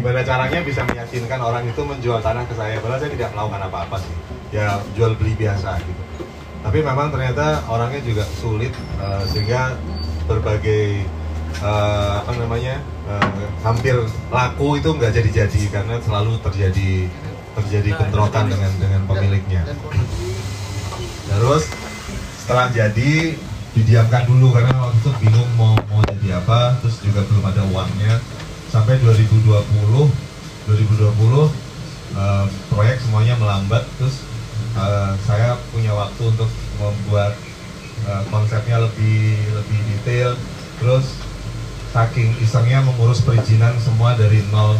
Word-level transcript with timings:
gimana 0.00 0.24
caranya 0.24 0.64
bisa 0.64 0.80
meyakinkan 0.88 1.40
orang 1.44 1.68
itu 1.68 1.82
menjual 1.84 2.24
tanah 2.24 2.48
ke 2.48 2.56
saya? 2.56 2.80
Padahal 2.80 3.04
saya 3.04 3.12
tidak 3.12 3.28
melakukan 3.36 3.60
apa-apa 3.68 3.96
sih. 4.00 4.16
Ya 4.48 4.80
jual 4.96 5.12
beli 5.20 5.36
biasa 5.36 5.76
gitu. 5.84 6.02
Tapi 6.64 6.80
memang 6.80 7.12
ternyata 7.12 7.60
orangnya 7.68 8.00
juga 8.00 8.24
sulit 8.40 8.72
uh, 8.96 9.20
sehingga 9.28 9.76
berbagai 10.24 11.04
uh, 11.60 12.24
apa 12.24 12.32
namanya 12.40 12.80
uh, 13.04 13.44
hampir 13.60 13.92
laku 14.32 14.80
itu 14.80 14.88
nggak 14.88 15.12
jadi-jadi 15.20 15.62
karena 15.68 16.00
selalu 16.00 16.40
terjadi 16.48 17.04
terjadi 17.60 17.90
bentrokan 18.00 18.48
dengan 18.48 18.72
dengan 18.80 19.02
pemiliknya. 19.04 19.62
Terus 21.28 21.68
setelah 22.40 22.72
jadi 22.72 23.36
didiamkan 23.76 24.24
dulu 24.24 24.50
karena 24.56 24.72
waktu 24.80 24.96
itu 24.96 25.10
bingung 25.22 25.50
mau 25.60 25.76
mau 25.92 26.00
jadi 26.08 26.42
apa 26.42 26.80
terus 26.82 26.98
juga 27.04 27.22
belum 27.22 27.44
ada 27.46 27.62
uangnya 27.70 28.18
sampai 28.70 28.96
2020 29.02 29.50
2020 30.70 30.70
uh, 32.14 32.46
proyek 32.70 33.02
semuanya 33.02 33.34
melambat 33.38 33.82
terus 33.98 34.22
uh, 34.78 35.12
saya 35.26 35.58
punya 35.74 35.90
waktu 35.94 36.22
untuk 36.30 36.50
membuat 36.78 37.34
uh, 38.06 38.22
konsepnya 38.30 38.78
lebih 38.80 39.36
lebih 39.54 39.78
detail. 39.94 40.30
Terus 40.80 41.06
saking 41.90 42.38
isengnya 42.38 42.80
mengurus 42.86 43.20
perizinan 43.26 43.74
semua 43.82 44.14
dari 44.14 44.40
nol. 44.54 44.78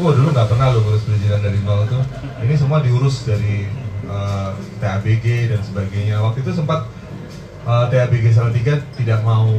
Oh 0.00 0.14
dulu 0.14 0.32
nggak 0.32 0.48
pernah 0.48 0.72
lo 0.72 0.80
ngurus 0.80 1.04
perizinan 1.04 1.42
dari 1.42 1.58
nol 1.66 1.84
tuh 1.84 2.02
ini 2.40 2.54
semua 2.56 2.80
diurus 2.80 3.26
dari 3.28 3.68
uh, 4.08 4.54
TABG 4.80 5.52
dan 5.52 5.60
sebagainya. 5.60 6.22
Waktu 6.22 6.46
itu 6.46 6.52
sempat 6.54 6.86
uh, 7.66 7.86
TABG 7.90 8.32
Salatiga 8.32 8.80
tidak 8.96 9.20
mau 9.26 9.50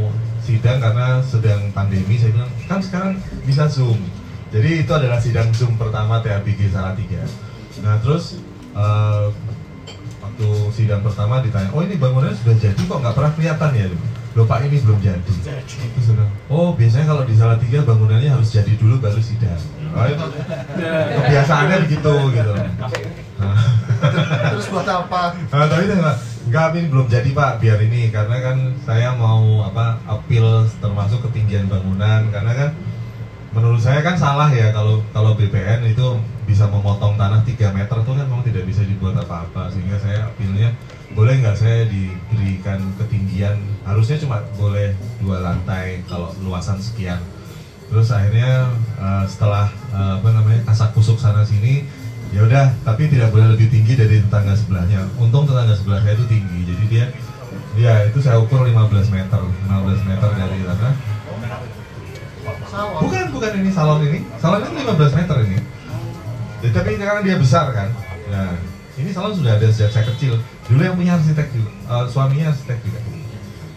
sidang 0.43 0.77
karena 0.83 1.23
sedang 1.23 1.71
pandemi 1.71 2.19
saya 2.19 2.35
bilang 2.35 2.51
kan 2.67 2.79
sekarang 2.83 3.13
bisa 3.47 3.65
zoom. 3.71 3.97
Jadi 4.53 4.85
itu 4.85 4.91
adalah 4.93 5.17
sidang 5.17 5.49
zoom 5.55 5.79
pertama 5.79 6.19
TABG 6.19 6.69
Salatiga. 6.69 7.23
Nah 7.81 7.97
terus 8.03 8.37
uh, 8.75 9.31
waktu 10.19 10.49
sidang 10.75 11.01
pertama 11.01 11.41
ditanya 11.41 11.71
oh 11.71 11.81
ini 11.81 11.95
bangunannya 11.95 12.35
sudah 12.35 12.55
jadi 12.59 12.81
kok? 12.83 12.99
Nggak 12.99 13.15
pernah 13.15 13.31
kelihatan 13.33 13.71
ya? 13.73 13.85
Loh 14.33 14.45
pak 14.49 14.65
ini 14.65 14.77
belum 14.81 14.99
jadi. 14.99 15.33
Terus 15.45 16.07
oh 16.51 16.75
biasanya 16.75 17.05
kalau 17.07 17.23
di 17.23 17.33
Salatiga 17.39 17.79
bangunannya 17.87 18.29
harus 18.29 18.49
jadi 18.51 18.75
dulu 18.75 18.99
baru 18.99 19.21
sidang. 19.23 19.61
Oh, 19.93 20.05
itu 20.09 20.25
kebiasaannya 21.21 21.77
begitu 21.85 22.13
gitu. 22.33 22.53
Nah. 23.37 23.57
terus 24.51 24.67
buat 24.73 24.87
apa? 24.89 25.37
Nah, 25.53 25.65
tapi 25.69 25.85
itu 25.85 25.95
enggak 26.53 26.77
ini 26.77 26.85
belum 26.85 27.09
jadi 27.09 27.29
Pak, 27.33 27.65
biar 27.65 27.81
ini 27.81 28.13
karena 28.13 28.37
kan 28.37 28.77
saya 28.85 29.17
mau 29.17 29.65
apa 29.65 29.97
appeal 30.05 30.69
termasuk 30.77 31.25
ketinggian 31.25 31.65
bangunan. 31.65 32.29
Karena 32.29 32.53
kan 32.53 32.69
menurut 33.57 33.81
saya 33.81 34.05
kan 34.05 34.13
salah 34.13 34.53
ya 34.53 34.69
kalau 34.69 35.01
kalau 35.09 35.33
BPN 35.33 35.81
itu 35.89 36.13
bisa 36.45 36.69
memotong 36.69 37.17
tanah 37.17 37.41
3 37.41 37.57
meter 37.73 37.97
itu 38.05 38.11
kan 38.13 38.25
memang 38.29 38.45
tidak 38.45 38.69
bisa 38.69 38.85
dibuat 38.85 39.17
apa-apa. 39.17 39.73
Sehingga 39.73 39.97
saya 39.97 40.29
appealnya 40.29 40.77
boleh 41.17 41.41
nggak 41.41 41.57
saya 41.57 41.89
diberikan 41.89 42.85
ketinggian? 43.01 43.57
Harusnya 43.81 44.21
cuma 44.21 44.45
boleh 44.53 44.93
dua 45.25 45.41
lantai 45.41 46.05
kalau 46.05 46.37
luasan 46.45 46.77
sekian. 46.77 47.17
Terus 47.89 48.13
akhirnya 48.13 48.69
uh, 49.01 49.25
setelah 49.25 49.73
uh, 49.89 50.21
apa 50.21 50.29
namanya 50.29 50.69
kasak 50.69 50.93
kusuk 50.93 51.17
sana 51.17 51.41
sini 51.41 51.89
ya 52.33 52.41
udah 52.49 52.65
tapi 52.81 53.07
tidak 53.13 53.29
boleh 53.29 53.53
lebih 53.53 53.69
tinggi 53.69 53.93
dari 53.93 54.19
tetangga 54.19 54.57
sebelahnya. 54.57 55.05
Untung 55.21 55.45
tetangga 55.45 55.77
sebelah 55.77 56.01
saya 56.01 56.17
itu 56.17 56.25
tinggi 56.25 56.59
jadi 56.65 56.83
dia 56.89 57.05
ya 57.73 57.93
itu 58.09 58.21
saya 58.21 58.37
ukur 58.41 58.65
15 58.65 58.73
meter 59.13 59.41
15 59.41 60.09
meter 60.09 60.29
dari 60.33 60.57
tanah 60.61 60.93
bukan 62.73 63.25
bukan 63.31 63.51
ini 63.61 63.69
salon 63.71 63.99
ini. 64.05 64.19
Salon 64.41 64.65
ini 64.65 64.81
15 64.83 65.19
meter 65.19 65.37
ini. 65.45 65.57
Jadi, 66.63 66.71
tapi 66.73 66.89
karena 66.95 67.21
dia 67.21 67.35
besar 67.37 67.69
kan? 67.75 67.89
Ya 68.27 68.43
ini 68.97 69.09
salon 69.09 69.33
sudah 69.33 69.57
ada 69.57 69.67
sejak 69.69 69.89
saya 69.93 70.05
kecil. 70.13 70.37
Dulu 70.69 70.81
yang 70.81 70.95
punya 70.97 71.17
arsitek 71.17 71.47
juga 71.53 71.71
uh, 71.89 72.05
suaminya 72.09 72.53
arsitek 72.53 72.77
juga. 72.81 72.99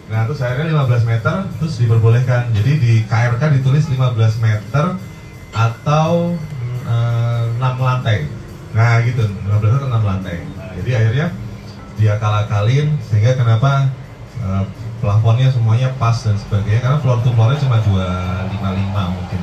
Nah 0.07 0.23
terus 0.23 0.39
akhirnya 0.39 0.71
15 0.87 1.09
meter 1.09 1.35
terus 1.61 1.73
diperbolehkan. 1.77 2.53
Jadi 2.55 2.71
di 2.79 2.93
KRK 3.05 3.41
ditulis 3.59 3.85
15 3.85 4.45
meter 4.45 4.85
atau 5.51 6.37
uh, 6.85 7.45
6 7.59 7.81
lantai 7.81 8.29
Nah 8.77 9.01
gitu, 9.01 9.25
15 9.25 9.73
atau 9.73 9.89
6 9.89 10.05
lantai. 10.05 10.37
Jadi 10.77 10.91
akhirnya 10.93 11.27
dia 11.97 12.13
kalah-kalin 12.21 12.93
sehingga 13.01 13.33
kenapa 13.33 13.89
uh, 14.45 14.63
plafonnya 15.01 15.49
semuanya 15.49 15.89
pas 15.97 16.13
dan 16.13 16.37
sebagainya 16.37 16.85
karena 16.85 17.01
floor 17.01 17.25
to 17.25 17.33
floornya 17.33 17.57
cuma 17.57 17.81
255 17.81 19.17
mungkin. 19.17 19.41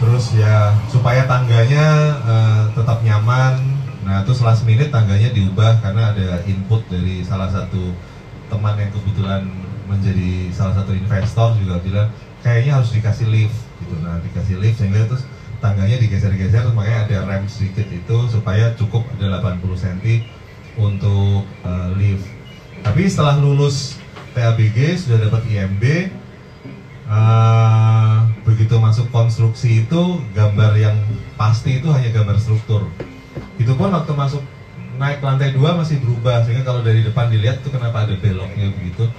Terus 0.00 0.24
ya 0.40 0.72
supaya 0.88 1.28
tangganya 1.28 2.16
uh, 2.24 2.64
tetap 2.72 3.04
nyaman. 3.04 3.76
Nah 4.08 4.24
terus 4.24 4.40
last 4.40 4.64
minute 4.64 4.88
tangganya 4.88 5.28
diubah 5.28 5.84
karena 5.84 6.16
ada 6.16 6.40
input 6.48 6.80
dari 6.88 7.20
salah 7.20 7.52
satu 7.52 7.92
teman 8.48 8.80
yang 8.80 8.88
kebetulan 8.88 9.44
menjadi 9.84 10.48
salah 10.48 10.80
satu 10.80 10.96
investor 10.96 11.60
juga 11.60 11.76
bilang 11.84 12.08
kayaknya 12.40 12.80
harus 12.80 12.88
dikasih 12.96 13.28
lift 13.28 13.58
gitu. 13.84 14.00
Nah 14.00 14.16
dikasih 14.24 14.56
lift 14.64 14.80
sehingga 14.80 15.04
terus 15.04 15.28
tangganya 15.58 15.98
digeser-geser 15.98 16.70
makanya 16.70 16.98
ada 17.06 17.16
rem 17.26 17.44
sedikit 17.50 17.86
itu 17.90 18.16
supaya 18.30 18.74
cukup 18.78 19.02
ada 19.18 19.42
80 19.42 19.62
cm 19.74 20.22
untuk 20.78 21.42
uh, 21.66 21.90
lift. 21.98 22.26
Tapi 22.86 23.10
setelah 23.10 23.42
lulus 23.42 23.98
TABG 24.38 24.94
sudah 24.94 25.18
dapat 25.26 25.42
IMB 25.50 25.82
uh, 25.82 27.10
eh, 27.10 28.16
begitu 28.46 28.78
masuk 28.78 29.10
konstruksi 29.10 29.82
itu 29.82 30.02
gambar 30.30 30.78
yang 30.78 30.94
pasti 31.34 31.82
itu 31.82 31.90
hanya 31.90 32.14
gambar 32.14 32.38
struktur. 32.38 32.86
Itu 33.58 33.74
pun 33.74 33.90
waktu 33.90 34.14
masuk 34.14 34.42
naik 34.98 35.18
lantai 35.22 35.54
dua 35.54 35.74
masih 35.74 35.98
berubah 35.98 36.46
sehingga 36.46 36.62
kalau 36.62 36.86
dari 36.86 37.02
depan 37.02 37.30
dilihat 37.30 37.62
itu 37.66 37.74
kenapa 37.74 38.06
ada 38.06 38.14
beloknya 38.14 38.70
begitu. 38.78 39.10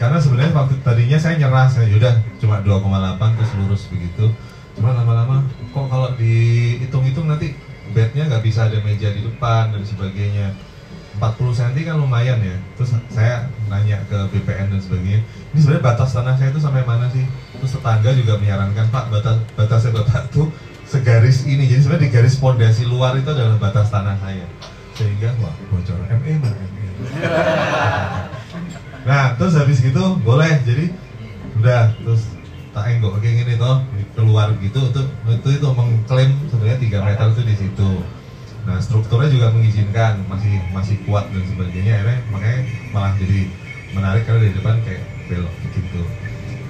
Karena 0.00 0.16
sebenarnya 0.16 0.56
waktu 0.56 0.80
tadinya 0.80 1.20
saya 1.20 1.36
nyerah 1.36 1.68
saya 1.68 1.88
sudah 1.92 2.16
cuma 2.40 2.64
2,8 2.64 3.36
terus 3.36 3.52
lurus 3.60 3.82
begitu 3.92 4.32
cuma 4.78 4.96
lama-lama 4.96 5.44
kok 5.72 5.86
kalau 5.88 6.08
dihitung-hitung 6.16 7.28
nanti 7.28 7.56
bednya 7.92 8.28
nggak 8.28 8.44
bisa 8.44 8.68
ada 8.68 8.80
meja 8.80 9.12
di 9.12 9.24
depan 9.24 9.72
dan 9.72 9.82
sebagainya. 9.84 10.52
40 11.12 11.52
cm 11.52 11.76
kan 11.84 11.96
lumayan 12.00 12.40
ya. 12.40 12.56
Terus 12.74 12.96
saya 13.12 13.46
nanya 13.68 14.00
ke 14.08 14.16
BPN 14.32 14.72
dan 14.72 14.80
sebagainya 14.80 15.20
ini 15.52 15.58
sebenarnya 15.60 15.84
batas 15.84 16.16
tanah 16.16 16.34
saya 16.40 16.48
itu 16.48 16.60
sampai 16.60 16.82
mana 16.88 17.06
sih? 17.12 17.24
Terus 17.60 17.76
tetangga 17.76 18.10
juga 18.16 18.40
menyarankan 18.40 18.88
pak 18.88 19.12
batas 19.12 19.36
batasnya 19.52 19.92
bapak 20.00 20.32
tuh 20.32 20.48
segaris 20.88 21.44
ini. 21.44 21.68
Jadi 21.68 21.80
sebenarnya 21.84 22.04
di 22.08 22.10
garis 22.10 22.34
pondasi 22.40 22.88
luar 22.88 23.12
itu 23.20 23.28
adalah 23.28 23.60
batas 23.60 23.92
tanah 23.92 24.16
saya. 24.24 24.48
Sehingga 24.96 25.36
wah 25.44 25.52
bocor. 25.68 26.00
ME 26.08 26.32
mana 26.40 26.56
ME 26.56 26.80
nah 29.08 29.34
terus 29.36 29.52
habis 29.52 29.84
gitu 29.84 30.16
boleh. 30.24 30.64
Jadi 30.64 30.88
udah 31.60 31.92
terus 32.00 32.24
tak 32.72 32.88
enggak 32.88 33.20
kayak 33.20 33.34
gini 33.44 33.54
toh 33.60 33.84
keluar 34.16 34.48
gitu 34.56 34.80
itu 34.88 35.02
itu 35.28 35.48
itu 35.60 35.68
mengklaim 35.76 36.30
sebenarnya 36.48 36.78
3 36.80 37.08
meter 37.08 37.26
itu 37.36 37.42
di 37.44 37.54
situ. 37.56 37.90
Nah 38.64 38.78
strukturnya 38.80 39.28
juga 39.28 39.52
mengizinkan 39.52 40.24
masih 40.24 40.56
masih 40.72 40.96
kuat 41.04 41.28
dan 41.28 41.44
sebagainya. 41.44 42.00
Akhirnya 42.00 42.18
makanya 42.32 42.60
malah 42.96 43.12
jadi 43.20 43.40
menarik 43.92 44.22
karena 44.24 44.48
di 44.48 44.54
depan 44.56 44.76
kayak 44.88 45.04
belok 45.28 45.54
gitu. 45.68 46.02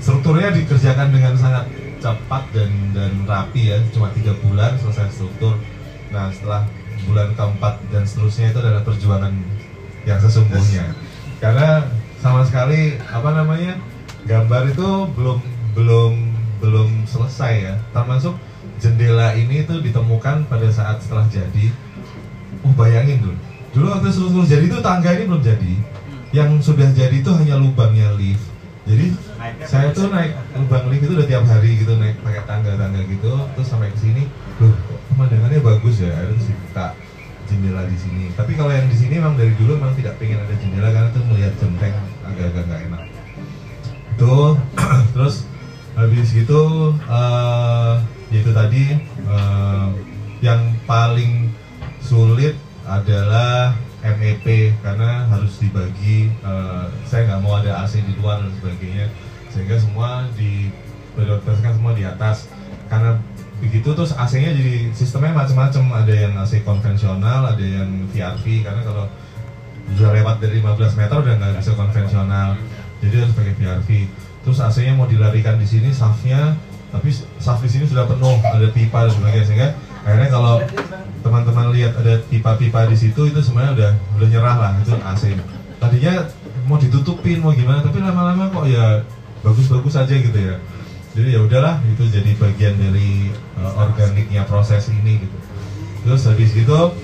Strukturnya 0.02 0.50
dikerjakan 0.50 1.08
dengan 1.14 1.34
sangat 1.38 1.70
cepat 2.02 2.42
dan 2.50 2.70
dan 2.90 3.12
rapi 3.22 3.70
ya. 3.70 3.78
Cuma 3.94 4.10
tiga 4.10 4.34
bulan 4.42 4.74
selesai 4.82 5.14
struktur. 5.14 5.54
Nah 6.10 6.34
setelah 6.34 6.66
bulan 7.06 7.30
keempat 7.38 7.78
dan 7.94 8.02
seterusnya 8.02 8.50
itu 8.50 8.58
adalah 8.58 8.82
perjuangan 8.82 9.34
yang 10.02 10.18
sesungguhnya. 10.18 10.98
Karena 11.38 11.86
sama 12.18 12.42
sekali 12.42 12.98
apa 12.98 13.30
namanya 13.34 13.78
gambar 14.26 14.70
itu 14.70 14.88
belum 15.14 15.51
belum 15.72 16.12
belum 16.62 16.88
selesai 17.08 17.52
ya. 17.66 17.74
Termasuk 17.90 18.38
jendela 18.78 19.34
ini 19.34 19.66
tuh 19.66 19.82
ditemukan 19.82 20.46
pada 20.46 20.68
saat 20.70 21.02
setelah 21.02 21.26
jadi. 21.28 21.72
Oh 22.62 22.72
bayangin 22.78 23.18
dulu. 23.22 23.36
Dulu 23.72 23.86
waktu 23.88 24.10
seluruh 24.12 24.44
jadi 24.44 24.64
itu 24.68 24.78
tangga 24.84 25.10
ini 25.16 25.24
belum 25.26 25.42
jadi. 25.42 25.72
Yang 26.32 26.72
sudah 26.72 26.88
jadi 26.92 27.16
itu 27.18 27.30
hanya 27.34 27.56
lubangnya 27.60 28.14
lift. 28.16 28.52
Jadi 28.82 29.14
saya 29.62 29.94
tuh 29.94 30.10
naik 30.10 30.34
lubang 30.58 30.90
lift 30.90 31.06
itu 31.06 31.12
udah 31.14 31.26
tiap 31.28 31.44
hari 31.46 31.78
gitu 31.78 31.94
naik 31.98 32.18
pakai 32.22 32.42
tangga-tangga 32.46 33.00
gitu 33.06 33.32
terus 33.56 33.68
sampai 33.68 33.90
ke 33.90 33.98
sini. 33.98 34.22
Loh 34.60 34.74
pemandangannya 35.12 35.60
bagus 35.60 36.02
ya? 36.02 36.12
Harus 36.12 36.46
dibuka 36.46 36.94
jendela 37.46 37.82
di 37.84 37.98
sini. 37.98 38.24
Tapi 38.32 38.52
kalau 38.56 38.72
yang 38.72 38.86
di 38.88 38.96
sini 38.96 39.18
memang 39.18 39.36
dari 39.36 39.52
dulu 39.56 39.76
memang 39.76 39.94
tidak 39.98 40.16
pengen 40.16 40.40
ada 40.40 40.54
jendela 40.56 40.88
karena 40.88 41.08
tuh 41.12 41.24
melihat 41.28 41.52
genteng 41.58 41.94
agak-agak 42.24 42.64
nggak 42.68 42.80
enak. 42.90 43.02
Itu 44.16 44.34
terus 45.14 45.36
habis 45.92 46.32
gitu 46.32 46.92
uh, 47.06 48.00
itu 48.32 48.50
tadi 48.50 48.96
uh, 49.28 49.92
yang 50.40 50.72
paling 50.88 51.52
sulit 52.00 52.56
adalah 52.88 53.76
MEP 54.02 54.74
karena 54.82 55.30
harus 55.30 55.62
dibagi 55.62 56.34
uh, 56.42 56.90
saya 57.06 57.30
nggak 57.30 57.40
mau 57.46 57.62
ada 57.62 57.86
AC 57.86 58.02
di 58.02 58.18
luar 58.18 58.42
dan 58.42 58.50
sebagainya 58.58 59.06
sehingga 59.52 59.78
semua 59.78 60.26
di 60.34 60.72
prioritaskan 61.14 61.78
semua 61.78 61.92
di 61.92 62.04
atas. 62.08 62.48
Karena 62.88 63.16
begitu 63.62 63.94
terus 63.94 64.10
AC-nya 64.16 64.58
jadi 64.58 64.90
sistemnya 64.90 65.38
macam-macam 65.38 66.02
ada 66.02 66.10
yang 66.10 66.34
AC 66.34 66.66
konvensional 66.66 67.54
ada 67.54 67.62
yang 67.62 68.10
VRV 68.10 68.66
karena 68.66 68.82
kalau 68.82 69.06
udah 69.92 70.10
lewat 70.18 70.36
dari 70.42 70.58
15 70.58 70.98
meter 70.98 71.16
udah 71.22 71.34
nggak 71.38 71.52
bisa 71.62 71.72
konvensional. 71.78 72.58
Jadi 73.02 73.14
harus 73.18 73.34
pakai 73.38 73.54
VRV 73.54 73.88
terus 74.42 74.58
AC-nya 74.58 74.98
mau 74.98 75.06
dilarikan 75.06 75.58
di 75.58 75.66
sini 75.66 75.94
shaftnya 75.94 76.58
tapi 76.92 77.08
shaft 77.14 77.62
di 77.64 77.70
sini 77.70 77.84
sudah 77.88 78.04
penuh 78.04 78.36
ada 78.42 78.68
pipa 78.74 79.08
dan 79.08 79.12
sebagainya 79.14 79.46
sehingga 79.48 79.68
akhirnya 80.02 80.28
kalau 80.28 80.54
teman-teman 81.22 81.70
lihat 81.72 81.94
ada 81.96 82.18
pipa-pipa 82.26 82.90
di 82.90 82.96
situ 82.98 83.30
itu 83.30 83.38
sebenarnya 83.38 83.72
udah 83.78 83.90
udah 84.18 84.28
nyerah 84.28 84.56
lah 84.58 84.72
itu 84.82 84.92
AC 84.98 85.22
tadinya 85.78 86.26
mau 86.66 86.78
ditutupin 86.78 87.42
mau 87.42 87.54
gimana 87.54 87.82
tapi 87.82 87.98
lama-lama 88.02 88.50
kok 88.50 88.66
ya 88.70 89.02
bagus-bagus 89.42 89.98
aja 89.98 90.14
gitu 90.14 90.38
ya. 90.38 90.56
Jadi 91.12 91.36
ya 91.36 91.44
udahlah 91.44 91.82
itu 91.92 92.08
jadi 92.08 92.30
bagian 92.40 92.78
dari 92.78 93.28
uh, 93.60 93.84
organiknya 93.84 94.48
proses 94.48 94.88
ini 94.88 95.20
gitu. 95.20 95.36
Terus 96.06 96.22
habis 96.24 96.54
gitu 96.54 96.94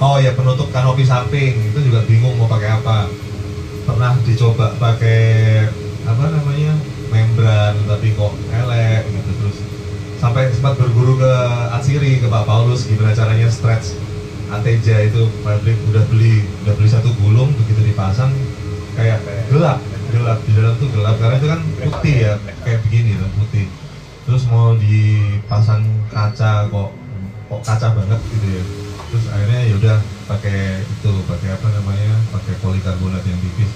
oh 0.00 0.16
ya 0.16 0.32
penutup 0.32 0.72
kanopi 0.72 1.04
samping 1.04 1.60
itu 1.60 1.78
juga 1.84 2.00
bingung 2.08 2.32
mau 2.40 2.48
pakai 2.48 2.72
apa 2.72 3.04
pernah 3.90 4.14
dicoba 4.22 4.66
pakai 4.78 5.20
apa 6.06 6.24
namanya 6.30 6.72
membran 7.10 7.74
tapi 7.90 8.14
kok 8.14 8.32
elek 8.54 9.02
gitu. 9.10 9.30
Terus 9.42 9.56
sampai 10.22 10.46
sempat 10.54 10.78
berguru 10.78 11.18
ke 11.18 11.32
Atsiri 11.74 12.22
ke 12.22 12.30
Pak 12.30 12.46
Paulus 12.46 12.86
gimana 12.86 13.10
caranya 13.10 13.50
stretch 13.50 13.98
Ateja 14.50 15.10
itu. 15.10 15.26
Pabrik 15.42 15.74
udah 15.90 16.06
beli 16.06 16.46
udah 16.62 16.74
beli 16.78 16.88
satu 16.90 17.10
gulung 17.18 17.50
begitu 17.58 17.82
dipasang 17.82 18.30
kayak 18.94 19.18
gelap 19.50 19.82
gelap. 20.14 20.38
Di 20.46 20.52
dalam 20.54 20.74
tuh 20.78 20.88
gelap 20.94 21.18
karena 21.18 21.36
itu 21.42 21.48
kan 21.50 21.60
putih 21.82 22.16
ya 22.30 22.32
kayak 22.62 22.80
begini 22.86 23.18
lah 23.18 23.30
putih. 23.42 23.66
Terus 24.30 24.42
mau 24.46 24.78
dipasang 24.78 25.82
kaca 26.14 26.70
kok 26.70 26.90
kok 27.50 27.60
kaca 27.66 27.88
banget 27.98 28.20
gitu 28.38 28.46
ya. 28.54 28.62
Terus 29.10 29.24
akhirnya 29.34 29.60
ya 29.66 29.74
udah 29.82 29.98
pakai 30.30 30.86
itu 30.86 31.10
pakai 31.26 31.58
apa 31.58 31.66
namanya 31.74 32.14
pakai 32.30 32.54
polikarbonat 32.62 33.26
yang 33.26 33.40
tipis. 33.42 33.70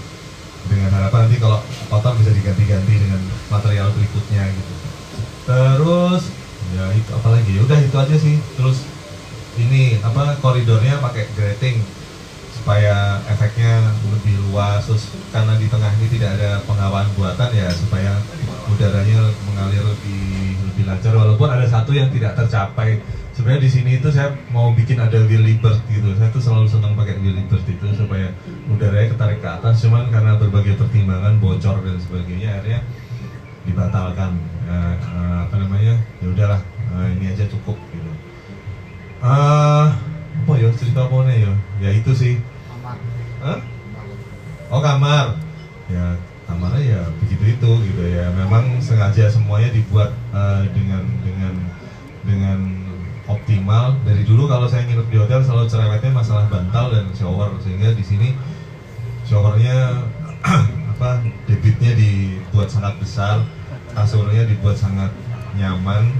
Dengan 0.65 0.89
harapan 0.95 1.29
nanti 1.29 1.37
kalau 1.43 1.61
kotor 1.93 2.15
bisa 2.17 2.33
diganti-ganti 2.33 2.95
dengan 2.97 3.21
material 3.51 3.91
berikutnya 3.93 4.49
gitu. 4.49 4.75
Terus 5.45 6.23
ya 6.73 6.85
itu 6.95 7.11
apalagi? 7.11 7.51
Ya 7.59 7.61
udah 7.67 7.79
itu 7.83 7.97
aja 7.99 8.17
sih. 8.17 8.37
Terus 8.56 8.87
ini 9.59 9.99
apa 10.01 10.39
koridornya 10.41 11.03
pakai 11.03 11.27
grating 11.37 11.83
supaya 12.55 13.21
efeknya 13.29 13.93
lebih 14.09 14.41
luas. 14.49 14.87
Terus 14.89 15.11
karena 15.35 15.59
di 15.59 15.67
tengah 15.69 15.91
ini 16.01 16.06
tidak 16.17 16.39
ada 16.39 16.62
penghawaan 16.65 17.11
buatan 17.19 17.51
ya 17.53 17.69
supaya 17.75 18.17
udaranya 18.73 19.21
mengalir 19.51 19.85
lebih 19.85 20.56
lebih 20.73 20.85
lancar. 20.89 21.12
Walaupun 21.12 21.49
ada 21.51 21.67
satu 21.69 21.93
yang 21.93 22.09
tidak 22.09 22.39
tercapai 22.41 23.05
sebenarnya 23.35 23.67
di 23.67 23.71
sini 23.71 23.91
itu 23.99 24.09
saya 24.15 24.31
mau 24.55 24.71
bikin 24.71 24.97
ada 25.03 25.19
Willy 25.27 25.59
Bird 25.59 25.83
gitu. 25.91 26.15
Saya 26.15 26.31
tuh 26.31 26.39
selalu 26.39 26.71
senang 26.71 26.95
pakai 26.95 27.19
Willy 27.19 27.43
Bird 27.51 27.67
itu 27.67 27.87
supaya 27.99 28.31
udaranya 28.71 29.11
ketarik 29.11 29.43
ke 29.43 29.49
atas. 29.51 29.83
Cuman 29.83 30.09
karena 30.09 30.39
berbagai 30.39 30.79
pertimbangan 30.79 31.43
bocor 31.43 31.83
dan 31.83 31.99
sebagainya 31.99 32.63
akhirnya 32.63 32.81
dibatalkan. 33.67 34.39
Eh, 34.65 34.95
apa 35.45 35.55
namanya? 35.59 35.99
Ya 36.23 36.27
udahlah 36.31 36.61
eh, 36.95 37.07
ini 37.19 37.35
aja 37.35 37.45
cukup 37.51 37.77
gitu. 37.91 38.11
Ah, 39.19 39.99
apa 40.47 40.53
ya 40.55 40.71
cerita 40.79 41.11
apa 41.11 41.27
nih 41.27 41.37
ya? 41.43 41.53
Ya 41.83 41.91
itu 41.91 42.15
sih. 42.15 42.35
Hah? 43.43 43.59
Oh 44.73 44.81
kamar, 44.81 45.37
ya 45.93 46.17
kamarnya 46.49 46.81
ya 46.81 47.01
begitu 47.21 47.59
itu 47.59 47.71
gitu 47.93 48.03
ya. 48.09 48.31
Memang 48.33 48.79
sengaja 48.79 49.27
semuanya 49.27 49.75
dibuat 49.75 50.15
eh, 50.31 50.63
dengan 50.71 51.03
dengan 51.21 51.55
dengan 52.25 52.84
optimal. 53.29 53.97
Dari 54.05 54.23
dulu 54.25 54.49
kalau 54.49 54.69
saya 54.69 54.85
nginep 54.85 55.09
di 55.09 55.17
hotel 55.17 55.41
selalu 55.41 55.67
cerewetnya 55.69 56.12
masalah 56.12 56.47
bantal 56.49 56.93
dan 56.93 57.06
shower 57.17 57.50
sehingga 57.65 57.93
di 57.97 58.05
sini 58.05 58.29
showernya 59.25 60.09
apa 60.94 61.25
debitnya 61.49 61.97
dibuat 61.97 62.69
sangat 62.69 62.94
besar, 63.00 63.44
kasurnya 63.97 64.44
dibuat 64.44 64.76
sangat 64.76 65.11
nyaman. 65.56 66.12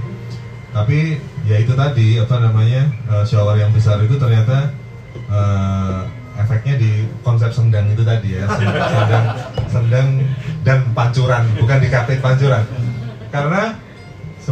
Tapi 0.75 1.21
ya 1.47 1.55
itu 1.61 1.71
tadi 1.71 2.19
apa 2.19 2.35
namanya 2.41 2.89
eh, 2.89 3.23
shower 3.23 3.55
yang 3.55 3.71
besar 3.71 4.01
itu 4.03 4.17
ternyata 4.19 4.73
eh, 5.15 6.01
efeknya 6.35 6.75
di 6.75 7.07
konsep 7.23 7.47
sendang 7.51 7.87
itu 7.87 8.03
tadi 8.03 8.35
ya 8.35 8.43
sendang 8.51 9.25
sendang 9.71 10.07
dan 10.67 10.79
pancuran 10.91 11.47
bukan 11.55 11.79
di 11.79 11.87
kapit 11.87 12.19
pancuran 12.19 12.63
karena 13.31 13.79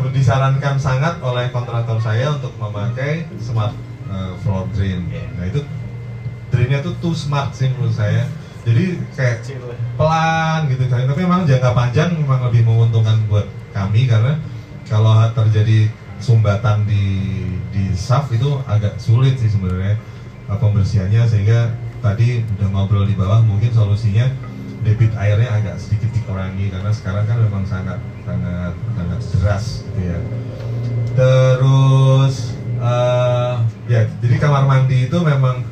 disarankan 0.09 0.75
sangat 0.81 1.21
oleh 1.21 1.53
kontraktor 1.53 2.01
saya 2.01 2.33
untuk 2.33 2.57
memakai 2.57 3.29
smart 3.37 3.77
uh, 4.09 4.33
floor 4.41 4.65
drain. 4.73 5.05
Nah 5.37 5.45
itu 5.45 5.61
drainnya 6.49 6.81
tuh 6.81 6.97
too 6.97 7.13
smart 7.13 7.53
sih 7.53 7.69
menurut 7.69 7.93
saya. 7.93 8.25
Jadi 8.63 8.97
kayak 9.13 9.45
pelan 9.99 10.71
gitu 10.71 10.89
kan. 10.89 11.05
Tapi 11.05 11.21
memang 11.21 11.45
jangka 11.45 11.75
panjang 11.77 12.15
memang 12.17 12.41
lebih 12.49 12.65
menguntungkan 12.65 13.21
buat 13.29 13.45
kami 13.75 14.09
karena 14.09 14.39
kalau 14.89 15.13
terjadi 15.35 15.91
sumbatan 16.17 16.87
di 16.89 17.05
di 17.69 17.91
shaft 17.93 18.31
itu 18.33 18.49
agak 18.65 18.97
sulit 18.97 19.37
sih 19.37 19.51
sebenarnya 19.51 19.99
uh, 20.49 20.57
pembersihannya. 20.57 21.21
Sehingga 21.29 21.75
tadi 22.01 22.41
udah 22.57 22.69
ngobrol 22.73 23.05
di 23.05 23.13
bawah 23.13 23.45
mungkin 23.45 23.69
solusinya 23.69 24.25
debit 24.83 25.11
airnya 25.15 25.49
agak 25.57 25.79
sedikit 25.79 26.11
dikurangi 26.11 26.67
karena 26.69 26.91
sekarang 26.91 27.23
kan 27.23 27.39
memang 27.39 27.63
sangat 27.63 27.99
sangat 28.27 28.75
sangat 28.95 29.19
deras 29.39 29.65
gitu 29.87 30.01
ya. 30.03 30.19
Terus 31.15 32.35
uh, 32.83 33.63
ya 33.87 34.05
jadi 34.19 34.35
kamar 34.37 34.67
mandi 34.67 35.07
itu 35.07 35.17
memang 35.23 35.63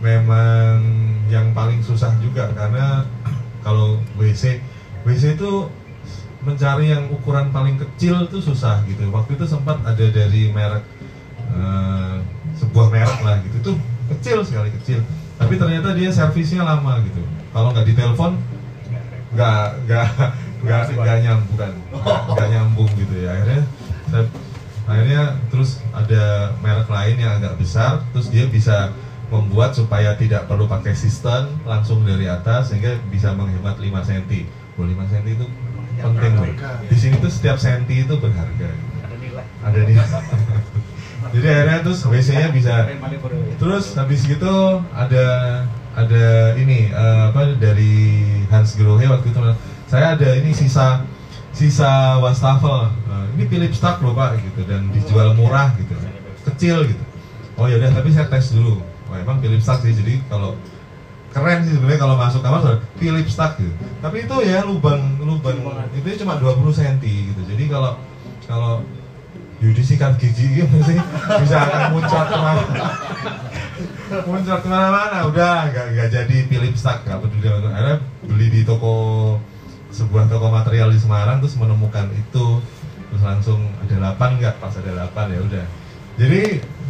memang 0.00 0.80
yang 1.28 1.52
paling 1.52 1.80
susah 1.84 2.12
juga 2.20 2.52
karena 2.52 3.04
kalau 3.64 4.00
WC 4.16 4.60
WC 5.04 5.36
itu 5.36 5.68
mencari 6.44 6.92
yang 6.92 7.08
ukuran 7.08 7.48
paling 7.52 7.80
kecil 7.80 8.28
itu 8.28 8.40
susah 8.40 8.84
gitu. 8.84 9.08
Waktu 9.12 9.36
itu 9.36 9.44
sempat 9.48 9.80
ada 9.84 10.06
dari 10.12 10.52
merek 10.52 10.84
uh, 11.56 12.20
sebuah 12.56 12.92
merek 12.92 13.20
lah 13.24 13.40
gitu. 13.44 13.56
Itu 13.60 13.72
kecil 14.12 14.44
sekali 14.44 14.68
kecil. 14.80 15.00
Tapi 15.40 15.56
ternyata 15.56 15.96
dia 15.96 16.12
servisnya 16.12 16.62
lama 16.62 17.00
gitu. 17.04 17.24
Kalau 17.52 17.72
nggak 17.72 17.88
ditelepon 17.88 18.53
nggak 19.34 19.66
nggak 19.86 20.06
nggak 20.64 20.82
nggak 20.96 21.18
nyambung 21.26 21.56
kan? 21.58 21.72
Nggak, 21.90 22.20
nggak 22.32 22.48
nyambung 22.54 22.90
gitu 22.96 23.14
ya. 23.20 23.28
Akhirnya 23.34 23.62
saya, 24.08 24.24
akhirnya 24.88 25.22
terus 25.50 25.70
ada 25.90 26.24
merek 26.62 26.88
lain 26.88 27.16
yang 27.18 27.32
agak 27.42 27.54
besar 27.58 28.04
terus 28.14 28.30
dia 28.30 28.46
bisa 28.48 28.94
membuat 29.32 29.74
supaya 29.74 30.14
tidak 30.14 30.46
perlu 30.46 30.68
pakai 30.70 30.94
sistem 30.94 31.50
langsung 31.64 32.04
dari 32.06 32.28
atas 32.30 32.70
sehingga 32.70 33.00
bisa 33.10 33.34
menghemat 33.34 33.80
5 33.80 33.90
cm. 34.06 34.46
Oh, 34.78 34.86
5 34.86 35.10
cm 35.10 35.26
itu 35.34 35.46
penting 35.98 36.32
loh. 36.38 36.46
Di 36.86 36.96
sini 36.96 37.14
tuh 37.18 37.32
setiap 37.32 37.56
senti 37.58 38.04
itu 38.04 38.14
berharga. 38.18 38.70
ada 39.04 39.16
nilai. 39.18 39.44
Ada 39.64 39.80
di 39.82 39.94
Jadi 41.34 41.46
akhirnya 41.50 41.78
terus 41.80 42.04
WC-nya 42.04 42.52
bisa 42.52 42.84
Terus 43.56 43.84
habis 43.96 44.20
gitu 44.28 44.54
ada 44.92 45.26
ada 45.94 46.58
ini 46.58 46.90
eh, 46.90 47.22
apa 47.30 47.54
dari 47.54 47.94
Hans 48.50 48.74
Grohe 48.74 49.06
waktu 49.06 49.30
itu. 49.30 49.40
Saya 49.86 50.18
ada 50.18 50.28
ini 50.34 50.50
sisa 50.50 51.06
sisa 51.54 52.18
wastafel. 52.18 52.90
Eh, 52.90 53.26
ini 53.38 53.44
Philips 53.46 53.78
Stark 53.78 54.02
loh 54.02 54.14
pak 54.14 54.42
gitu. 54.42 54.66
Dan 54.66 54.90
dijual 54.90 55.38
murah 55.38 55.74
gitu. 55.78 55.94
Kecil 56.50 56.90
gitu. 56.90 57.04
Oh 57.54 57.70
ya 57.70 57.78
udah 57.78 57.94
tapi 57.94 58.10
saya 58.10 58.26
tes 58.26 58.50
dulu. 58.50 58.82
Oh 58.82 59.14
emang 59.14 59.38
Philips 59.38 59.62
Stark 59.62 59.86
sih 59.86 59.94
jadi 59.94 60.18
kalau 60.26 60.58
keren 61.34 61.66
sih 61.66 61.74
sebenarnya 61.74 61.98
kalau 61.98 62.14
masuk 62.14 62.40
kamar 62.42 62.62
sudah 62.62 62.78
Philips 62.98 63.32
Stark 63.34 63.58
gitu. 63.62 63.74
Tapi 64.02 64.26
itu 64.26 64.36
ya 64.42 64.66
lubang 64.66 65.18
lubang 65.22 65.58
itu 65.94 66.26
cuma 66.26 66.42
20 66.42 66.74
cm 66.74 66.96
gitu. 67.02 67.42
Jadi 67.46 67.64
kalau 67.70 67.98
kalau 68.50 68.82
Yudi 69.64 69.80
sikat 69.80 70.20
gigi 70.20 70.60
gitu 70.60 70.76
sih 70.84 70.98
bisa 71.40 71.56
akan 71.64 71.96
muncrat 71.96 72.28
ke 72.28 72.36
mana 72.36 72.64
muncrat 74.22 74.60
ke 74.62 74.68
mana-mana 74.70 75.26
udah. 75.26 75.72
Nggak 75.72 75.86
nggak 75.96 76.08
jadi 76.12 76.36
Philips 76.46 76.80
Stark 76.84 77.02
nggak 77.02 77.18
peduli 77.18 77.48
akhirnya 77.50 77.96
beli 78.22 78.46
di 78.52 78.60
toko 78.62 78.94
sebuah 79.90 80.30
toko 80.30 80.50
material 80.50 80.94
di 80.94 80.98
Semarang 81.00 81.42
terus 81.42 81.58
menemukan 81.58 82.06
itu. 82.14 82.62
Terus 83.10 83.22
langsung 83.22 83.58
ada 83.82 83.94
delapan 83.94 84.30
nggak? 84.38 84.54
Pas 84.62 84.74
ada 84.74 84.90
delapan 84.90 85.26
ya 85.34 85.40
udah. 85.42 85.64
Jadi 86.14 86.42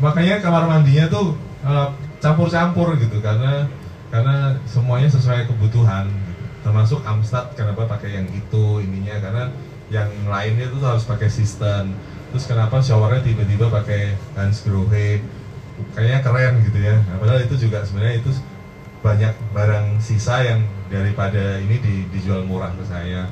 makanya 0.05 0.45
kamar 0.45 0.65
mandinya 0.69 1.09
tuh 1.09 1.39
eh, 1.65 1.89
campur-campur 2.21 2.97
gitu 3.01 3.21
karena 3.25 3.69
karena 4.13 4.61
semuanya 4.69 5.11
sesuai 5.11 5.49
kebutuhan 5.51 6.07
gitu. 6.07 6.33
termasuk 6.65 7.03
Amstrad 7.05 7.53
kenapa 7.57 7.89
pakai 7.89 8.21
yang 8.21 8.29
itu 8.33 8.65
ininya? 8.81 9.17
Karena 9.21 9.45
yang 9.93 10.09
lainnya 10.25 10.73
tuh 10.73 10.81
harus 10.81 11.05
pakai 11.05 11.29
sistem 11.29 11.93
terus 12.35 12.51
kenapa 12.51 12.83
showernya 12.83 13.23
tiba-tiba 13.23 13.71
pakai 13.71 14.19
Hans 14.35 14.67
Grohe 14.67 15.23
kayaknya 15.95 16.19
keren 16.19 16.67
gitu 16.67 16.83
ya. 16.83 16.99
Nah, 17.07 17.23
padahal 17.23 17.47
itu 17.47 17.55
juga 17.63 17.87
sebenarnya 17.87 18.27
itu 18.27 18.31
banyak 19.07 19.35
barang 19.55 20.03
sisa 20.03 20.43
yang 20.43 20.67
daripada 20.91 21.63
ini 21.63 21.79
di- 21.79 22.11
dijual 22.11 22.43
murah 22.43 22.75
ke 22.75 22.83
saya. 22.91 23.31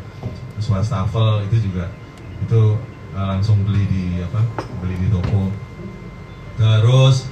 Terus 0.54 0.70
wastafel 0.70 1.50
itu 1.50 1.66
juga 1.66 1.90
itu 2.46 2.78
uh, 3.18 3.26
langsung 3.26 3.66
beli 3.66 3.90
di 3.90 4.04
apa 4.22 4.38
beli 4.78 4.94
di 4.94 5.10
toko. 5.10 5.50
Terus 6.54 7.26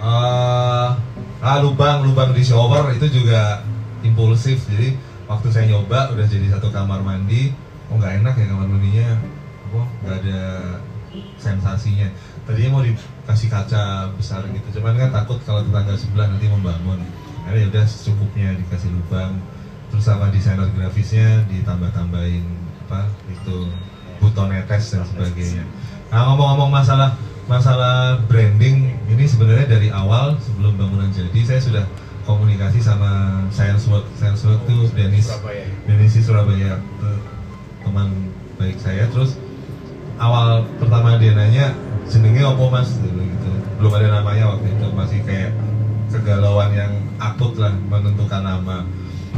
uh, 0.00 0.96
ah 1.44 1.58
lubang 1.60 2.00
lubang 2.08 2.32
di 2.32 2.40
shower 2.40 2.96
itu 2.96 3.12
juga 3.12 3.60
impulsif. 4.00 4.64
Jadi 4.72 4.96
waktu 5.28 5.52
saya 5.52 5.68
nyoba 5.68 6.16
udah 6.16 6.24
jadi 6.24 6.56
satu 6.56 6.72
kamar 6.72 7.04
mandi. 7.04 7.52
Oh 7.92 8.00
nggak 8.00 8.24
enak 8.24 8.34
ya 8.40 8.46
kamar 8.48 8.72
mandinya? 8.72 9.20
Apa 9.68 9.80
nggak 10.00 10.16
ada 10.24 10.40
sensasinya. 11.38 12.08
Tadinya 12.44 12.70
mau 12.76 12.82
dikasih 12.84 13.48
kaca 13.48 14.12
besar 14.16 14.44
gitu 14.50 14.80
cuman 14.80 14.96
kan 14.98 15.10
takut 15.12 15.38
kalau 15.44 15.64
tetangga 15.64 15.94
sebelah 15.96 16.28
nanti 16.30 16.46
membangun. 16.50 17.00
Akhirnya 17.44 17.60
ya 17.60 17.66
udah 17.70 17.84
secukupnya 17.84 18.48
dikasih 18.56 18.90
lubang 18.92 19.36
terus 19.92 20.10
sama 20.10 20.32
desainer 20.32 20.66
grafisnya 20.74 21.46
ditambah-tambahin 21.46 22.42
apa 22.88 23.06
itu 23.30 23.70
buton 24.18 24.50
netes 24.50 24.90
dan 24.90 25.06
sebagainya. 25.06 25.64
Nah 26.10 26.32
ngomong-ngomong 26.32 26.72
masalah 26.72 27.14
masalah 27.44 28.18
branding 28.24 28.96
ini 29.06 29.24
sebenarnya 29.28 29.68
dari 29.68 29.92
awal 29.92 30.40
sebelum 30.40 30.80
bangunan 30.80 31.12
jadi 31.12 31.40
saya 31.44 31.60
sudah 31.60 31.84
komunikasi 32.24 32.80
sama 32.80 33.44
Science 33.52 33.84
Work 33.92 34.08
Science 34.16 34.42
Work 34.48 34.64
tuh 34.64 34.88
Denis 34.96 35.28
Denis 35.84 36.16
Surabaya 36.24 36.80
teman 37.84 38.32
baik 38.56 38.80
saya. 38.80 39.04
Terus 39.12 39.36
awal 40.18 40.62
pertama 40.78 41.18
dia 41.18 41.34
nanya 41.34 41.74
jenenge 42.06 42.42
opo 42.44 42.70
mas? 42.70 42.94
Dulu 42.98 43.22
gitu. 43.22 43.50
Belum 43.80 43.92
ada 43.98 44.08
namanya 44.20 44.54
waktu 44.54 44.70
itu 44.70 44.86
masih 44.94 45.20
kayak 45.26 45.52
kegalauan 46.12 46.70
yang 46.74 46.92
akut 47.18 47.58
lah 47.58 47.74
menentukan 47.90 48.42
nama. 48.42 48.86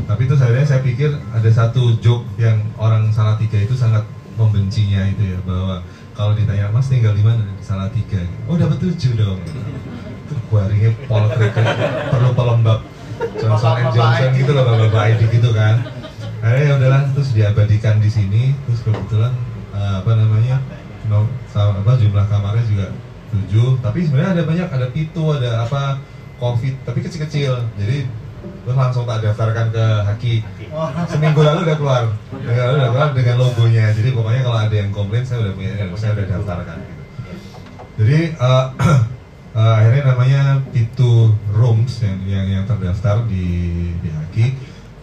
Tapi 0.07 0.29
itu 0.29 0.37
saya 0.37 0.63
saya 0.63 0.85
pikir 0.85 1.11
ada 1.33 1.51
satu 1.51 1.97
joke 1.99 2.29
yang 2.37 2.61
orang 2.77 3.09
salah 3.11 3.35
tiga 3.41 3.57
itu 3.59 3.73
sangat 3.73 4.05
membencinya 4.37 5.09
itu 5.09 5.33
ya 5.33 5.39
bahwa 5.49 5.81
kalau 6.13 6.37
ditanya 6.37 6.69
mas 6.69 6.87
tinggal 6.93 7.17
di 7.17 7.25
mana? 7.25 7.49
Salah 7.65 7.89
tiga 7.89 8.21
oh 8.47 8.61
dapat 8.61 8.77
tujuh 8.77 9.17
dong. 9.17 9.41
Itu 10.29 10.35
guaringnya 10.53 10.93
pol 11.09 11.27
perlu 12.13 12.31
pelembab. 12.37 12.81
Johnson 13.41 13.81
and 13.81 13.91
Johnson 13.97 14.31
gitu 14.37 14.53
loh 14.53 14.65
bapak 14.69 15.17
ID 15.17 15.41
gitu 15.41 15.51
kan. 15.57 15.81
Akhirnya 16.45 16.65
ya 16.69 16.73
udahlah 16.77 17.03
terus 17.17 17.33
diabadikan 17.33 17.97
di 17.99 18.11
sini. 18.13 18.53
Terus 18.69 18.85
kebetulan 18.85 19.33
uh, 19.77 19.95
apa 20.01 20.11
namanya? 20.17 20.57
No, 21.07 21.29
sama, 21.53 21.85
apa 21.85 22.01
jumlah 22.01 22.25
kamarnya 22.27 22.65
juga 22.65 22.87
tujuh. 23.31 23.79
Tapi 23.85 24.09
sebenarnya 24.09 24.41
ada 24.41 24.43
banyak 24.49 24.69
ada 24.73 24.87
pitu 24.91 25.23
ada 25.37 25.63
apa 25.69 26.01
covid 26.41 26.75
tapi 26.89 27.05
kecil-kecil. 27.05 27.61
Jadi 27.77 28.09
terus 28.63 28.77
langsung 28.79 29.07
tak 29.07 29.23
daftarkan 29.23 29.71
ke 29.71 29.85
Haki. 30.07 30.35
Seminggu 31.11 31.41
lalu 31.45 31.61
udah 31.69 31.77
keluar. 31.77 32.03
Seminggu 32.33 32.61
lalu 32.61 32.77
udah 32.81 32.91
keluar 32.91 33.11
dengan 33.13 33.37
logonya. 33.39 33.85
Jadi 33.93 34.09
pokoknya 34.17 34.43
kalau 34.43 34.59
ada 34.59 34.75
yang 34.75 34.91
komplain 34.91 35.25
saya 35.27 35.39
udah 35.45 35.53
punya 35.55 35.73
saya 35.95 36.11
udah 36.17 36.27
daftarkan 36.27 36.79
gitu. 36.83 37.05
jadi 37.97 38.19
uh, 38.37 38.67
uh, 39.57 39.75
akhirnya 39.81 40.03
namanya 40.13 40.41
Pitu 40.69 41.33
Rooms 41.49 42.05
yang 42.05 42.19
yang, 42.29 42.47
yang 42.61 42.65
terdaftar 42.65 43.25
di 43.29 43.47
di 44.01 44.09
Haki. 44.11 44.47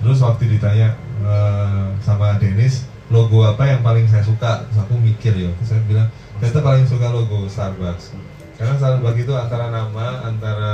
Terus 0.03 0.19
waktu 0.19 0.51
ditanya 0.51 0.99
uh, 1.23 1.95
sama 2.03 2.35
Dennis 2.35 2.92
logo 3.11 3.43
apa 3.43 3.63
yang 3.67 3.81
paling 3.83 4.07
saya 4.07 4.23
suka? 4.23 4.63
Terus 4.69 4.79
aku 4.79 4.95
mikir 4.99 5.33
ya 5.35 5.51
saya 5.65 5.81
bilang 5.83 6.07
saya 6.39 6.49
tuh 6.53 6.63
paling 6.63 6.85
suka 6.87 7.07
logo 7.11 7.47
Starbucks. 7.49 8.15
Karena 8.55 8.75
Starbucks 8.79 9.19
itu 9.19 9.33
antara 9.35 9.73
nama 9.73 10.23
antara 10.23 10.73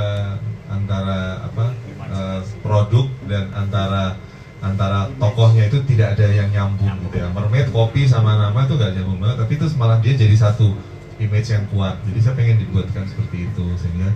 antara 0.70 1.18
apa 1.42 1.64
uh, 2.10 2.40
produk 2.62 3.06
dan 3.26 3.50
antara 3.50 4.14
antara 4.60 5.08
tokohnya 5.16 5.72
itu 5.72 5.80
tidak 5.88 6.14
ada 6.14 6.28
yang 6.30 6.48
nyambung 6.52 6.92
gitu 7.08 7.16
ya. 7.18 7.28
Mermaid 7.32 7.72
kopi 7.72 8.04
sama 8.04 8.36
nama 8.36 8.68
itu 8.68 8.76
gak 8.76 8.92
nyambung 8.92 9.18
banget 9.18 9.36
tapi 9.40 9.52
itu 9.56 9.66
malah 9.80 9.98
dia 10.04 10.14
jadi 10.14 10.36
satu 10.36 10.76
image 11.16 11.48
yang 11.50 11.64
kuat. 11.72 11.96
Jadi 12.06 12.18
saya 12.20 12.34
pengen 12.36 12.60
dibuatkan 12.60 13.08
seperti 13.08 13.48
itu 13.48 13.64
sehingga 13.80 14.12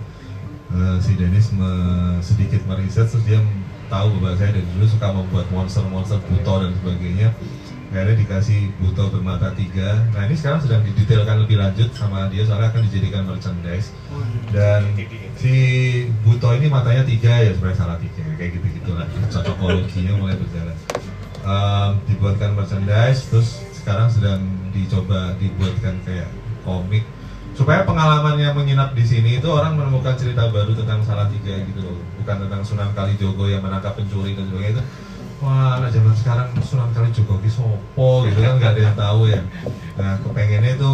uh, 0.73 0.97
si 1.01 1.17
Dennis 1.17 1.49
me, 1.53 1.71
sedikit 2.21 2.61
meriset 2.69 3.09
terus 3.09 3.25
dia 3.25 3.41
tahu 3.89 4.17
bahwa 4.21 4.33
saya 4.37 4.53
dari 4.53 4.65
dulu 4.77 4.85
suka 4.89 5.07
membuat 5.13 5.45
monster-monster 5.53 6.17
buto 6.25 6.53
dan 6.65 6.71
sebagainya 6.81 7.29
akhirnya 7.93 8.17
dikasih 8.25 8.73
buto 8.81 9.07
bermata 9.13 9.53
tiga. 9.53 10.03
Nah 10.11 10.25
ini 10.25 10.35
sekarang 10.35 10.59
sedang 10.63 10.81
didetailkan 10.83 11.45
lebih 11.45 11.57
lanjut 11.61 11.89
sama 11.93 12.27
dia 12.33 12.43
soalnya 12.43 12.73
akan 12.73 12.81
dijadikan 12.89 13.23
merchandise. 13.29 13.93
Dan 14.49 14.95
si 15.37 15.53
buto 16.25 16.51
ini 16.55 16.67
matanya 16.67 17.05
tiga 17.05 17.43
ya 17.43 17.51
sebenarnya 17.53 17.79
salah 17.79 17.97
tiga. 18.01 18.23
Kayak 18.35 18.51
gitu 18.59 18.67
gitulah 18.81 19.07
cocokologinya 19.31 20.13
mulai 20.17 20.35
berjalan. 20.35 20.77
Um, 21.45 22.01
dibuatkan 22.09 22.57
merchandise 22.57 23.29
terus 23.29 23.61
sekarang 23.77 24.09
sedang 24.09 24.41
dicoba 24.73 25.37
dibuatkan 25.37 26.01
kayak 26.03 26.29
komik. 26.65 27.05
Supaya 27.55 27.87
pengalamannya 27.87 28.51
menginap 28.51 28.91
di 28.91 29.07
sini 29.07 29.39
itu 29.39 29.47
orang 29.47 29.79
menemukan 29.79 30.19
cerita 30.19 30.51
baru 30.51 30.75
tentang 30.75 30.99
salah 31.07 31.31
tiga 31.31 31.55
gitu 31.63 31.79
loh. 31.87 32.03
Bukan 32.19 32.43
tentang 32.43 32.61
Sunan 32.67 32.91
Kalijogo 32.91 33.47
yang 33.47 33.63
menangkap 33.63 33.95
pencuri 33.95 34.35
dan 34.35 34.51
sebagainya. 34.51 34.75
Itu 34.75 34.83
wah 35.43 35.79
anak 35.79 35.91
zaman 35.91 36.15
sekarang 36.15 36.47
Sunan 36.63 36.91
Kalijogo 36.95 37.39
ki 37.43 37.51
sopo 37.51 38.23
gitu 38.29 38.39
kan 38.39 38.55
nggak 38.59 38.71
ada 38.75 38.81
yang 38.81 38.97
tahu 38.97 39.21
ya. 39.27 39.41
Nah 39.99 40.19
kepengennya 40.23 40.79
itu 40.79 40.91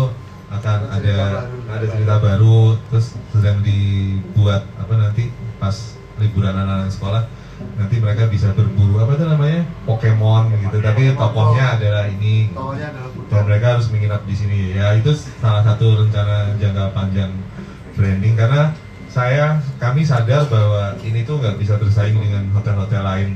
akan 0.51 0.79
ada 0.91 1.15
ada 1.69 1.85
cerita 1.85 2.15
baru. 2.19 2.75
terus 2.89 3.15
sedang 3.31 3.61
dibuat 3.63 4.65
apa 4.75 4.93
nanti 4.97 5.31
pas 5.61 5.95
liburan 6.17 6.53
anak-anak 6.53 6.91
sekolah 6.91 7.23
nanti 7.77 8.01
mereka 8.01 8.25
bisa 8.25 8.49
berburu 8.57 8.97
apa 9.01 9.13
itu 9.15 9.25
namanya? 9.29 9.61
Pokemon 9.85 10.43
gitu. 10.57 10.77
Tapi 10.81 11.13
tokohnya 11.13 11.77
adalah 11.77 12.09
ini. 12.09 12.49
Dan 13.29 13.41
mereka 13.45 13.77
harus 13.77 13.87
menginap 13.93 14.25
di 14.25 14.35
sini. 14.35 14.73
Ya 14.73 14.97
itu 14.97 15.13
salah 15.39 15.61
satu 15.61 16.01
rencana 16.01 16.57
jangka 16.57 16.91
panjang 16.91 17.31
branding 17.93 18.33
karena 18.33 18.73
saya 19.11 19.59
kami 19.75 20.07
sadar 20.07 20.47
bahwa 20.47 20.95
ini 21.03 21.27
tuh 21.27 21.37
nggak 21.37 21.59
bisa 21.59 21.75
bersaing 21.75 22.15
dengan 22.15 22.47
hotel-hotel 22.55 23.03
lain 23.03 23.29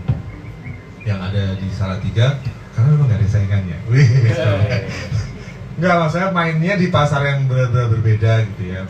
yang 1.05 1.21
ada 1.21 1.53
di 1.55 1.69
Salatiga 1.69 2.41
karena 2.73 2.87
memang 2.97 3.07
nggak 3.07 3.19
ada 3.21 3.29
saingannya. 3.29 3.77
Wih, 3.87 4.09
nggak 5.79 5.95
maksudnya 6.01 6.29
mainnya 6.33 6.73
di 6.75 6.87
pasar 6.89 7.21
yang 7.23 7.45
benar-benar 7.45 7.87
berbeda 7.93 8.43
gitu 8.51 8.63
ya. 8.73 8.83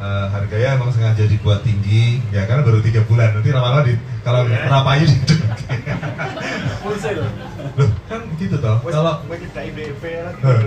Uh, 0.00 0.32
harganya 0.32 0.80
emang 0.80 0.88
sengaja 0.88 1.28
dibuat 1.28 1.60
tinggi 1.60 2.24
ya 2.32 2.48
karena 2.48 2.64
baru 2.64 2.80
tiga 2.80 3.04
bulan. 3.04 3.36
Nanti 3.36 3.52
lama-lama 3.52 3.84
di 3.84 3.94
kalau 4.24 4.48
yeah. 4.48 4.64
perapayu 4.64 5.04
di 5.04 5.14
loh 7.20 7.30
kan 8.08 8.20
gitu 8.40 8.56
toh. 8.56 8.80
Kalau 8.80 9.28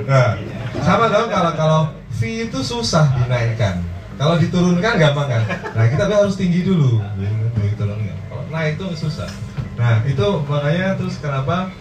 nah, 0.05 0.37
sama 0.85 1.09
dong 1.09 1.27
kalau 1.33 1.51
kalau 1.57 1.81
fee 2.13 2.45
itu 2.45 2.61
susah 2.61 3.09
dinaikkan. 3.25 3.81
Kalau 4.13 4.37
diturunkan 4.37 5.01
gampang 5.01 5.25
kan? 5.25 5.43
Nah 5.73 5.89
kita 5.89 6.05
harus 6.05 6.37
tinggi 6.37 6.61
dulu. 6.61 7.01
Loh 7.01 7.97
kalau 8.29 8.45
naik 8.53 8.77
itu 8.77 8.85
susah 8.93 9.25
nah 9.73 10.05
itu 10.05 10.27
makanya 10.45 10.93
terus 10.95 11.17
kenapa 11.17 11.73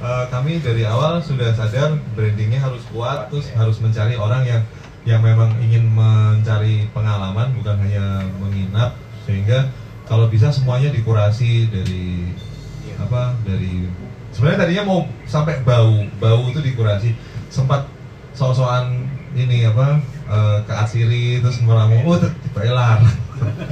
uh, 0.00 0.24
kami 0.28 0.60
dari 0.60 0.84
awal 0.84 1.20
sudah 1.24 1.52
sadar 1.56 1.96
brandingnya 2.12 2.60
harus 2.60 2.84
kuat 2.92 3.32
terus 3.32 3.48
harus 3.56 3.80
mencari 3.80 4.16
orang 4.16 4.44
yang 4.44 4.62
yang 5.08 5.24
memang 5.24 5.56
ingin 5.64 5.88
mencari 5.88 6.84
pengalaman 6.92 7.56
bukan 7.56 7.76
hanya 7.80 8.24
menginap. 8.36 8.96
Sehingga 9.24 9.72
kalau 10.04 10.28
bisa 10.28 10.52
semuanya 10.52 10.92
dikurasi 10.92 11.72
dari 11.72 12.34
apa 13.00 13.32
dari 13.46 13.88
sebenarnya 14.34 14.68
tadinya 14.68 14.84
mau 14.84 15.00
sampai 15.24 15.64
bau 15.64 16.04
bau 16.20 16.42
itu 16.52 16.60
dikurasi. 16.60 17.16
Sempat 17.48 17.88
so-soan 18.36 19.08
ini 19.32 19.64
apa 19.64 20.02
uh, 20.28 20.58
ke 20.66 20.72
asiri 20.84 21.40
terus 21.40 21.62
meramu 21.62 22.02
oh 22.06 22.18
tiba 22.18 22.60
elar 22.66 22.98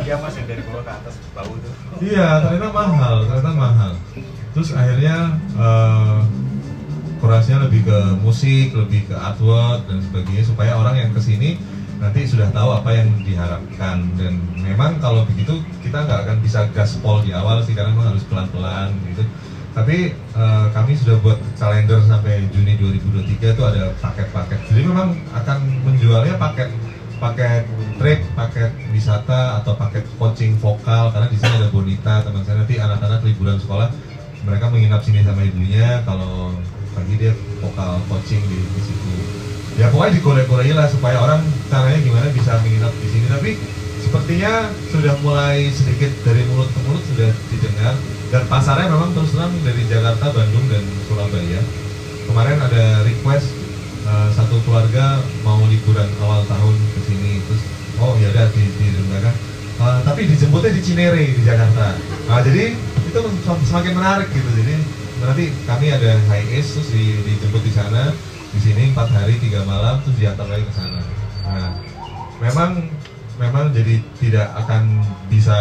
iya 0.04 0.14
mas 0.18 0.34
yang 0.36 0.46
dari 0.48 0.62
bawah 0.64 0.82
ke 0.84 0.92
atas 0.92 1.14
bau 1.36 1.52
tuh. 1.52 1.72
Iya 2.00 2.28
ternyata 2.44 2.68
mahal 2.72 3.16
ternyata 3.28 3.52
mahal. 3.52 3.92
Terus 4.56 4.68
akhirnya 4.74 5.16
uh, 5.54 6.20
kurasinya 7.18 7.66
lebih 7.66 7.86
ke 7.86 7.98
musik, 8.22 8.72
lebih 8.74 9.10
ke 9.10 9.14
artwork 9.14 9.86
dan 9.90 9.98
sebagainya 10.02 10.44
supaya 10.46 10.72
orang 10.78 10.94
yang 10.96 11.10
ke 11.12 11.20
sini 11.20 11.58
nanti 11.98 12.22
sudah 12.24 12.46
tahu 12.54 12.70
apa 12.78 12.90
yang 12.94 13.10
diharapkan. 13.26 14.06
Dan 14.14 14.38
memang 14.54 15.02
kalau 15.02 15.26
begitu 15.26 15.58
kita 15.82 16.06
nggak 16.06 16.20
akan 16.26 16.36
bisa 16.40 16.66
gaspol 16.72 17.20
di 17.22 17.34
awal 17.34 17.60
sih 17.62 17.74
karena 17.74 17.92
memang 17.92 18.14
harus 18.14 18.24
pelan-pelan 18.26 18.94
gitu. 19.10 19.22
Tapi 19.76 20.10
uh, 20.34 20.66
kami 20.74 20.98
sudah 20.98 21.22
buat 21.22 21.38
kalender 21.54 22.02
sampai 22.02 22.50
Juni 22.50 22.74
2023 22.82 23.54
itu 23.54 23.62
ada 23.62 23.94
paket-paket. 24.02 24.58
Jadi 24.74 24.82
memang 24.82 25.14
akan 25.30 25.58
menjualnya 25.86 26.34
paket 26.34 26.66
paket 27.18 27.66
trip, 27.98 28.20
paket 28.34 28.70
wisata 28.94 29.62
atau 29.62 29.74
paket 29.74 30.06
coaching 30.16 30.54
vokal 30.58 31.10
karena 31.10 31.26
di 31.26 31.36
sini 31.36 31.54
ada 31.58 31.68
bonita 31.68 32.14
teman 32.22 32.42
saya. 32.46 32.62
Nanti 32.62 32.78
anak-anak 32.78 33.20
liburan 33.26 33.58
sekolah 33.58 33.90
mereka 34.46 34.70
menginap 34.70 35.02
sini 35.02 35.26
sama 35.26 35.42
ibunya. 35.42 36.02
Kalau 36.06 36.54
pagi 36.94 37.14
dia 37.18 37.34
vokal 37.60 37.98
coaching 38.06 38.42
di, 38.46 38.58
di 38.58 38.80
situ. 38.82 39.12
Ya 39.78 39.90
pokoknya 39.94 40.18
digoreng-gorengin 40.18 40.74
lah 40.74 40.90
supaya 40.90 41.22
orang 41.22 41.42
caranya 41.70 41.98
gimana 42.02 42.26
bisa 42.34 42.58
menginap 42.62 42.90
di 42.98 43.08
sini. 43.10 43.26
Tapi 43.30 43.50
sepertinya 44.02 44.70
sudah 44.90 45.14
mulai 45.22 45.68
sedikit 45.74 46.10
dari 46.22 46.42
mulut 46.50 46.70
ke 46.70 46.78
mulut 46.86 47.02
sudah 47.14 47.30
didengar. 47.50 47.94
Dan 48.28 48.42
pasarnya 48.46 48.92
memang 48.92 49.16
terus 49.16 49.32
terang 49.32 49.54
dari 49.64 49.82
Jakarta, 49.88 50.28
Bandung 50.30 50.66
dan 50.68 50.84
Surabaya. 51.08 51.60
Kemarin 52.28 52.60
ada 52.60 52.84
request 53.08 53.67
eh, 54.08 54.28
satu 54.32 54.56
keluarga 54.64 55.20
mau 55.44 55.60
liburan 55.68 56.08
awal 56.24 56.40
tahun 56.48 56.74
ke 56.96 57.00
sini 57.04 57.32
terus 57.44 57.62
oh 58.00 58.16
ya 58.16 58.32
udah 58.32 58.48
di 58.56 58.64
di 58.80 58.88
Eh, 59.78 60.00
tapi 60.02 60.26
dijemputnya 60.26 60.74
di 60.74 60.82
Cinere 60.82 61.22
di 61.38 61.42
Jakarta. 61.46 61.94
Nah 62.26 62.42
jadi 62.42 62.74
itu 62.74 63.20
sem- 63.46 63.62
semakin 63.62 63.94
menarik 63.94 64.26
gitu 64.34 64.50
jadi 64.58 64.74
nanti 65.22 65.54
kami 65.70 65.86
ada 65.94 66.18
high 66.26 66.46
ace 66.58 66.74
terus 66.74 66.90
di, 66.90 67.14
dijemput 67.22 67.62
di 67.62 67.70
sana 67.70 68.10
di 68.50 68.58
sini 68.58 68.90
empat 68.90 69.06
hari 69.14 69.38
tiga 69.38 69.62
malam 69.62 70.02
terus 70.02 70.18
diantar 70.18 70.50
lagi 70.50 70.66
ke 70.66 70.74
sana. 70.74 70.98
Nah 71.46 71.70
memang 72.42 72.90
memang 73.38 73.70
jadi 73.70 74.02
tidak 74.18 74.50
akan 74.66 74.98
bisa 75.30 75.54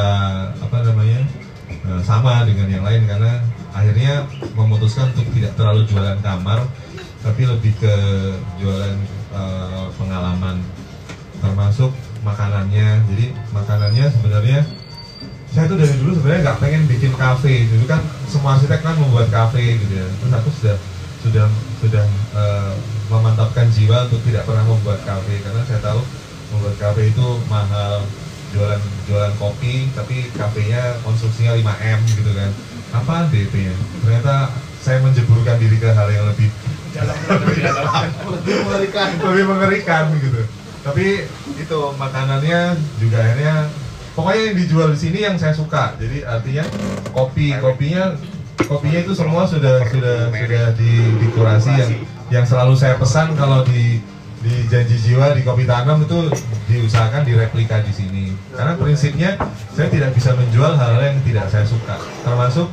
apa 0.66 0.78
namanya 0.82 1.22
eh, 1.70 2.02
sama 2.02 2.42
dengan 2.50 2.74
yang 2.74 2.82
lain 2.90 3.06
karena 3.06 3.46
akhirnya 3.70 4.26
memutuskan 4.58 5.14
untuk 5.14 5.30
tidak 5.38 5.54
terlalu 5.54 5.86
jualan 5.86 6.18
kamar 6.26 6.66
tapi 7.22 7.42
lebih 7.48 7.74
ke 7.82 7.94
jualan 8.62 8.96
eh, 9.34 9.88
pengalaman. 9.98 10.62
Termasuk 11.38 11.94
makanannya. 12.26 13.06
Jadi 13.14 13.26
makanannya 13.54 14.06
sebenarnya 14.10 14.60
saya 15.54 15.66
tuh 15.72 15.78
dari 15.80 15.94
dulu 15.98 16.12
sebenarnya 16.18 16.42
nggak 16.52 16.60
pengen 16.62 16.84
bikin 16.86 17.14
kafe. 17.18 17.66
Dulu 17.72 17.86
kan 17.90 18.02
semua 18.30 18.58
arsitek 18.58 18.82
kan 18.84 18.96
membuat 18.98 19.30
kafe 19.32 19.80
gitu 19.80 19.94
ya. 19.98 20.08
Terus 20.22 20.34
aku 20.34 20.50
sudah 20.54 20.78
sudah 21.24 21.46
sudah 21.82 22.06
eh, 22.38 22.74
memantapkan 23.08 23.66
jiwa 23.74 24.06
untuk 24.10 24.22
tidak 24.28 24.46
pernah 24.46 24.66
membuat 24.68 25.02
kafe. 25.02 25.42
Karena 25.42 25.62
saya 25.66 25.80
tahu 25.82 26.02
membuat 26.54 26.76
kafe 26.78 27.10
itu 27.10 27.28
mahal. 27.50 28.06
Jualan 28.48 28.80
jualan 29.04 29.34
kopi 29.44 29.92
tapi 29.92 30.32
kafenya 30.32 30.96
konstruksinya 31.04 31.52
5 31.52 31.68
m 31.68 32.00
gitu 32.16 32.32
kan. 32.32 32.48
Apa 32.96 33.28
DP 33.28 33.68
nya 33.68 33.76
ternyata 34.00 34.56
saya 34.80 35.04
menjeburkan 35.04 35.60
diri 35.60 35.76
ke 35.76 35.92
hal 35.92 36.08
yang 36.08 36.24
lebih 36.32 36.48
Lebih 38.48 38.56
mengerikan. 38.64 39.10
lebih 39.22 39.46
mengerikan 39.46 40.04
gitu. 40.18 40.42
Tapi 40.88 41.28
itu 41.60 41.80
makanannya 42.00 42.80
juga 43.02 43.18
akhirnya 43.20 43.56
pokoknya 44.16 44.42
yang 44.50 44.58
dijual 44.58 44.88
di 44.96 45.00
sini 45.00 45.20
yang 45.28 45.36
saya 45.36 45.54
suka. 45.54 46.00
Jadi 46.00 46.24
artinya 46.24 46.64
kopi 47.12 47.52
kopinya 47.60 48.16
kopinya 48.66 49.00
itu 49.04 49.14
semua 49.14 49.44
sudah 49.44 49.84
sudah 49.92 50.32
sudah 50.32 50.66
di 50.80 50.92
dikurasi 51.28 51.72
yang 51.76 51.92
yang 52.28 52.46
selalu 52.48 52.74
saya 52.76 52.96
pesan 52.96 53.36
kalau 53.36 53.68
di 53.68 54.00
di 54.42 54.64
janji 54.70 54.96
jiwa 55.02 55.34
di 55.34 55.42
kopi 55.42 55.66
tanam 55.66 56.06
itu 56.06 56.32
diusahakan 56.72 57.28
direplika 57.28 57.84
di 57.84 57.92
sini. 57.92 58.26
Karena 58.56 58.80
prinsipnya 58.80 59.36
saya 59.76 59.92
tidak 59.92 60.16
bisa 60.16 60.32
menjual 60.38 60.78
hal-hal 60.78 61.04
yang 61.04 61.20
tidak 61.26 61.46
saya 61.52 61.66
suka. 61.68 62.00
Termasuk 62.24 62.72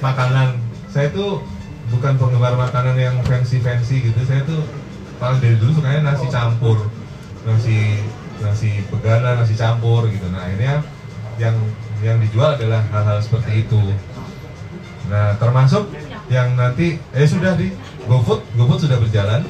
makanan. 0.00 0.56
Saya 0.90 1.06
itu 1.12 1.38
bukan 1.90 2.14
penggemar 2.16 2.54
makanan 2.54 2.96
yang 2.96 3.16
fancy 3.26 3.58
fancy 3.58 4.10
gitu. 4.10 4.18
Saya 4.24 4.46
tuh 4.46 4.62
paling 5.18 5.42
dari 5.42 5.58
dulu 5.58 5.76
sukanya 5.76 6.14
nasi 6.14 6.26
campur. 6.30 6.78
Nasi 7.44 8.00
nasi 8.40 8.70
begana 8.88 9.36
nasi 9.36 9.54
campur 9.58 10.06
gitu. 10.08 10.26
Nah 10.30 10.46
akhirnya 10.46 10.80
yang 11.36 11.56
yang 12.00 12.16
dijual 12.22 12.56
adalah 12.56 12.80
hal-hal 12.88 13.18
seperti 13.20 13.66
itu. 13.66 13.80
Nah 15.10 15.36
termasuk 15.36 15.90
yang 16.30 16.54
nanti 16.54 16.96
eh 17.12 17.26
sudah 17.26 17.58
di 17.58 17.74
GoFood. 18.06 18.40
GoFood 18.54 18.86
sudah 18.86 18.98
berjalan. 19.02 19.42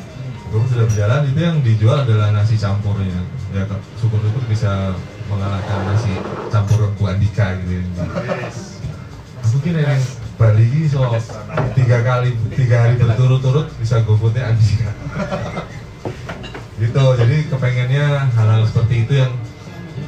GoFood 0.50 0.70
sudah 0.75 0.87
berjalan. 0.88 1.20
Itu 1.28 1.40
yang 1.44 1.56
dijual 1.61 2.09
adalah 2.09 2.32
nasi 2.32 2.56
campurnya. 2.56 3.20
Ya 3.52 3.68
syukur-syukur 4.00 4.42
bisa 4.49 4.97
mengalahkan 5.30 5.78
nasi 5.87 6.12
campur 6.50 6.90
Bu 6.99 7.06
Andika 7.06 7.54
gitu 7.62 7.78
ya. 7.78 7.82
mungkin 9.50 9.82
yang 9.82 9.99
Bali 10.40 10.64
ini 10.64 10.88
so 10.88 11.04
tiga 11.76 12.00
kali 12.00 12.32
tiga 12.56 12.88
hari 12.88 12.97
berturut-turut 12.97 13.68
bisa 13.76 14.00
GoFoodnya 14.00 14.49
Andika 14.49 14.90
gitu 16.80 17.04
jadi 17.20 17.36
kepengennya 17.52 18.32
hal-hal 18.32 18.64
seperti 18.64 19.04
itu 19.04 19.21
yang 19.21 19.32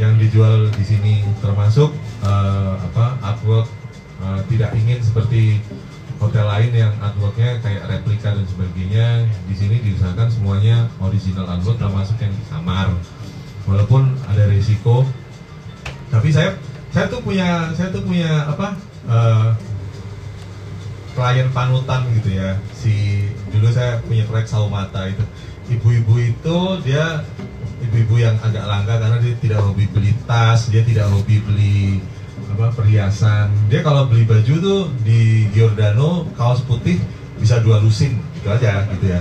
yang 0.00 0.16
dijual 0.16 0.72
di 0.72 0.85
sini. 0.85 1.14
Termasuk 1.42 1.92
eh, 2.24 2.74
apa 2.80 3.18
artwork 3.20 3.68
eh, 4.22 4.40
tidak 4.48 4.70
ingin 4.78 4.98
seperti 5.04 5.61
hotel 6.16 6.46
lain 6.46 6.70
yang 6.70 6.92
artworknya 7.02 7.61
kayak 7.61 7.83
replika 7.90 8.33
dan 8.33 8.46
sebagainya. 8.46 9.06
Di 9.50 9.54
sini 9.54 9.85
diusahakan 9.85 10.28
semuanya 10.33 10.88
original 11.02 11.44
artwork 11.46 11.76
termasuk 11.76 12.16
yang 12.22 12.33
di 12.33 12.44
kamar 12.48 12.88
walaupun 13.62 14.18
ada 14.26 14.50
risiko 14.50 15.06
tapi 16.11 16.35
saya 16.35 16.59
saya 16.90 17.06
tuh 17.06 17.22
punya 17.22 17.70
saya 17.78 17.94
tuh 17.94 18.02
punya 18.02 18.50
apa 18.50 18.74
eh, 19.06 19.48
klien 21.12 21.48
panutan 21.53 22.09
gitu 22.20 22.31
ya. 22.33 22.57
Si 22.77 23.27
dulu 23.53 23.68
saya 23.72 24.01
punya 24.05 24.25
proyek 24.27 24.48
Saumata 24.48 25.09
itu. 25.09 25.25
Ibu-ibu 25.79 26.14
itu 26.18 26.59
dia 26.85 27.22
ibu-ibu 27.83 28.14
yang 28.20 28.37
agak 28.40 28.64
langka 28.64 28.98
karena 28.98 29.18
dia 29.18 29.35
tidak 29.42 29.61
hobi 29.62 29.85
beli 29.90 30.12
tas 30.25 30.70
dia 30.70 30.87
tidak 30.87 31.11
hobi 31.11 31.42
beli 31.42 32.01
apa 32.53 32.72
perhiasan. 32.77 33.48
Dia 33.72 33.81
kalau 33.81 34.09
beli 34.09 34.29
baju 34.29 34.55
tuh 34.61 34.81
di 35.05 35.48
Giordano 35.53 36.29
kaos 36.37 36.61
putih 36.64 37.01
bisa 37.40 37.59
dua 37.64 37.81
lusin 37.81 38.20
gitu 38.38 38.48
aja 38.53 38.85
gitu 38.92 39.07
ya. 39.09 39.20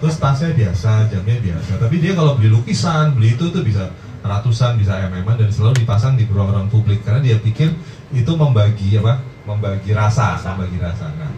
Terus 0.00 0.16
tasnya 0.16 0.56
biasa 0.56 1.12
jamnya 1.12 1.36
biasa. 1.40 1.76
Tapi 1.76 1.96
dia 2.00 2.12
kalau 2.16 2.36
beli 2.40 2.48
lukisan 2.48 3.16
beli 3.16 3.36
itu 3.36 3.52
tuh 3.52 3.60
bisa 3.60 3.92
ratusan 4.20 4.76
bisa 4.76 5.00
mm 5.08 5.28
dan 5.40 5.48
selalu 5.48 5.84
dipasang 5.84 6.16
di 6.16 6.24
ruang-ruang 6.28 6.68
publik. 6.72 7.04
Karena 7.04 7.20
dia 7.20 7.36
pikir 7.36 7.72
itu 8.10 8.32
membagi 8.34 8.96
apa 9.00 9.29
membagi 9.48 9.96
rasa 9.96 10.36
membagi 10.36 10.78
rasa. 10.80 11.08
Nah 11.16 11.30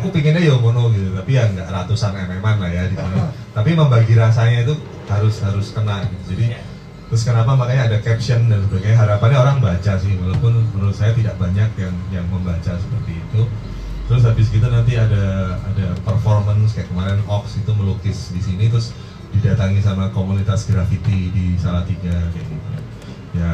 aku 0.00 0.08
pinginnya 0.08 0.40
ya 0.40 0.56
ngono 0.56 0.88
gitu 0.96 1.12
tapi 1.12 1.36
ya 1.36 1.44
nggak 1.48 1.68
ratusan 1.68 2.16
mm 2.16 2.40
lah 2.40 2.70
ya 2.70 2.82
di 2.88 2.96
sini 2.96 3.18
tapi 3.52 3.70
membagi 3.76 4.16
rasanya 4.16 4.64
itu 4.64 4.74
harus 5.10 5.42
harus 5.44 5.74
kena 5.76 6.06
gitu. 6.06 6.34
jadi 6.36 6.62
terus 7.10 7.26
kenapa? 7.26 7.58
Makanya 7.58 7.90
ada 7.90 7.98
caption 8.00 8.46
dan 8.46 8.62
sebagainya. 8.70 8.96
Harapannya 8.96 9.38
orang 9.42 9.58
baca 9.58 9.92
sih 9.98 10.14
walaupun 10.14 10.62
menurut 10.72 10.94
saya 10.94 11.12
tidak 11.12 11.34
banyak 11.36 11.68
yang 11.76 11.94
yang 12.14 12.26
membaca 12.30 12.72
seperti 12.78 13.12
itu. 13.18 13.42
Terus 14.06 14.22
habis 14.26 14.46
gitu 14.50 14.66
nanti 14.66 14.98
ada 14.98 15.58
ada 15.58 15.86
performance 16.02 16.74
kayak 16.74 16.90
kemarin 16.90 17.22
Ox 17.30 17.58
itu 17.58 17.70
melukis 17.74 18.34
di 18.34 18.42
sini 18.42 18.66
terus 18.70 18.94
didatangi 19.30 19.78
sama 19.78 20.10
komunitas 20.10 20.66
graffiti 20.66 21.30
di 21.30 21.54
Salatiga 21.54 22.30
kayak 22.34 22.46
gitu 22.50 22.69
ya 23.30 23.50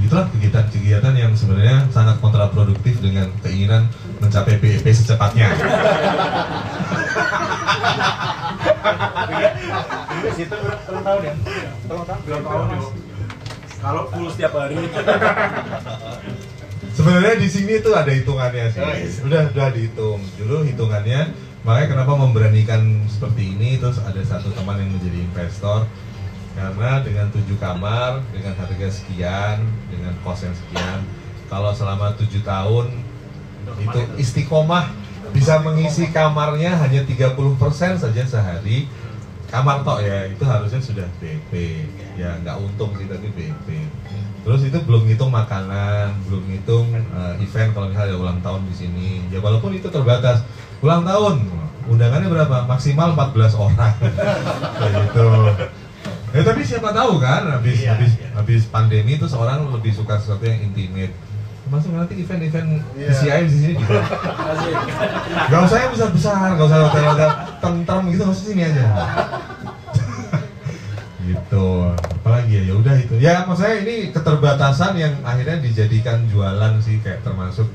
itulah 0.00 0.24
kegiatan-kegiatan 0.32 1.14
yang 1.14 1.32
sebenarnya 1.36 1.84
sangat 1.92 2.16
kontraproduktif 2.24 2.96
dengan 3.04 3.28
keinginan 3.44 3.92
mencapai 4.24 4.56
secepatnya 4.88 5.52
situ 10.38 10.54
ulang 10.54 11.04
tahun 11.04 11.22
ya? 11.26 11.34
Ulang 11.90 12.06
tahun? 12.06 12.20
Ulang 12.30 12.42
tahun 12.46 12.64
mas. 12.70 12.86
Kalau 13.78 14.02
full 14.10 14.28
setiap 14.30 14.52
hari. 14.58 14.76
Sebenarnya 16.94 17.34
di 17.38 17.48
sini 17.50 17.72
tuh 17.78 17.94
ada 17.94 18.10
hitungannya 18.10 18.66
sih. 18.74 18.82
Udah 19.26 19.50
udah 19.50 19.68
dihitung. 19.74 20.20
Dulu 20.38 20.66
hitungannya 20.66 21.34
makanya 21.66 21.88
kenapa 21.98 22.12
memberanikan 22.14 23.02
seperti 23.10 23.58
ini 23.58 23.82
terus 23.82 23.98
ada 24.00 24.22
satu 24.22 24.54
teman 24.54 24.78
yang 24.78 24.94
menjadi 24.94 25.18
investor 25.26 25.90
karena 26.58 26.90
dengan 27.06 27.26
tujuh 27.30 27.54
kamar 27.62 28.18
dengan 28.34 28.58
harga 28.58 28.88
sekian 28.90 29.62
dengan 29.86 30.10
kos 30.26 30.42
yang 30.42 30.56
sekian. 30.58 31.06
Kalau 31.46 31.70
selama 31.70 32.18
tujuh 32.18 32.42
tahun 32.42 32.90
itu 33.78 34.00
istiqomah. 34.18 34.90
Bisa 35.28 35.60
mengisi 35.60 36.08
kamarnya 36.08 36.72
hanya 36.80 37.04
30% 37.04 37.36
saja 38.00 38.22
sehari. 38.24 38.90
Kamar 39.48 39.86
tok 39.86 40.02
ya 40.02 40.28
itu 40.28 40.44
harusnya 40.44 40.80
sudah 40.82 41.08
BP 41.22 41.52
ya 42.20 42.36
nggak 42.42 42.58
untung 42.60 42.92
sih 43.00 43.08
tapi 43.08 43.32
BP 43.32 43.68
terus 44.44 44.64
itu 44.64 44.80
belum 44.84 45.04
ngitung 45.04 45.28
makanan 45.28 46.24
belum 46.26 46.42
ngitung 46.48 46.90
eh, 46.96 47.44
event. 47.44 47.70
Kalau 47.76 47.86
misalnya 47.92 48.12
ada 48.12 48.18
ulang 48.18 48.40
tahun 48.42 48.64
di 48.66 48.74
sini. 48.74 49.08
Ya 49.30 49.38
walaupun 49.38 49.76
itu 49.76 49.86
terbatas. 49.92 50.42
Ulang 50.80 51.04
tahun 51.06 51.44
undangannya 51.88 52.28
berapa? 52.32 52.64
Maksimal 52.64 53.12
14 53.12 53.56
orang. 53.56 53.94
Kayak 54.80 54.92
gitu 55.06 55.26
ya 56.28 56.42
tapi 56.42 56.60
siapa 56.60 56.90
tahu 56.90 57.16
kan 57.16 57.48
habis 57.48 57.80
Iya, 57.80 57.96
habis 57.96 58.10
iya. 58.14 58.28
habis 58.32 58.60
pandemi 58.68 59.14
itu 59.14 59.24
seorang 59.24 59.64
lebih 59.68 59.90
suka 59.90 60.16
sesuatu 60.16 60.44
yang 60.44 60.60
intimate 60.62 61.12
termasuk 61.68 61.92
nanti 61.92 62.14
event-event. 62.16 62.80
PCI 62.96 63.44
di 63.44 63.52
sini 63.52 63.72
juga 63.76 64.00
Gak 65.52 65.60
usah 65.68 65.78
yang 65.78 65.92
besar-besar, 65.92 66.48
gak 66.56 66.64
usah 66.64 66.78
hotel-hotel 66.88 67.30
tentrem 67.60 68.02
gitu, 68.08 68.22
harus 68.24 68.40
sini 68.40 68.62
aja. 68.64 68.84
gitu. 71.28 71.68
Apalagi 71.92 72.50
ya, 72.56 72.62
ya 72.72 72.72
udah 72.72 72.94
itu. 72.96 73.14
Ya 73.20 73.34
maksudnya 73.44 73.84
ini 73.84 73.96
keterbatasan 74.08 74.96
yang 74.96 75.20
akhirnya 75.20 75.60
dijadikan 75.60 76.24
jualan 76.32 76.80
sih 76.80 77.04
kayak 77.04 77.20
termasuk 77.20 77.68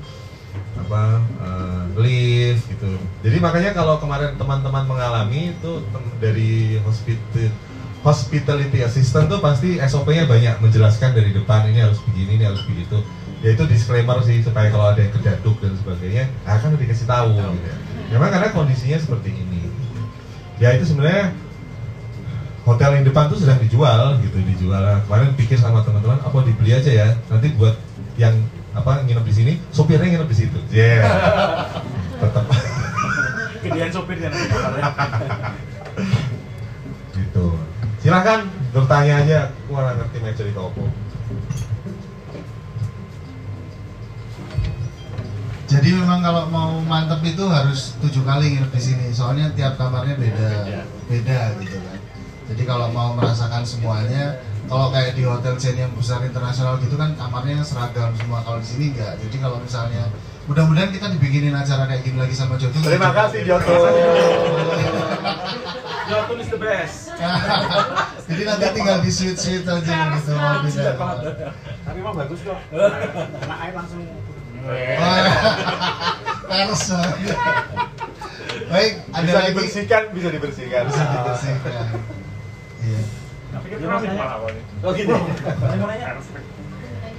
apa 0.74 1.22
eh, 1.38 1.84
lift 2.02 2.66
gitu. 2.74 2.98
Jadi 3.22 3.38
makanya 3.38 3.78
kalau 3.78 4.02
kemarin 4.02 4.34
teman-teman 4.34 4.90
mengalami 4.90 5.54
itu 5.54 5.72
tem- 5.94 6.18
dari 6.18 6.82
hospital 6.82 7.54
hospitality 8.04 8.84
assistant 8.84 9.32
tuh 9.32 9.40
pasti 9.40 9.80
SOP-nya 9.80 10.28
banyak 10.28 10.60
menjelaskan 10.60 11.16
dari 11.16 11.32
depan 11.32 11.72
ini 11.72 11.80
harus 11.80 12.04
begini, 12.04 12.38
ini 12.38 12.46
harus 12.46 12.62
begitu. 12.68 13.00
Ya 13.40 13.56
itu 13.56 13.64
disclaimer 13.68 14.20
sih 14.24 14.44
supaya 14.44 14.72
kalau 14.72 14.92
ada 14.92 15.04
yang 15.04 15.12
kedaduk 15.16 15.60
dan 15.64 15.76
sebagainya, 15.80 16.28
akan 16.44 16.76
dikasih 16.76 17.08
tahu 17.08 17.40
gitu 17.40 17.68
ya. 17.68 17.76
Memang 18.16 18.30
karena 18.32 18.52
kondisinya 18.52 19.00
seperti 19.00 19.32
ini. 19.32 19.72
Ya 20.60 20.76
itu 20.76 20.88
sebenarnya 20.88 21.32
hotel 22.64 23.00
yang 23.00 23.06
depan 23.08 23.28
tuh 23.28 23.40
sedang 23.40 23.60
dijual 23.60 24.16
gitu 24.24 24.40
dijual 24.40 24.80
kemarin 25.04 25.36
pikir 25.36 25.60
sama 25.60 25.84
teman-teman 25.84 26.16
apa 26.24 26.48
dibeli 26.48 26.72
aja 26.72 26.92
ya 26.96 27.08
nanti 27.28 27.52
buat 27.60 27.76
yang 28.16 28.32
apa 28.72 29.04
nginep 29.04 29.26
di 29.28 29.34
sini 29.36 29.54
sopirnya 29.68 30.08
nginep 30.08 30.30
di 30.32 30.38
situ 30.38 30.60
yeah 30.72 31.04
tetap 32.24 32.46
Gedean 33.64 33.92
sopir 33.96 34.20
ya 34.20 34.28
nanti 34.28 34.48
kabarnya. 34.52 34.92
gitu 37.16 37.48
silahkan 38.04 38.44
bertanya 38.76 39.14
aja 39.24 39.38
aku 39.64 39.80
nggak 39.80 39.96
ngerti 39.96 40.18
main 40.20 40.36
cerita 40.36 40.60
opo 40.60 40.84
Jadi 45.74 45.90
memang 45.90 46.22
kalau 46.22 46.46
mau 46.54 46.78
mantep 46.86 47.26
itu 47.26 47.50
harus 47.50 47.98
tujuh 47.98 48.22
kali 48.22 48.54
nginep 48.54 48.70
di 48.70 48.78
sini. 48.78 49.10
Soalnya 49.10 49.50
tiap 49.58 49.74
kamarnya 49.74 50.14
beda, 50.22 50.70
beda 51.10 51.58
gitu 51.66 51.82
kan. 51.82 51.98
Jadi 52.54 52.62
kalau 52.70 52.94
mau 52.94 53.18
merasakan 53.18 53.66
semuanya, 53.66 54.38
kalau 54.70 54.94
kayak 54.94 55.18
di 55.18 55.26
hotel 55.26 55.58
chain 55.58 55.74
yang 55.74 55.90
besar 55.98 56.22
internasional 56.22 56.78
gitu 56.78 56.94
kan 56.94 57.18
kamarnya 57.18 57.66
seragam 57.66 58.14
semua. 58.14 58.46
Kalau 58.46 58.62
di 58.62 58.70
sini 58.70 58.94
enggak. 58.94 59.18
Jadi 59.18 59.42
kalau 59.42 59.58
misalnya 59.66 60.14
mudah-mudahan 60.46 60.94
kita 60.94 61.10
dibikinin 61.10 61.58
acara 61.58 61.90
kayak 61.90 62.06
gini 62.06 62.22
lagi 62.22 62.36
sama 62.36 62.60
Jodoh. 62.60 62.84
terima 62.84 63.16
kasih 63.16 63.48
Joto 63.48 63.74
Jotun 66.10 66.38
is 66.40 66.50
the 66.52 66.60
best. 66.60 67.12
Jadi 68.30 68.42
nanti 68.48 68.66
tinggal 68.76 68.98
di 69.04 69.12
suite 69.12 69.40
suite 69.40 69.68
aja 69.68 69.94
gitu 70.20 70.32
mau 70.36 70.94
banget. 71.00 71.34
Tapi 71.84 71.98
emang 72.00 72.16
bagus 72.16 72.40
kok. 72.44 72.60
Kena 72.72 73.56
air 73.64 73.74
langsung. 73.76 74.00
Banget. 74.64 75.26
Baik, 78.70 78.94
ada 79.12 79.24
bisa 79.26 79.38
lagi 79.38 79.50
dibersihkan 79.54 80.04
bisa 80.14 80.30
dibersihkan 80.30 80.82
bisa 80.88 81.04
dibersihkan. 81.04 81.86
Iya. 82.84 83.02
Tapi 83.54 83.66
kita 83.70 83.80
Dia 83.80 83.90
masih 83.92 84.10
malah. 84.18 84.38
Oh 84.84 84.92
gitu. 84.98 85.14
Saya 85.14 85.78
mau 85.78 85.88
nanya. 85.88 86.08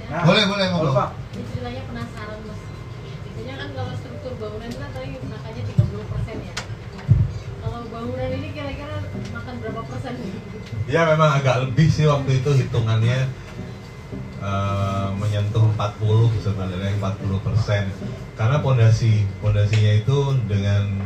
Nah, 0.05 0.21
Boleh, 0.21 0.43
boleh, 0.45 0.65
ngobrol. 0.69 0.93
Ceritanya 1.33 1.81
penasaran 1.89 2.39
mas. 2.45 2.61
Biasanya 3.25 3.53
kan 3.57 3.69
kalau 3.73 3.93
struktur 3.97 4.33
bangunan 4.37 4.69
itu 4.69 4.77
kan 4.77 4.91
tadi 4.93 5.17
makanya 5.25 5.61
30 5.65 6.11
persen 6.13 6.37
ya. 6.45 6.55
Kalau 7.65 7.79
bangunan 7.95 8.29
ini 8.35 8.47
kira-kira 8.51 8.97
makan 9.31 9.55
berapa 9.63 9.81
persen? 9.87 10.13
Ya 10.91 11.01
memang 11.07 11.29
agak 11.39 11.55
lebih 11.63 11.87
sih 11.87 12.05
waktu 12.05 12.43
itu 12.43 12.51
hitungannya. 12.51 13.31
Eh, 14.45 15.07
menyentuh 15.17 15.73
40 15.73 16.29
sebenarnya 16.43 16.91
40 17.01 17.39
persen. 17.41 17.89
Karena 18.35 18.59
pondasi 18.59 19.25
pondasinya 19.39 19.91
itu 19.95 20.17
dengan 20.45 21.01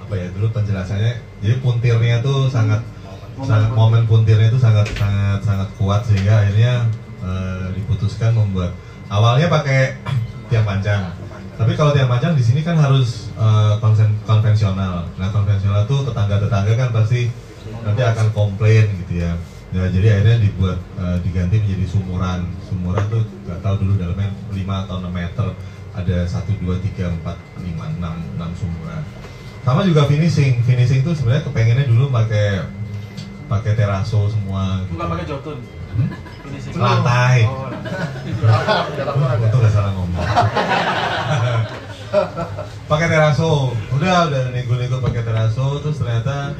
apa 0.00 0.16
ya 0.16 0.32
dulu 0.32 0.48
penjelasannya 0.56 1.20
jadi 1.44 1.60
puntirnya 1.60 2.24
tuh 2.24 2.48
sangat 2.48 2.80
sangat 3.44 3.76
momen 3.76 4.08
puntirnya 4.08 4.48
itu 4.48 4.56
sangat 4.56 4.88
sangat 4.96 5.44
sangat 5.44 5.68
kuat 5.76 6.00
sehingga 6.08 6.40
akhirnya 6.40 6.86
eh, 7.20 7.66
diputuskan 7.76 8.32
membuat. 8.32 8.72
Awalnya 9.10 9.52
pakai 9.52 10.00
tiang 10.48 10.64
panjang 10.64 11.12
tapi 11.58 11.74
kalau 11.74 11.90
tiang 11.90 12.06
panjang 12.06 12.38
di 12.38 12.44
sini 12.46 12.62
kan 12.62 12.78
harus 12.78 13.34
konsen- 13.82 14.14
konvensional 14.22 15.10
nah 15.18 15.28
konvensional 15.34 15.82
tuh 15.90 16.06
tetangga 16.06 16.38
tetangga 16.38 16.72
kan 16.78 16.90
pasti 16.94 17.26
nanti 17.82 18.02
akan 18.06 18.30
komplain 18.30 18.86
gitu 19.04 19.18
ya 19.18 19.34
ya 19.68 19.84
jadi 19.90 20.06
akhirnya 20.16 20.38
dibuat 20.40 20.78
eh, 20.96 21.18
diganti 21.26 21.60
menjadi 21.60 21.84
sumuran 21.84 22.40
sumuran 22.64 23.04
tuh 23.12 23.22
nggak 23.44 23.60
tahu 23.60 23.74
dulu 23.84 23.92
dalamnya 24.00 24.32
5 24.54 24.82
atau 24.86 24.96
6 25.02 25.12
meter 25.12 25.46
ada 25.98 26.16
1, 26.24 26.62
2, 26.62 26.78
3, 26.94 27.20
4, 27.20 27.26
5, 27.26 28.00
6, 28.00 28.38
6 28.38 28.60
sumuran 28.64 29.02
sama 29.66 29.84
juga 29.84 30.08
finishing 30.08 30.64
finishing 30.64 31.04
tuh 31.04 31.12
sebenarnya 31.12 31.44
kepengennya 31.44 31.84
dulu 31.90 32.08
pakai 32.08 32.64
pakai 33.48 33.72
teraso 33.76 34.28
semua 34.28 34.84
gitu. 34.84 34.96
Bukan 34.96 35.08
pakai 35.08 35.24
Jotun. 35.24 35.58
Hmm? 35.96 36.08
Lantai. 36.76 37.48
Oh, 37.48 37.68
Untung 39.40 39.60
gak 39.64 39.72
salah 39.72 39.92
ngomong. 39.96 40.20
pakai 42.90 43.08
teraso, 43.08 43.76
udah 43.92 44.32
udah 44.32 44.42
nego-nego 44.52 45.00
pakai 45.04 45.22
teraso, 45.24 45.80
terus 45.84 46.00
ternyata 46.00 46.56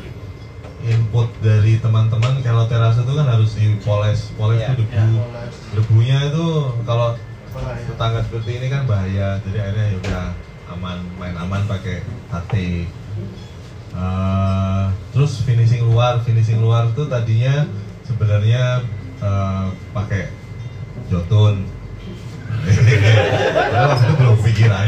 input 0.85 1.29
dari 1.43 1.83
teman-teman 1.83 2.39
kalau 2.45 2.71
teraso 2.71 3.03
itu 3.03 3.15
kan 3.17 3.27
harus 3.27 3.51
dipoles, 3.59 4.21
poles 4.39 4.63
Iya, 4.63 4.69
itu 4.73 4.85
debu, 4.87 5.17
iya. 5.19 5.45
debunya 5.75 6.19
itu 6.31 6.47
kalau 6.87 7.19
tetangga 7.89 8.21
seperti 8.23 8.51
ini 8.63 8.67
kan 8.71 8.87
bahaya, 8.87 9.41
jadi 9.43 9.59
akhirnya 9.65 9.87
ya 9.91 9.97
udah 9.99 10.25
aman, 10.77 10.99
main 11.19 11.35
aman 11.35 11.63
pakai 11.67 12.05
HT. 12.31 12.55
Eh, 13.99 14.85
terus 15.11 15.43
finishing 15.43 15.83
luar, 15.83 16.23
finishing 16.23 16.61
luar 16.63 16.93
itu 16.93 17.03
tadinya 17.09 17.67
sebenarnya 18.07 18.85
eh, 19.19 19.67
pakai 19.97 20.31
jotun. 21.09 21.78
Padahal 23.57 23.89
waktu 23.95 24.05
itu 24.05 24.15
belum 24.19 24.37
pikiran. 24.43 24.87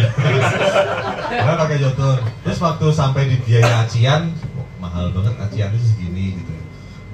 Karena 1.31 1.55
pakai 1.57 1.77
jotun. 1.79 2.19
Terus 2.43 2.59
waktu 2.59 2.87
sampai 2.91 3.23
di 3.31 3.37
biaya 3.43 3.87
acian, 3.87 4.35
oh, 4.59 4.67
mahal 4.83 5.11
banget 5.15 5.35
acian 5.39 5.71
itu 5.75 5.87
segini 5.95 6.41
gitu. 6.41 6.53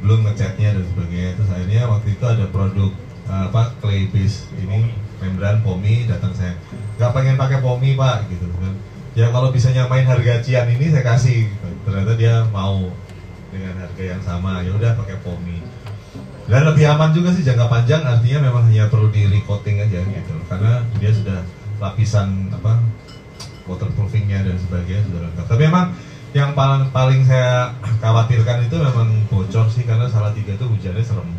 Belum 0.05 0.25
ngecatnya 0.25 0.77
dan 0.77 0.85
sebagainya. 0.85 1.31
Terus 1.37 1.51
akhirnya 1.53 1.83
waktu 1.88 2.09
itu 2.14 2.25
ada 2.25 2.45
produk 2.49 2.90
eh, 3.29 3.42
apa 3.51 3.62
clay 3.83 4.09
base 4.11 4.49
ini 4.61 4.95
membran 5.21 5.64
pomi 5.64 6.05
datang 6.05 6.33
saya 6.37 6.55
nggak 6.97 7.12
pengen 7.12 7.37
pakai 7.40 7.59
pomi 7.64 7.97
pak 7.97 8.29
gitu 8.29 8.47
kan 8.57 8.75
ya 9.16 9.33
kalau 9.33 9.49
bisa 9.49 9.73
nyamain 9.73 10.05
harga 10.05 10.40
acian 10.40 10.69
ini 10.69 10.92
saya 10.92 11.05
kasih 11.05 11.49
ternyata 11.88 12.12
dia 12.21 12.45
mau 12.53 12.92
dengan 13.49 13.75
harga 13.81 14.05
yang 14.05 14.23
sama 14.23 14.61
ya 14.61 14.77
udah 14.77 14.92
pakai 14.97 15.16
pomi 15.25 15.64
dan 16.47 16.63
lebih 16.63 16.87
aman 16.87 17.11
juga 17.11 17.35
sih 17.35 17.43
jangka 17.43 17.67
panjang 17.67 18.07
artinya 18.07 18.47
memang 18.47 18.71
hanya 18.71 18.87
perlu 18.87 19.11
di 19.11 19.27
recoating 19.27 19.83
aja 19.83 19.99
gitu. 19.99 20.35
Karena 20.47 20.87
dia 21.03 21.11
sudah 21.11 21.43
lapisan 21.83 22.55
apa 22.55 22.79
waterproofingnya 23.67 24.47
dan 24.47 24.57
sebagainya 24.63 25.03
sudah 25.11 25.21
lengkap. 25.27 25.47
Tapi 25.51 25.63
memang 25.67 25.87
yang 26.31 26.55
paling 26.55 26.95
paling 26.95 27.27
saya 27.27 27.75
khawatirkan 27.99 28.71
itu 28.71 28.77
memang 28.79 29.09
bocor 29.27 29.67
sih 29.75 29.83
karena 29.83 30.07
salah 30.07 30.31
tiga 30.31 30.55
itu 30.55 30.67
hujannya 30.71 31.03
serem. 31.03 31.31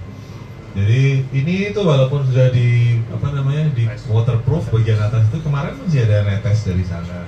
Jadi 0.76 1.24
ini 1.32 1.72
itu 1.72 1.80
walaupun 1.80 2.28
sudah 2.28 2.52
di 2.52 3.00
apa 3.08 3.32
namanya 3.32 3.72
di 3.72 3.88
waterproof 4.12 4.70
bagian 4.76 5.00
atas 5.00 5.24
itu 5.32 5.39
kemarin 5.39 5.80
masih 5.80 6.04
ada 6.04 6.28
netes 6.28 6.67
dari 6.67 6.84
sana. 6.84 7.24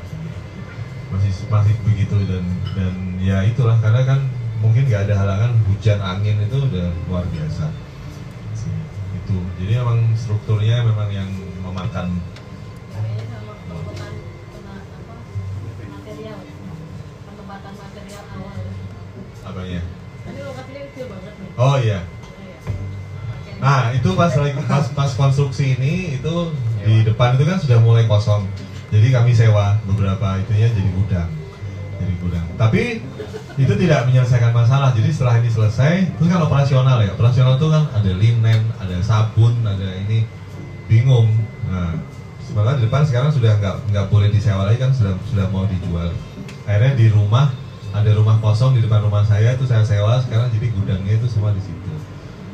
Masih 1.16 1.32
masih 1.48 1.74
begitu 1.88 2.20
dan 2.28 2.44
dan 2.76 2.94
ya 3.24 3.40
itulah 3.48 3.80
karena 3.80 4.04
kan 4.04 4.20
mungkin 4.60 4.84
nggak 4.88 5.08
ada 5.08 5.16
halangan 5.24 5.52
hujan 5.72 6.00
angin 6.04 6.38
itu 6.44 6.58
udah 6.60 6.88
luar 7.08 7.24
biasa 7.32 7.72
itu 9.16 9.38
jadi 9.62 9.72
memang 9.84 10.12
strukturnya 10.18 10.84
memang 10.84 11.10
yang 11.10 11.30
memakan 11.64 12.20
Kayaknya 12.90 13.26
sama 13.30 13.54
penempatan 13.64 14.14
pena, 14.52 14.76
apa 14.82 15.14
material, 15.88 16.38
penempatan 17.24 17.74
material 17.78 18.24
awal. 18.36 18.58
apanya 19.46 19.82
Ini 20.20 20.40
lokasinya 20.44 20.82
kecil 20.92 21.06
banget 21.08 21.34
nih. 21.40 21.50
oh 21.56 21.78
iya 21.80 22.00
Iya. 22.40 22.58
Nah 23.60 23.82
itu 23.92 24.10
pas 24.16 24.32
lagi 24.36 24.56
pas, 24.68 24.86
pas 24.96 25.12
konstruksi 25.16 25.76
ini 25.80 26.20
itu 26.20 26.36
di 26.80 27.04
depan 27.04 27.36
itu 27.36 27.44
kan 27.48 27.58
sudah 27.60 27.80
mulai 27.80 28.08
kosong. 28.08 28.48
Jadi 28.90 29.08
kami 29.14 29.32
sewa 29.38 29.78
beberapa 29.86 30.42
itunya 30.42 30.66
jadi 30.74 30.90
gudang, 30.98 31.30
jadi 32.00 32.14
gudang. 32.24 32.46
Tapi 32.56 33.04
itu 33.60 33.74
tidak 33.76 34.08
menyelesaikan 34.08 34.56
masalah. 34.56 34.96
Jadi 34.96 35.10
setelah 35.12 35.44
ini 35.44 35.50
selesai, 35.52 36.16
terus 36.16 36.28
kan 36.32 36.42
operasional 36.42 37.04
ya. 37.04 37.12
Operasional 37.14 37.60
itu 37.60 37.68
kan 37.68 37.84
ada 37.92 38.12
linen, 38.16 38.62
ada 38.80 38.98
sabun, 39.04 39.54
ada 39.68 39.90
ini 40.08 40.24
bingung. 40.88 41.30
Nah, 41.68 42.00
sebenarnya 42.42 42.82
di 42.82 42.84
depan 42.88 43.04
sekarang 43.06 43.30
sudah 43.30 43.60
nggak 43.60 43.76
nggak 43.94 44.06
boleh 44.10 44.32
disewa 44.32 44.66
lagi 44.66 44.80
kan 44.82 44.96
sudah 44.96 45.14
sudah 45.28 45.46
mau 45.52 45.68
dijual. 45.68 46.10
Akhirnya 46.66 46.96
di 46.96 47.08
rumah 47.12 47.52
ada 47.90 48.10
rumah 48.16 48.40
kosong 48.40 48.78
di 48.78 48.82
depan 48.82 49.06
rumah 49.06 49.28
saya 49.28 49.54
itu 49.54 49.68
saya 49.68 49.84
sewa. 49.84 50.18
Sekarang 50.24 50.50
jadi 50.50 50.72
gudangnya 50.74 51.20
itu 51.20 51.28
semua 51.28 51.52
di 51.52 51.62
situ 51.62 51.80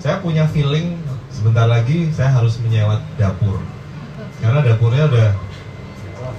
saya 0.06 0.22
punya 0.22 0.46
feeling 0.46 1.02
sebentar 1.34 1.66
lagi 1.66 2.14
saya 2.14 2.30
harus 2.30 2.62
menyewa 2.62 3.02
dapur 3.18 3.58
karena 4.38 4.62
dapurnya 4.62 5.10
udah 5.10 5.30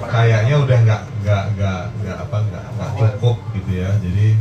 kayaknya 0.07 0.55
udah 0.63 0.79
nggak 0.87 1.03
nggak 1.27 1.59
nggak 1.59 1.83
nggak 1.99 2.19
apa 2.23 2.37
nggak 2.39 2.65
nggak 2.79 2.91
cukup 2.95 3.37
gitu 3.59 3.71
ya. 3.83 3.91
Jadi 3.99 4.39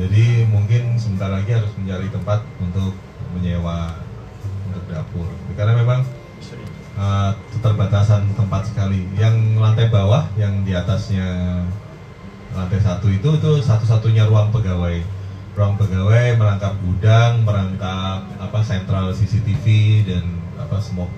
jadi 0.00 0.48
mungkin 0.48 0.96
sebentar 0.96 1.28
lagi 1.28 1.52
harus 1.52 1.68
mencari 1.76 2.08
tempat 2.08 2.40
untuk 2.56 2.96
menyewa 3.36 3.92
untuk 4.72 4.84
dapur. 4.88 5.28
Karena 5.52 5.76
memang 5.76 6.00
uh, 6.96 7.36
keterbatasan 7.52 8.32
tempat 8.32 8.64
sekali. 8.64 9.04
Yang 9.20 9.60
lantai 9.60 9.92
bawah 9.92 10.24
yang 10.40 10.64
di 10.64 10.72
atasnya 10.72 11.60
lantai 12.56 12.80
satu 12.80 13.12
itu 13.12 13.28
itu 13.36 13.52
satu-satunya 13.60 14.24
ruang 14.24 14.48
pegawai. 14.48 15.04
Ruang 15.52 15.76
pegawai 15.76 16.40
merangkap 16.40 16.80
gudang 16.80 17.44
merangkap 17.44 18.24
apa 18.40 18.58
sentral 18.64 19.12
CCTV 19.12 19.64
dan 20.08 20.24
apa 20.56 20.80
smoke 20.80 21.12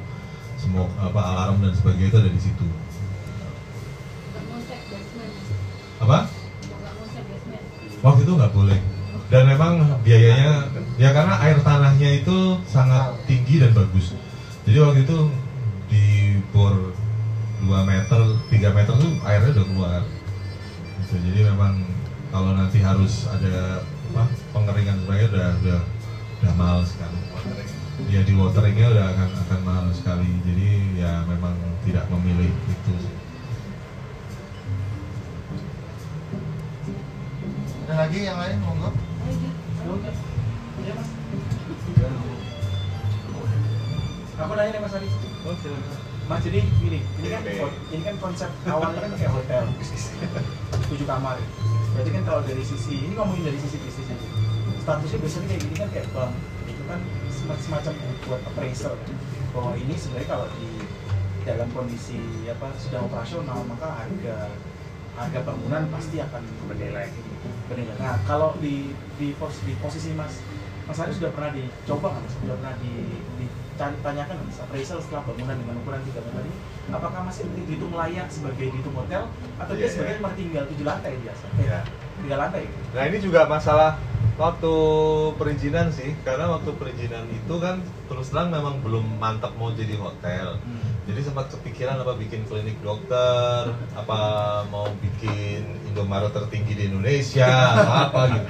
smoke 0.58 0.90
apa 0.98 1.20
alarm 1.22 1.62
dan 1.62 1.70
sebagainya 1.70 2.10
itu 2.10 2.18
ada 2.18 2.30
di 2.32 2.40
situ 2.40 2.66
Nggak 4.34 4.44
konsep 4.50 4.80
basement. 4.90 5.34
Apa? 6.04 6.28
Waktu 8.04 8.20
itu 8.28 8.32
nggak 8.36 8.52
boleh. 8.52 8.78
Dan 9.32 9.48
memang 9.48 9.80
biayanya 10.04 10.68
ya 11.00 11.10
karena 11.10 11.34
air 11.40 11.58
tanahnya 11.64 12.22
itu 12.22 12.60
sangat 12.68 13.16
tinggi 13.24 13.58
dan 13.64 13.72
bagus. 13.72 14.12
Jadi 14.68 14.78
waktu 14.78 15.00
itu 15.08 15.18
di 15.88 16.38
bor 16.52 16.92
2 17.64 17.88
meter 17.88 18.20
3 18.52 18.76
meter 18.76 18.94
tuh 18.94 19.12
airnya 19.24 19.50
udah 19.56 19.66
keluar. 19.66 20.02
Gitu. 21.04 21.14
jadi 21.30 21.40
memang 21.52 21.84
kalau 22.32 22.56
nanti 22.56 22.80
harus 22.80 23.28
ada 23.30 23.84
apa 24.14 24.24
pengeringan 24.52 25.04
sebagainya 25.04 25.28
udah 25.32 25.48
udah 25.64 25.80
udah 26.44 26.52
mahal 26.60 26.80
sekali. 26.84 27.18
Ya 28.10 28.20
di 28.26 28.34
wateringnya 28.36 28.92
udah 28.92 29.06
akan 29.16 29.28
akan 29.48 29.60
mahal 29.64 29.86
sekali. 29.96 30.28
Jadi 30.44 31.00
ya 31.00 31.24
memang 31.24 31.56
tidak 31.88 32.04
memilih 32.12 32.52
itu. 32.68 32.92
sih. 33.00 33.13
Ada 37.94 38.10
lagi 38.10 38.26
yang 38.26 38.38
lain 38.42 38.58
monggo? 38.58 38.90
Mas. 38.90 40.18
Aku 44.34 44.52
nanya 44.58 44.70
nih 44.74 44.82
mas 44.82 44.94
Adi. 44.98 45.06
Mas 46.26 46.42
jadi 46.42 46.58
gini, 46.82 47.06
ini 47.06 47.28
kan 47.30 47.42
ini 47.94 48.02
kan 48.02 48.16
konsep 48.18 48.50
awalnya 48.66 48.98
kan 48.98 49.14
kayak 49.14 49.30
hotel, 49.30 49.62
tujuh 50.90 51.06
kamar. 51.06 51.38
Berarti 51.94 52.10
kan 52.18 52.22
kalau 52.26 52.42
dari 52.42 52.66
sisi 52.66 52.98
ini 52.98 53.14
ngomongin 53.14 53.46
dari 53.46 53.62
sisi 53.62 53.78
bisnis 53.78 54.10
aja. 54.10 54.26
Statusnya 54.82 55.18
biasanya 55.22 55.46
kayak 55.54 55.62
gini 55.62 55.74
kan 55.78 55.88
kayak 55.94 56.06
bank, 56.10 56.34
itu 56.66 56.82
kan 56.90 56.98
sem- 57.30 57.62
semacam 57.62 57.94
buat 58.26 58.42
appraiser 58.42 58.90
kan. 58.90 59.14
Bahwa 59.54 59.78
ini 59.78 59.94
sebenarnya 59.94 60.34
kalau 60.34 60.50
di 60.58 60.82
dalam 61.46 61.70
kondisi 61.70 62.18
apa 62.50 62.74
sudah 62.74 63.06
operasional 63.06 63.62
maka 63.70 63.86
harga 64.02 64.50
harga 65.14 65.40
bangunan 65.46 65.86
pasti 65.94 66.18
akan 66.18 66.42
bernilai 66.66 67.06
Nah 67.98 68.14
kalau 68.28 68.54
di 68.60 68.92
di, 69.16 69.32
pos, 69.40 69.62
di 69.64 69.72
posisi 69.80 70.12
mas 70.12 70.42
Mas 70.84 71.00
Ari 71.00 71.16
sudah 71.16 71.32
pernah 71.32 71.48
dicoba 71.48 72.12
mas? 72.20 72.32
Sudah 72.36 72.60
pernah 72.60 72.76
di, 72.76 72.92
ditanyakan 73.40 74.36
mas? 74.44 74.60
Appraisal 74.60 75.00
setelah 75.00 75.24
bangunan 75.24 75.56
dengan 75.56 75.74
ukuran 75.80 76.04
3 76.04 76.12
meter 76.12 76.44
ini 76.44 76.56
apakah 76.92 77.20
masih 77.24 77.48
dihitung 77.64 77.96
layak 77.96 78.28
sebagai 78.28 78.68
dihitung 78.68 78.92
hotel 78.92 79.32
atau 79.56 79.72
dia 79.72 79.88
Iya, 79.88 79.92
sebagai 79.96 80.12
iya. 80.12 80.20
rumah 80.20 80.32
tinggal 80.36 80.64
tujuh 80.68 80.84
lantai 80.84 81.12
biasa? 81.24 81.44
Iya. 81.56 81.80
Tiga 82.20 82.36
lantai 82.36 82.62
gitu. 82.68 82.80
Nah 82.92 83.04
ini 83.08 83.18
juga 83.24 83.40
masalah 83.48 83.90
waktu 84.34 84.74
perizinan 85.40 85.88
sih, 85.94 86.10
karena 86.26 86.50
waktu 86.52 86.70
perizinan 86.76 87.24
itu 87.32 87.54
kan 87.62 87.80
terus 88.10 88.28
terang 88.34 88.52
memang 88.52 88.82
belum 88.84 89.06
mantap 89.16 89.56
mau 89.56 89.72
jadi 89.72 89.96
hotel. 89.96 90.60
Jadi 91.04 91.20
sempat 91.20 91.52
kepikiran 91.52 92.00
apa 92.00 92.16
bikin 92.16 92.48
klinik 92.48 92.80
dokter, 92.80 93.76
apa 93.92 94.20
mau 94.72 94.88
bikin 95.04 95.64
Indomaret 95.92 96.32
tertinggi 96.32 96.72
di 96.72 96.84
Indonesia, 96.88 97.76
apa 98.08 98.20
gitu. 98.32 98.48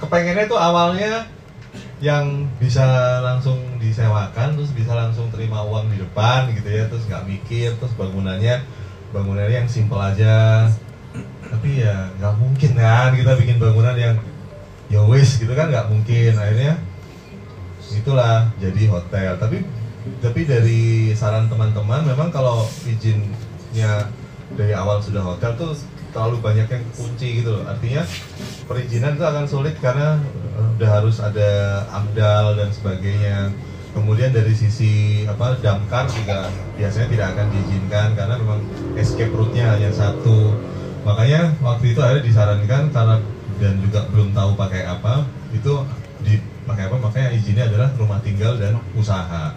Kepengennya 0.00 0.48
itu 0.48 0.56
awalnya 0.56 1.28
yang 2.00 2.48
bisa 2.56 3.20
langsung 3.20 3.60
disewakan, 3.76 4.56
terus 4.56 4.72
bisa 4.72 4.96
langsung 4.96 5.28
terima 5.28 5.60
uang 5.60 5.92
di 5.92 6.00
depan 6.00 6.48
gitu 6.56 6.72
ya, 6.72 6.88
terus 6.88 7.04
nggak 7.04 7.28
mikir, 7.28 7.76
terus 7.76 7.92
bangunannya 8.00 8.64
bangunannya 9.12 9.64
yang 9.64 9.68
simple 9.68 10.00
aja. 10.00 10.64
Tapi 11.44 11.84
ya 11.84 12.08
nggak 12.16 12.34
mungkin 12.40 12.70
kan 12.80 13.12
kita 13.12 13.36
bikin 13.36 13.60
bangunan 13.60 13.92
yang 13.98 14.16
ya 14.90 15.04
gitu 15.14 15.52
kan 15.54 15.70
nggak 15.70 15.86
mungkin 15.86 16.34
akhirnya 16.34 16.74
itulah 17.94 18.50
jadi 18.58 18.82
hotel 18.90 19.38
tapi 19.38 19.62
tapi 20.20 20.48
dari 20.48 21.12
saran 21.12 21.48
teman-teman 21.52 22.04
memang 22.08 22.32
kalau 22.32 22.64
izinnya 22.88 24.08
dari 24.56 24.72
awal 24.72 24.98
sudah 24.98 25.22
hotel 25.22 25.52
tuh 25.54 25.72
terlalu 26.10 26.42
banyak 26.42 26.66
yang 26.66 26.84
kunci 26.94 27.42
gitu 27.42 27.54
loh. 27.54 27.64
Artinya 27.68 28.02
perizinan 28.66 29.14
itu 29.14 29.24
akan 29.24 29.46
sulit 29.46 29.74
karena 29.78 30.18
eh, 30.58 30.68
udah 30.78 30.90
harus 30.90 31.16
ada 31.22 31.84
amdal 31.94 32.58
dan 32.58 32.70
sebagainya. 32.74 33.54
Kemudian 33.90 34.30
dari 34.30 34.54
sisi 34.54 35.26
apa 35.26 35.58
damkar 35.58 36.06
juga 36.06 36.46
biasanya 36.78 37.08
tidak 37.10 37.26
akan 37.34 37.46
diizinkan 37.50 38.08
karena 38.14 38.34
memang 38.38 38.60
escape 38.94 39.34
route-nya 39.34 39.66
hanya 39.74 39.90
satu. 39.90 40.54
Makanya 41.02 41.58
waktu 41.58 41.94
itu 41.94 42.00
ada 42.02 42.22
disarankan 42.22 42.94
karena 42.94 43.16
dan 43.58 43.76
juga 43.82 44.06
belum 44.08 44.30
tahu 44.32 44.56
pakai 44.56 44.86
apa 44.86 45.26
itu 45.50 45.82
di 46.22 46.38
pakai 46.64 46.86
apa? 46.86 46.96
Makanya 47.02 47.28
izinnya 47.34 47.66
adalah 47.66 47.90
rumah 47.98 48.22
tinggal 48.22 48.54
dan 48.62 48.78
usaha 48.94 49.50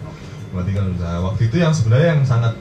dan 0.54 0.94
usaha 0.94 1.18
waktu 1.26 1.42
itu 1.50 1.56
yang 1.58 1.74
sebenarnya 1.74 2.08
yang 2.14 2.22
sangat 2.22 2.54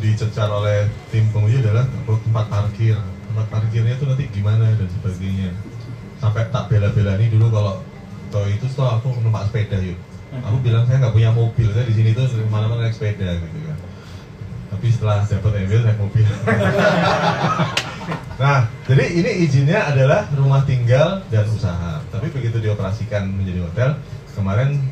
dicecar 0.00 0.48
oleh 0.48 0.88
tim 1.12 1.28
penguji 1.30 1.60
adalah 1.60 1.84
tempat 2.08 2.46
parkir. 2.48 2.96
Tempat 3.30 3.46
parkirnya 3.52 3.92
itu 3.96 4.04
nanti 4.08 4.24
gimana 4.32 4.72
dan 4.74 4.88
sebagainya. 5.00 5.50
Sampai 6.18 6.48
tak 6.48 6.72
bela-bela 6.72 7.20
nih 7.20 7.28
dulu 7.28 7.52
kalau 7.52 7.74
toh 8.32 8.48
itu 8.48 8.66
toh 8.72 8.88
aku 8.88 9.12
numpak 9.20 9.48
sepeda 9.48 9.78
yuk. 9.80 9.98
Aku 10.34 10.58
bilang 10.64 10.88
saya 10.88 10.98
nggak 10.98 11.14
punya 11.14 11.30
mobil. 11.30 11.68
Saya 11.70 11.86
di 11.86 11.94
sini 11.94 12.10
tuh 12.16 12.26
mana-mana 12.50 12.88
naik 12.88 12.96
sepeda 12.96 13.38
gitu 13.38 13.58
kan. 13.70 13.78
Tapi 14.74 14.86
setelah 14.90 15.22
dapat 15.22 15.52
mobil 15.62 15.80
naik 15.84 15.98
mobil. 16.00 16.26
Nah, 18.34 18.66
jadi 18.82 19.14
ini 19.14 19.46
izinnya 19.46 19.94
adalah 19.94 20.26
rumah 20.34 20.66
tinggal 20.66 21.22
dan 21.30 21.46
usaha. 21.46 22.02
Tapi 22.10 22.34
begitu 22.34 22.58
dioperasikan 22.58 23.30
menjadi 23.30 23.62
hotel, 23.62 23.90
kemarin 24.34 24.82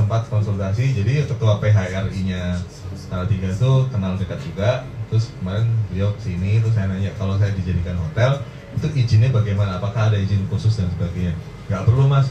sempat 0.00 0.24
konsultasi. 0.32 0.96
Jadi 0.96 1.28
ketua 1.28 1.60
PHRI-nya 1.60 2.56
Salatiga 2.96 3.52
itu 3.52 3.72
kenal 3.92 4.16
dekat 4.16 4.40
juga. 4.40 4.88
Terus 5.12 5.34
kemarin 5.36 5.68
beliau 5.90 6.14
ke 6.16 6.20
sini, 6.30 6.62
terus 6.62 6.72
saya 6.72 6.88
nanya 6.88 7.12
kalau 7.20 7.36
saya 7.36 7.52
dijadikan 7.52 7.98
hotel, 7.98 8.40
itu 8.74 8.86
izinnya 8.96 9.28
bagaimana? 9.34 9.76
Apakah 9.76 10.08
ada 10.08 10.18
izin 10.18 10.46
khusus 10.48 10.72
dan 10.78 10.88
sebagainya? 10.94 11.34
Nggak 11.68 11.82
perlu 11.84 12.06
mas. 12.08 12.30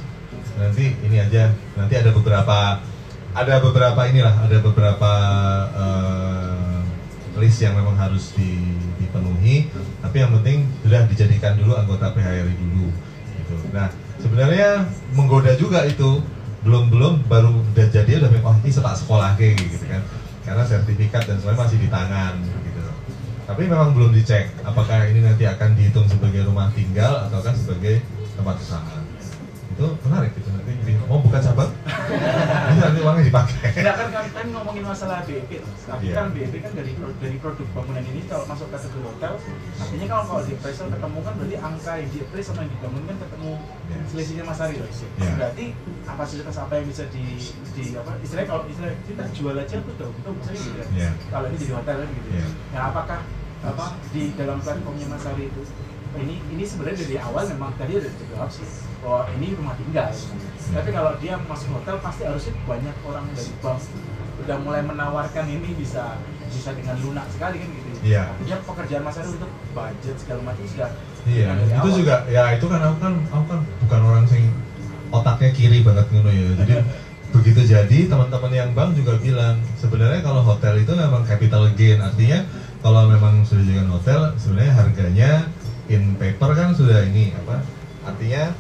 Nanti 0.58 0.96
ini 1.04 1.18
aja. 1.20 1.52
Nanti 1.76 1.94
ada 2.00 2.10
beberapa, 2.16 2.80
ada 3.36 3.56
beberapa 3.62 4.02
inilah, 4.08 4.36
ada 4.48 4.58
beberapa 4.64 5.12
eh, 5.76 6.80
list 7.40 7.60
yang 7.64 7.76
memang 7.78 7.96
harus 7.96 8.36
di- 8.36 8.80
dipenuhi 9.00 9.72
tapi 10.04 10.16
yang 10.20 10.32
penting 10.36 10.68
sudah 10.84 11.08
dijadikan 11.08 11.56
dulu 11.56 11.74
anggota 11.74 12.12
PHRI 12.12 12.54
dulu 12.54 12.92
gitu. 13.40 13.56
Nah 13.72 13.88
sebenarnya 14.20 14.86
menggoda 15.16 15.56
juga 15.56 15.88
itu 15.88 16.20
belum 16.60 16.92
belum 16.92 17.14
baru 17.32 17.56
udah 17.72 17.88
jadi 17.88 18.20
udah 18.20 18.30
oh 18.44 18.56
ini 18.60 18.72
setak 18.72 18.96
sekolah 19.00 19.40
kayak 19.40 19.56
gitu 19.64 19.88
kan 19.88 20.04
karena 20.44 20.64
sertifikat 20.68 21.24
dan 21.24 21.38
sebagainya 21.40 21.64
masih 21.64 21.78
di 21.80 21.90
tangan 21.92 22.34
gitu. 22.44 22.82
Tapi 23.50 23.62
memang 23.66 23.96
belum 23.96 24.12
dicek 24.14 24.52
apakah 24.62 25.08
ini 25.10 25.24
nanti 25.26 25.48
akan 25.48 25.74
dihitung 25.74 26.06
sebagai 26.06 26.46
rumah 26.46 26.70
tinggal 26.76 27.26
ataukah 27.30 27.56
sebagai 27.56 28.04
tempat 28.36 28.56
usaha. 28.60 28.98
Itu 29.72 29.96
menarik 30.04 30.36
gitu 30.36 30.50
nanti 30.70 30.92
mau 31.06 31.20
buka 31.20 31.40
cabang, 31.40 31.72
ini 32.70 32.80
nanti 32.80 33.00
uangnya 33.02 33.24
dipakai. 33.26 33.70
Tidak 33.74 33.96
kan 33.96 34.08
kan, 34.14 34.46
ngomongin 34.50 34.84
masalah 34.84 35.26
BEP, 35.26 35.52
tapi 35.64 36.04
Iya. 36.06 36.14
kan 36.14 36.26
BEP 36.30 36.54
kan 36.62 36.72
dari 36.74 36.92
dari 37.18 37.38
produk 37.38 37.68
bangunan 37.74 38.04
ini 38.04 38.22
kalau 38.26 38.46
masuk 38.46 38.70
kategori 38.70 39.02
hotel, 39.02 39.34
artinya 39.78 40.08
kalau 40.08 40.24
kalau 40.26 40.42
di 40.44 40.52
appraisal 40.54 40.88
ketemu 40.88 41.18
kan 41.22 41.34
berarti 41.36 41.58
angka 41.58 41.94
yang 41.98 42.10
di 42.10 42.18
appraise 42.22 42.48
sama 42.48 42.60
yang 42.62 42.72
dibangun 42.72 43.04
kan 43.06 43.18
ketemu 43.18 43.52
Iya. 43.90 43.98
selisihnya 44.06 44.44
Mas 44.46 44.60
Ari 44.62 44.76
loh. 44.78 44.90
Iya. 44.90 45.32
Berarti 45.36 45.66
apa 46.06 46.18
fasilitas 46.20 46.58
apa 46.58 46.74
yang 46.78 46.86
bisa 46.86 47.04
di 47.10 47.24
di 47.74 47.84
apa 47.94 48.12
istilahnya 48.22 48.48
kalau 48.50 48.64
istilah 48.66 48.94
kita 49.06 49.24
jual 49.34 49.56
aja 49.56 49.78
tuh 49.82 49.94
tuh 49.98 50.10
itu 50.12 50.30
misalnya 50.30 50.60
gitu 50.62 50.80
ya. 50.94 51.10
Kalau 51.30 51.46
ini 51.50 51.58
jadi 51.58 51.74
hotel 51.74 51.96
kan 52.02 52.10
gitu. 52.14 52.30
Iya. 52.34 52.48
Nah 52.76 52.82
apakah 52.94 53.20
apa 53.60 53.86
di 54.16 54.22
dalam 54.40 54.58
platformnya 54.60 55.08
Mas 55.10 55.26
Ari 55.26 55.52
itu 55.52 55.62
ini 56.18 56.42
ini 56.50 56.64
sebenarnya 56.66 57.06
dari 57.06 57.18
awal 57.22 57.44
memang 57.54 57.72
tadi 57.78 58.02
udah 58.02 58.10
dijawab 58.10 58.50
sih 58.50 58.66
bahwa 59.06 59.22
ini 59.38 59.54
rumah 59.54 59.76
tinggal. 59.78 60.10
Tapi 60.70 60.90
kalau 60.90 61.12
dia 61.22 61.34
masuk 61.46 61.70
hotel 61.78 61.96
pasti 62.02 62.24
harusnya 62.26 62.54
banyak 62.66 62.96
orang 63.06 63.26
dari 63.38 63.52
bank 63.62 63.80
udah 64.40 64.58
mulai 64.64 64.82
menawarkan 64.82 65.46
ini 65.52 65.76
bisa 65.76 66.18
bisa 66.50 66.74
dengan 66.74 66.98
lunak 67.04 67.28
sekali 67.30 67.62
kan 67.62 67.70
gitu. 67.70 67.90
Iya. 68.02 68.24
Artinya 68.34 68.58
pekerjaan 68.66 69.04
Mas 69.06 69.18
Ari 69.22 69.30
untuk 69.36 69.52
budget 69.76 70.16
segala 70.18 70.42
macam 70.48 70.66
sudah 70.66 70.92
Iya, 71.28 71.52
itu 71.62 71.76
awal. 71.76 71.98
juga 72.00 72.16
ya 72.32 72.44
itu 72.56 72.66
kan 72.66 72.80
aku 72.80 72.98
kan 73.04 73.14
aku 73.28 73.44
kan 73.52 73.60
bukan 73.86 74.02
orang 74.02 74.26
sing 74.26 74.44
otaknya 75.12 75.50
kiri 75.54 75.80
banget 75.86 76.06
ngono 76.10 76.32
ya. 76.32 76.50
Jadi 76.64 76.74
begitu 77.36 77.62
jadi 77.62 78.00
teman-teman 78.10 78.50
yang 78.50 78.70
bank 78.74 78.98
juga 78.98 79.14
bilang 79.22 79.62
sebenarnya 79.78 80.26
kalau 80.26 80.42
hotel 80.42 80.82
itu 80.82 80.90
memang 80.98 81.22
capital 81.22 81.70
gain 81.78 82.02
artinya 82.02 82.42
kalau 82.82 83.06
memang 83.06 83.46
sudah 83.46 83.62
jadi 83.62 83.86
hotel 83.86 84.34
sebenarnya 84.42 84.74
harganya 84.74 85.32
in 85.90 86.16
paper 86.16 86.54
kan 86.54 86.72
sudah 86.78 87.04
ini 87.10 87.34
apa 87.34 87.66
artinya 88.06 88.54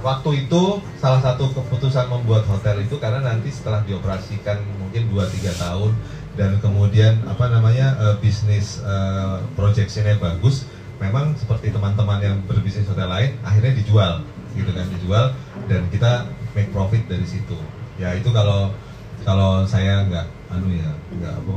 waktu 0.00 0.46
itu 0.46 0.80
salah 0.96 1.20
satu 1.20 1.52
keputusan 1.52 2.08
membuat 2.08 2.46
hotel 2.48 2.80
itu 2.80 2.96
karena 2.96 3.20
nanti 3.20 3.52
setelah 3.52 3.84
dioperasikan 3.84 4.62
mungkin 4.80 5.10
2-3 5.12 5.60
tahun 5.60 5.92
dan 6.38 6.56
kemudian 6.62 7.20
apa 7.28 7.50
namanya 7.52 7.98
eh, 8.00 8.16
bisnis 8.22 8.80
eh, 8.80 9.36
projectionnya 9.58 10.16
bagus 10.16 10.64
memang 11.02 11.36
seperti 11.36 11.74
teman-teman 11.74 12.20
yang 12.22 12.36
berbisnis 12.46 12.88
hotel 12.88 13.10
lain 13.10 13.36
akhirnya 13.44 13.76
dijual 13.76 14.24
gitu 14.54 14.70
kan 14.72 14.86
dijual 14.98 15.26
dan 15.68 15.86
kita 15.92 16.26
make 16.54 16.70
profit 16.74 17.02
dari 17.06 17.26
situ. 17.26 17.54
Ya 18.00 18.16
itu 18.16 18.30
kalau 18.32 18.74
kalau 19.22 19.62
saya 19.68 20.06
nggak 20.08 20.26
anu 20.50 20.74
ya 20.74 20.90
nggak 21.20 21.34
apa 21.36 21.52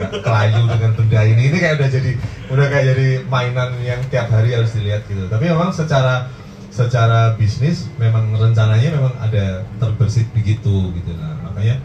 nggak 0.00 0.24
kelayu 0.24 0.62
dengan 0.64 0.90
benda 0.96 1.20
ini. 1.28 1.42
Ini 1.52 1.56
kayak 1.60 1.74
udah 1.76 1.88
jadi 1.92 2.10
udah 2.48 2.66
kayak 2.72 2.84
jadi 2.96 3.08
mainan 3.28 3.70
yang 3.84 4.00
tiap 4.08 4.32
hari 4.32 4.56
harus 4.56 4.72
dilihat 4.72 5.04
gitu. 5.04 5.28
Tapi 5.28 5.44
memang 5.52 5.68
secara 5.68 6.32
secara 6.72 7.36
bisnis 7.36 7.90
memang 8.00 8.32
rencananya 8.32 8.96
memang 8.96 9.12
ada 9.20 9.68
terbersit 9.76 10.24
begitu 10.32 10.88
gitu. 10.96 11.12
Nah 11.20 11.36
makanya 11.44 11.76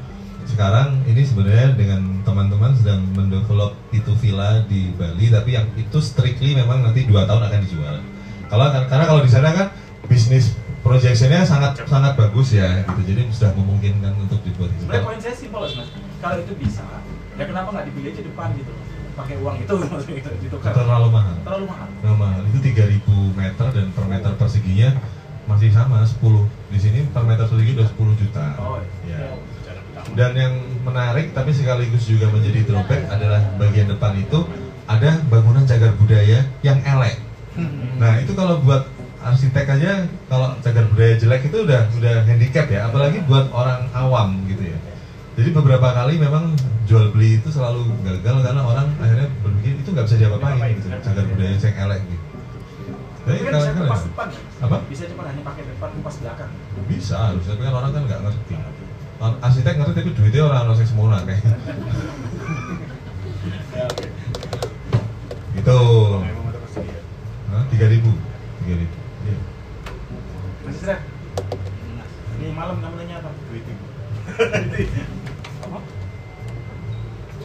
sekarang 0.48 1.04
ini 1.10 1.26
sebenarnya 1.26 1.76
dengan 1.76 2.24
teman-teman 2.24 2.72
sedang 2.80 3.04
mendevelop 3.12 3.76
itu 3.92 4.14
villa 4.24 4.64
di 4.70 4.94
Bali 4.96 5.28
tapi 5.28 5.58
yang 5.58 5.68
itu 5.76 6.00
strictly 6.00 6.56
memang 6.56 6.86
nanti 6.86 7.04
dua 7.04 7.28
tahun 7.28 7.52
akan 7.52 7.60
dijual. 7.68 7.98
Kalau 8.48 8.66
karena 8.72 9.06
kalau 9.10 9.22
di 9.26 9.32
sana 9.34 9.52
kan 9.52 9.68
bisnis 10.06 10.56
projectionnya 10.86 11.42
sangat 11.42 11.82
sangat 11.90 12.14
bagus 12.14 12.54
ya 12.54 12.86
gitu. 12.86 13.02
Jadi 13.10 13.22
sudah 13.34 13.52
memungkinkan 13.58 14.14
untuk 14.22 14.38
dibuat. 14.46 14.70
Sebenarnya 14.78 15.04
poin 15.04 15.20
saya 15.20 15.36
simpel 15.36 15.66
mas. 15.66 15.90
Kalau 16.22 16.38
itu 16.42 16.54
bisa, 16.62 16.86
ya 17.36 17.44
kenapa 17.46 17.68
nggak 17.70 17.86
dibeli 17.88 18.08
aja 18.10 18.22
depan 18.24 18.48
gitu? 18.56 18.72
Pakai 19.16 19.36
uang 19.40 19.56
itu 19.58 19.74
maksudnya 19.92 20.16
gitu, 20.20 20.30
ditukar. 20.42 20.72
terlalu 20.76 21.08
mahal 21.10 21.36
Terlalu 21.42 21.66
mahal. 21.68 21.88
Nah, 22.04 22.16
mahal 22.16 22.42
itu 22.46 22.58
3000 22.60 23.08
meter 23.32 23.68
dan 23.72 23.86
per 23.92 24.06
meter 24.06 24.32
perseginya 24.36 24.90
masih 25.46 25.70
sama 25.70 26.02
10 26.02 26.20
di 26.68 26.80
sini 26.80 27.00
per 27.08 27.22
meter 27.22 27.46
persegi 27.46 27.72
udah 27.74 27.88
10 27.88 28.18
juta 28.18 28.46
Oh, 28.58 28.82
ya. 29.06 29.14
iya. 29.14 29.30
dan 30.18 30.32
yang 30.34 30.54
menarik 30.82 31.32
tapi 31.32 31.54
sekaligus 31.54 32.06
juga 32.06 32.28
menjadi 32.28 32.66
drawback 32.66 33.06
adalah 33.08 33.42
bagian 33.56 33.86
depan 33.88 34.18
itu 34.18 34.42
ada 34.86 35.22
bangunan 35.30 35.62
cagar 35.64 35.94
budaya 35.96 36.50
yang 36.62 36.82
elek 36.82 37.22
nah 37.96 38.18
itu 38.18 38.34
kalau 38.34 38.58
buat 38.60 38.90
arsitek 39.22 39.66
aja 39.70 39.92
kalau 40.26 40.58
cagar 40.60 40.90
budaya 40.90 41.14
jelek 41.16 41.42
itu 41.46 41.58
udah 41.62 41.94
udah 41.94 42.16
handicap 42.26 42.66
ya 42.66 42.90
apalagi 42.90 43.22
buat 43.24 43.46
orang 43.50 43.86
awam 43.94 44.42
gitu 44.46 44.66
ya 44.66 44.78
jadi 45.36 45.50
beberapa 45.52 45.88
kali 45.92 46.16
memang 46.16 46.56
jual 46.86 47.12
beli 47.12 47.38
itu 47.38 47.50
selalu 47.50 47.84
gagal 48.04 48.40
karena 48.40 48.62
orang 48.62 48.88
akhirnya 48.98 49.28
berpikir 49.42 49.76
itu 49.78 49.90
nggak 49.92 50.06
bisa 50.06 50.18
diapa-apain 50.18 50.74
gitu 50.74 50.88
cagar 50.96 51.26
budaya 51.28 51.54
yang 51.54 51.78
elek 51.82 52.02
gitu 52.06 52.24
Tapi 53.26 53.42
kan 53.42 53.52
bisa 53.52 53.72
kupas 53.74 54.02
depan. 54.06 54.28
apa 54.62 54.78
Bisa 54.86 55.04
cuma 55.10 55.26
hanya 55.26 55.42
pakai 55.42 55.64
depan 55.66 55.90
kupas 55.98 56.16
belakang. 56.22 56.52
bisa 56.86 57.16
harus 57.20 57.44
tapi 57.44 57.62
kan 57.62 57.74
orang 57.74 57.92
kan 57.92 58.02
nggak 58.06 58.22
ngerti 58.22 58.56
arsitek 59.42 59.74
ngerti 59.76 59.94
tapi 59.98 60.12
duitnya 60.14 60.42
orang 60.46 60.60
orang 60.66 60.78
semua 60.80 61.20
kayak 61.22 61.42
Ya, 63.76 63.84
oke. 63.92 64.08
itu 65.56 65.78
Memang 66.18 66.44
motor 66.44 66.62
persegi 66.64 66.90
ya. 66.90 67.02
tiga 67.70 67.88
ribu 67.88 68.12
tiga 68.62 68.76
ribu 68.78 68.96
Iya. 69.22 69.38
Mas 70.64 70.76
Isra, 70.76 70.96
ini 72.36 72.48
malam 72.54 72.78
namanya 72.80 73.16
apa? 73.20 73.30
Duiting. 73.50 73.78
apa? 74.30 75.18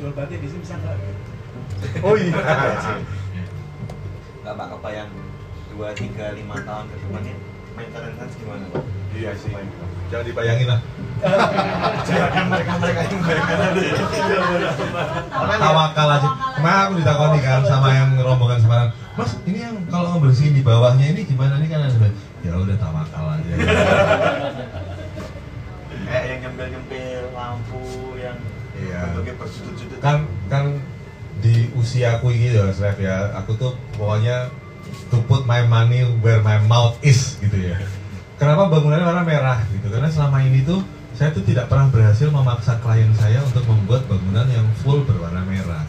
Jual 0.00 0.16
batik 0.16 0.40
di 0.40 0.48
sini 0.48 0.64
bisa 0.64 0.80
nggak? 0.80 0.96
oh 2.00 2.16
iya. 2.16 2.32
Nggak 4.40 4.54
pak 4.56 4.66
kebayang 4.72 5.12
dua 5.76 5.92
tiga 5.92 6.32
lima 6.32 6.56
tahun 6.64 6.88
ke 6.88 6.96
depan 7.04 7.20
ini 7.28 7.32
maintenance 7.76 8.34
gimana 8.40 8.64
pak? 8.72 8.84
iya 9.12 9.36
sih. 9.36 9.52
Jangan 10.08 10.24
dibayangin 10.24 10.72
lah. 10.72 10.80
Jangan 12.08 12.44
mereka 12.48 12.72
mereka 12.80 13.00
yang 13.12 13.20
bayangkan 13.28 13.58
ada 13.60 13.80
ya. 13.84 13.94
tawakal 15.60 16.08
aja. 16.16 16.28
Kemarin 16.56 16.80
aku 16.80 16.94
ditakoni 17.04 17.38
kan 17.44 17.60
sama 17.68 17.88
yang 17.92 18.10
rombongan 18.24 18.58
Semarang 18.64 18.90
mas 19.20 19.36
ini 19.44 19.58
yang 19.68 19.76
kalau 19.92 20.16
ngebersihin 20.16 20.56
di 20.56 20.64
bawahnya 20.64 21.12
ini 21.12 21.28
gimana? 21.28 21.60
Nih 21.60 21.68
kan 21.68 21.84
ada 21.84 22.08
ya 22.40 22.56
udah 22.56 22.76
tawakal 22.80 23.36
aja. 23.36 23.52
Kayak 26.08 26.24
yang 26.32 26.38
nyempil 26.48 26.66
nyempil 26.72 27.22
lampu 27.36 27.84
yang 28.16 28.40
Iya. 28.80 29.02
kan 30.00 30.24
kan 30.48 30.64
di 31.40 31.68
usiaku 31.72 32.32
gitu 32.32 32.60
ya 32.60 32.72
Slep 32.72 32.98
ya. 33.00 33.32
Aku 33.44 33.56
tuh 33.56 33.76
pokoknya 33.96 34.48
to 35.12 35.20
put 35.28 35.44
my 35.44 35.64
money 35.64 36.04
where 36.24 36.40
my 36.40 36.60
mouth 36.64 36.96
is 37.04 37.36
gitu 37.40 37.72
ya. 37.72 37.76
Kenapa 38.40 38.72
bangunannya 38.72 39.04
warna 39.04 39.24
merah 39.24 39.58
gitu? 39.68 39.92
Karena 39.92 40.08
selama 40.08 40.40
ini 40.40 40.64
tuh 40.64 40.80
saya 41.12 41.36
tuh 41.36 41.44
tidak 41.44 41.68
pernah 41.68 41.92
berhasil 41.92 42.32
memaksa 42.32 42.80
klien 42.80 43.12
saya 43.12 43.44
untuk 43.44 43.60
membuat 43.68 44.08
bangunan 44.08 44.48
yang 44.48 44.64
full 44.80 45.04
berwarna 45.04 45.44
merah. 45.44 45.84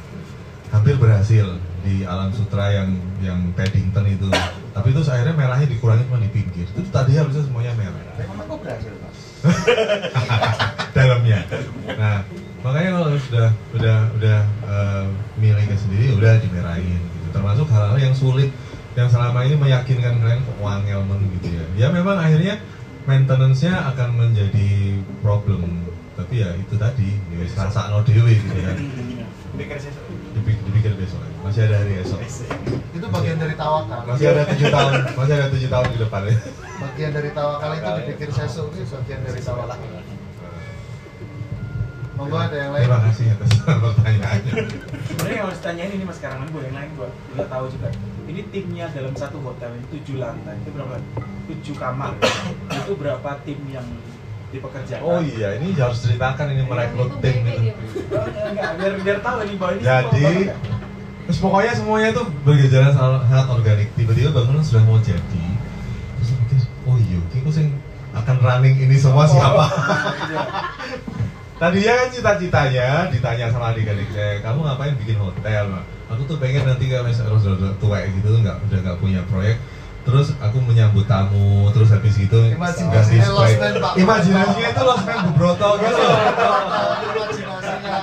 Hampir 0.71 0.99
berhasil 0.99 1.47
di 1.83 2.03
Alam 2.03 2.31
Sutra 2.35 2.71
yang 2.75 2.99
yang 3.23 3.39
Paddington 3.55 4.07
itu. 4.07 4.27
Tapi 4.71 4.91
terus 4.91 5.07
akhirnya 5.07 5.35
merahnya 5.35 5.67
dikurangi 5.67 6.03
cuma 6.07 6.19
di 6.19 6.31
pinggir. 6.31 6.67
Itu 6.67 6.83
tadi 6.91 7.15
harusnya 7.15 7.43
semuanya 7.47 7.71
merah. 7.79 8.03
Memang 8.19 8.37
aku 8.43 8.55
berhasil 8.59 8.91
pak. 8.91 9.11
dalamnya. 10.95 11.39
Nah, 11.95 12.17
makanya 12.61 12.89
kalau 12.97 13.07
sudah 13.17 13.49
udah 13.73 13.97
udah 14.17 14.37
eh, 14.45 15.05
miliknya 15.41 15.77
sendiri 15.77 16.13
udah 16.17 16.37
dimerahin 16.41 17.01
gitu. 17.01 17.27
Termasuk 17.33 17.67
hal-hal 17.73 17.97
yang 17.97 18.15
sulit 18.15 18.49
yang 18.93 19.07
selama 19.07 19.47
ini 19.47 19.55
meyakinkan 19.55 20.19
kalian 20.19 20.43
kok 20.43 20.57
wangel 20.61 21.01
men 21.07 21.21
gitu 21.39 21.57
ya. 21.57 21.65
Ya 21.75 21.87
memang 21.89 22.19
akhirnya 22.19 22.61
maintenance-nya 23.09 23.73
akan 23.95 24.09
menjadi 24.19 25.01
problem. 25.25 25.89
Tapi 26.11 26.43
ya 26.43 26.53
itu 26.53 26.75
tadi, 26.77 27.17
ya 27.33 27.37
wis 27.41 27.55
rasakno 27.57 28.03
dhewe 28.05 28.35
gitu 28.35 28.57
ya. 28.61 28.77
Dipikir, 29.57 30.61
dipikir 30.69 30.93
besok. 30.99 31.23
Masih 31.41 31.65
ada 31.65 31.81
hari 31.81 31.97
esok. 32.05 32.21
itu 32.91 33.07
bagian 33.09 33.39
dari 33.41 33.55
tawakal 33.57 34.05
Masih 34.05 34.27
ada 34.29 34.43
tujuh 34.45 34.67
tahun, 34.69 34.93
masih 35.17 35.33
ada 35.33 35.47
tujuh 35.49 35.69
tahun 35.71 35.87
di 35.89 35.99
depan 36.05 36.21
ya. 36.29 36.35
bagian 36.81 37.11
dari 37.13 37.29
tawakal 37.33 37.71
itu 37.77 37.89
dipikir 38.01 38.29
sesuk 38.33 38.67
itu 38.73 38.85
bagian 38.89 39.19
dari 39.25 39.39
tawakal 39.41 39.77
monggo 42.21 42.37
ada 42.37 42.57
yang 42.57 42.71
lain 42.77 42.85
Terima 42.85 43.01
kasih 43.09 43.25
atas 43.33 43.49
pertanyaannya. 43.89 44.53
Sebenarnya 45.09 45.37
yang 45.41 45.47
harus 45.49 45.61
tanyain 45.65 45.91
ini 45.97 46.03
mas 46.05 46.17
sekarang 46.21 46.37
ini 46.45 46.49
gue 46.53 46.63
yang 46.69 46.77
lain 46.77 46.89
gue 46.93 47.09
nggak 47.33 47.49
tahu 47.49 47.65
juga. 47.73 47.87
Ini 48.29 48.41
timnya 48.53 48.85
dalam 48.93 49.13
satu 49.17 49.37
hotel 49.41 49.69
ini 49.73 49.85
tujuh 49.97 50.15
lantai 50.21 50.55
itu 50.61 50.69
berapa? 50.69 50.95
Tujuh 51.49 51.75
kamar. 51.81 52.13
itu 52.77 52.93
berapa 52.93 53.29
tim 53.41 53.59
yang 53.73 53.87
dipekerjakan? 54.53 55.01
Oh 55.01 55.19
iya, 55.25 55.57
ini 55.57 55.73
harus 55.73 55.97
ceritakan 56.05 56.45
ini 56.53 56.63
merekrut 56.69 57.11
tim 57.23 57.41
itu. 57.41 57.73
Oh, 58.13 58.25
enggak, 58.29 58.71
biar 58.77 58.93
biar 59.01 59.17
tahu 59.25 59.37
ini 59.47 59.53
bahwa 59.57 59.71
ini 59.73 59.83
Jadi, 59.83 60.25
terus 61.25 61.39
pokoknya 61.41 61.73
semuanya 61.73 62.09
tuh 62.13 62.25
berjalan 62.45 62.93
sangat 62.93 63.21
sangat 63.31 63.47
organik. 63.49 63.87
Tiba-tiba 63.97 64.29
bangunan 64.29 64.61
sudah 64.61 64.83
mau 64.85 65.01
jadi. 65.01 65.45
Terus 66.21 66.29
mikir, 66.37 66.57
oh 66.85 66.95
iya, 67.01 67.17
kayaknya 67.33 67.51
sing 67.51 67.67
akan 68.11 68.35
running 68.43 68.75
ini 68.77 68.95
semua 68.99 69.23
siapa? 69.25 69.65
Tadinya 71.61 71.93
kan 71.93 72.09
cita-citanya 72.09 72.87
ditanya 73.13 73.45
sama 73.53 73.69
adik-adik 73.69 74.09
saya, 74.09 74.41
kamu 74.41 74.65
ngapain 74.65 74.97
bikin 74.97 75.13
hotel? 75.21 75.77
Aku 76.09 76.25
tuh 76.25 76.41
pengen 76.41 76.65
nanti 76.65 76.89
kalau 76.89 77.05
misalnya 77.05 77.37
udah 77.37 77.73
tua 77.77 78.01
gitu, 78.01 78.33
nggak 78.41 78.57
udah 78.65 78.79
nggak 78.81 78.97
punya 78.97 79.21
proyek, 79.29 79.61
terus 80.01 80.33
aku 80.41 80.57
menyambut 80.57 81.05
tamu, 81.05 81.69
terus 81.69 81.93
habis 81.93 82.17
gitu. 82.17 82.49
Man, 82.57 82.73
Pak. 83.77 83.93
Imajinasinya 83.93 84.69
itu 84.73 84.81
Lost 84.81 85.05
Man 85.05 85.19
Bubroto 85.29 85.69
gitu. 85.77 86.01
imajinasinya 86.01 87.97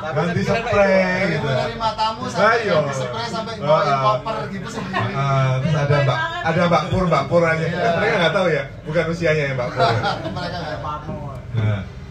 Ganti 0.00 0.42
spray 0.42 0.96
gitu. 1.30 1.44
menerima 1.46 1.88
tamu 1.94 2.22
sampai 2.26 2.60
Ayo. 2.60 2.76
ganti 2.82 2.94
spray 2.98 3.26
sampai 3.30 3.52
bawain 3.56 3.88
Ah. 3.88 4.00
koper 4.02 4.36
gitu 4.48 4.68
sendiri 4.68 5.12
Ah, 5.12 5.60
terus 5.60 5.76
ada 5.76 5.96
mbak 6.02 6.18
ada 6.40 6.62
mbak 6.66 6.82
pur 6.88 7.04
mbak 7.06 7.24
pur 7.28 7.42
aja 7.44 7.62
Iya. 7.62 7.90
mereka 8.00 8.16
nggak 8.18 8.34
tahu 8.34 8.46
ya 8.48 8.62
bukan 8.82 9.04
usianya 9.06 9.44
ya 9.44 9.52
mbak 9.54 9.68
pur 9.70 9.80
ya. 9.80 9.92
mereka 10.36 10.56
nggak 10.58 10.80
Parno. 10.82 11.16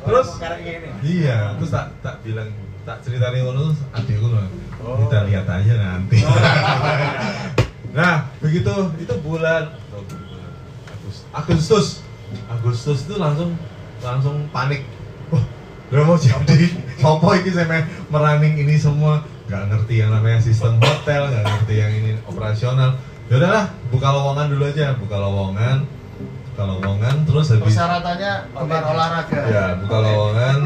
Terus? 0.05 0.27
Sekarang 0.35 0.59
ini. 0.63 0.89
iya 1.03 1.55
terus 1.59 1.71
tak 1.71 1.87
tak 1.99 2.15
bilang 2.23 2.49
tak 2.87 2.97
ceritain 3.03 3.43
ngono 3.43 3.71
terus 3.71 3.79
adikku 3.93 4.27
bilang, 4.31 4.51
kita 5.05 5.17
lihat 5.27 5.45
aja 5.47 5.73
nanti. 5.75 6.17
Nah 7.89 8.29
begitu 8.37 8.69
itu 9.01 9.13
bulan 9.25 9.73
oh, 9.97 10.05
Agustus. 11.33 12.05
Agustus 12.45 13.09
itu 13.09 13.17
langsung 13.17 13.57
langsung 14.05 14.45
panik. 14.53 14.85
Wah 15.33 15.41
udah 15.89 16.05
mau 16.05 16.17
jadi 16.21 16.65
sopo 17.01 17.33
ini 17.33 17.49
saya 17.49 17.65
main 17.65 17.85
merunning 18.13 18.61
ini 18.61 18.77
semua. 18.77 19.25
Nggak 19.49 19.63
ngerti 19.73 20.05
yang 20.05 20.13
namanya 20.13 20.37
sistem 20.37 20.77
hotel 20.77 21.33
nggak 21.33 21.45
ngerti 21.49 21.75
yang 21.81 21.91
ini 21.97 22.11
operasional. 22.29 22.93
Ya 23.25 23.41
udahlah 23.41 23.65
buka 23.89 24.07
lowongan 24.13 24.53
dulu 24.53 24.63
aja 24.69 24.93
buka 24.97 25.17
lowongan 25.17 25.85
buka 26.59 26.75
lowongan 26.75 27.15
terus 27.23 27.45
habis 27.55 27.71
persyaratannya 27.71 28.33
gemar 28.51 28.83
olahraga. 28.91 29.39
Ya 29.47 29.65
buka 29.79 29.97
lowongan. 30.03 30.59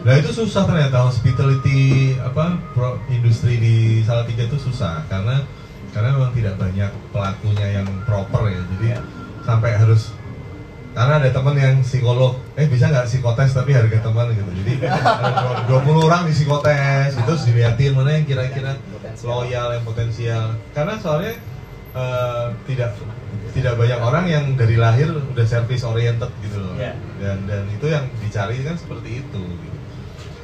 Nah 0.00 0.14
itu 0.16 0.30
susah 0.32 0.64
ternyata 0.64 1.04
hospitality 1.04 2.16
apa 2.16 2.56
pro, 2.72 2.96
industri 3.12 3.60
di 3.60 4.00
Salatiga 4.00 4.48
itu 4.48 4.56
susah 4.56 5.04
karena 5.12 5.44
karena 5.92 6.16
memang 6.16 6.32
tidak 6.32 6.56
banyak 6.56 6.88
pelakunya 7.12 7.66
yang 7.68 7.88
proper 8.08 8.48
ya. 8.48 8.64
Jadi 8.64 8.86
sampai 9.44 9.76
harus 9.76 10.16
karena 10.96 11.20
ada 11.20 11.28
teman 11.28 11.52
yang 11.60 11.84
psikolog 11.84 12.40
eh 12.56 12.64
bisa 12.64 12.88
nggak 12.88 13.04
psikotes 13.04 13.52
tapi 13.52 13.76
harga 13.76 14.08
teman? 14.08 14.32
Gitu. 14.32 14.50
Jadi 14.64 14.72
ada 14.88 15.68
20 15.68 16.00
orang 16.00 16.24
di 16.24 16.32
psikotes 16.32 17.12
itu 17.12 17.28
harus 17.28 17.44
dilihatin 17.44 17.92
mana 17.92 18.16
yang 18.16 18.24
kira-kira 18.24 18.72
loyal 19.20 19.76
yang 19.76 19.84
potensial. 19.84 20.56
Karena 20.72 20.96
soalnya 20.96 21.36
eh, 21.92 22.46
tidak 22.64 22.96
tidak 23.50 23.74
banyak 23.74 23.96
orang 23.98 24.24
yang 24.26 24.44
dari 24.52 24.76
lahir 24.76 25.08
udah 25.08 25.46
service 25.46 25.80
oriented 25.82 26.28
gitu 26.40 26.60
loh 26.60 26.76
Iya. 26.76 26.92
dan 27.18 27.36
dan 27.46 27.62
itu 27.68 27.86
yang 27.86 28.04
dicari 28.18 28.60
kan 28.60 28.76
seperti 28.76 29.20
itu 29.20 29.42
gitu. 29.42 29.78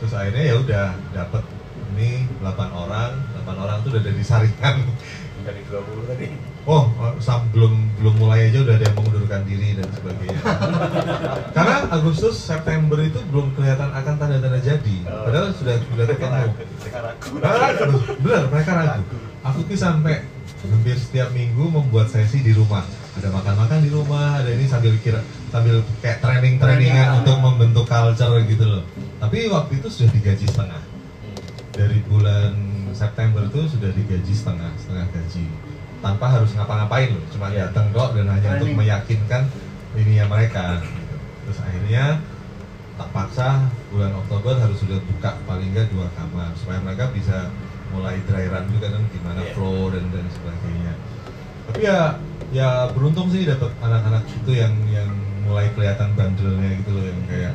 terus 0.01 0.13
akhirnya 0.13 0.45
ya 0.45 0.55
udah 0.57 0.85
dapet 1.13 1.45
ini 1.93 2.25
8 2.41 2.49
orang 2.73 3.13
8 3.39 3.53
orang 3.55 3.77
tuh 3.81 3.93
udah 3.93 4.03
dari 4.09 4.23
saringan 4.23 4.77
Dari 5.43 5.59
20 5.67 6.07
tadi. 6.07 6.27
oh 6.65 6.87
oh, 6.95 7.13
sam- 7.19 7.51
belum 7.51 7.75
belum 7.99 8.15
mulai 8.17 8.47
aja 8.47 8.63
udah 8.63 8.79
ada 8.79 8.87
yang 8.87 8.95
mengundurkan 8.95 9.43
diri 9.43 9.75
dan 9.75 9.91
sebagainya 9.91 10.41
karena 11.57 11.77
Agustus 11.91 12.39
September 12.39 12.97
itu 12.97 13.19
belum 13.29 13.51
kelihatan 13.53 13.91
akan 13.91 14.15
tanda-tanda 14.17 14.63
jadi 14.63 14.97
padahal 15.05 15.51
sudah 15.53 15.75
sudah 15.83 16.07
ketemu 16.07 16.43
mereka 16.79 16.99
ragu. 17.03 17.29
Bener 18.23 18.43
mereka 18.49 18.71
ragu 18.73 19.03
aku 19.43 19.59
tuh 19.67 19.75
sampai 19.77 20.23
hampir 20.63 20.95
setiap 20.95 21.35
minggu 21.35 21.65
membuat 21.67 22.07
sesi 22.07 22.39
di 22.39 22.55
rumah 22.55 22.87
ada 23.19 23.29
makan-makan 23.29 23.83
di 23.83 23.91
rumah 23.91 24.39
ada 24.39 24.51
ini 24.51 24.65
sambil 24.65 24.95
kira 25.03 25.19
sambil 25.51 25.83
kayak 25.99 26.23
training-trainingan 26.23 27.23
untuk 27.23 27.37
membentuk 27.39 27.85
culture 27.85 28.39
gitu 28.47 28.65
loh 28.65 28.85
tapi 29.19 29.51
waktu 29.51 29.83
itu 29.83 29.89
sudah 29.91 30.11
digaji 30.15 30.47
setengah 30.47 30.83
dari 31.73 31.99
bulan 32.07 32.53
September 32.93 33.43
itu 33.49 33.61
sudah 33.67 33.91
digaji 33.91 34.33
setengah 34.33 34.71
setengah 34.79 35.07
gaji 35.11 35.45
tanpa 36.03 36.27
harus 36.31 36.51
ngapa-ngapain 36.55 37.11
loh 37.15 37.25
cuma 37.31 37.47
Iya. 37.51 37.71
datang 37.71 37.91
kok 37.91 38.15
dan 38.15 38.27
hanya 38.31 38.59
untuk 38.59 38.71
Training. 38.71 38.79
meyakinkan 38.79 39.43
ini 39.95 40.13
ya 40.19 40.25
mereka 40.27 40.79
gitu. 40.83 41.15
terus 41.47 41.59
akhirnya 41.63 42.05
tak 42.93 43.09
paksa 43.11 43.49
bulan 43.89 44.13
Oktober 44.15 44.55
harus 44.57 44.79
sudah 44.79 45.01
buka 45.01 45.31
paling 45.43 45.73
nggak 45.73 45.89
dua 45.91 46.07
kamar 46.13 46.53
supaya 46.55 46.79
mereka 46.81 47.09
bisa 47.11 47.49
mulai 47.93 48.17
dry 48.25 48.49
run 48.49 48.65
juga 48.73 48.89
kan 48.91 49.03
gimana 49.13 49.41
Iya. 49.45 49.53
flow 49.55 49.93
dan 49.93 50.05
dan 50.11 50.27
sebagainya. 50.33 50.93
Tapi 51.69 51.81
ya 51.85 51.99
ya 52.53 52.69
beruntung 52.93 53.29
sih 53.29 53.45
dapat 53.45 53.73
anak-anak 53.81 54.25
itu 54.29 54.53
yang 54.53 54.75
yang 54.89 55.09
mulai 55.45 55.69
kelihatan 55.73 56.13
bandelnya 56.17 56.71
gitu 56.81 56.91
loh 56.93 57.05
yang 57.05 57.21
kayak 57.29 57.55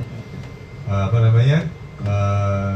eh, 0.88 1.02
apa 1.10 1.18
namanya 1.20 1.60
eh, 2.06 2.74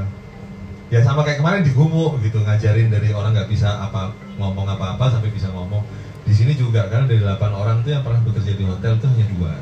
ya 0.91 0.99
sama 1.01 1.23
kayak 1.23 1.39
kemarin 1.39 1.63
di 1.63 1.71
Gumuk 1.71 2.19
gitu 2.19 2.41
ngajarin 2.43 2.91
dari 2.91 3.15
orang 3.15 3.31
nggak 3.31 3.47
bisa 3.47 3.69
apa 3.79 4.11
ngomong 4.35 4.67
apa-apa 4.67 5.07
sampai 5.07 5.31
bisa 5.31 5.47
ngomong. 5.53 5.85
Di 6.21 6.33
sini 6.37 6.53
juga 6.53 6.85
karena 6.87 7.09
dari 7.09 7.21
8 7.23 7.41
orang 7.51 7.81
tuh 7.81 7.91
yang 7.93 8.03
pernah 8.05 8.21
bekerja 8.21 8.53
di 8.53 8.65
hotel 8.67 8.93
tuh 9.01 9.09
hanya 9.09 9.25
dua. 9.31 9.53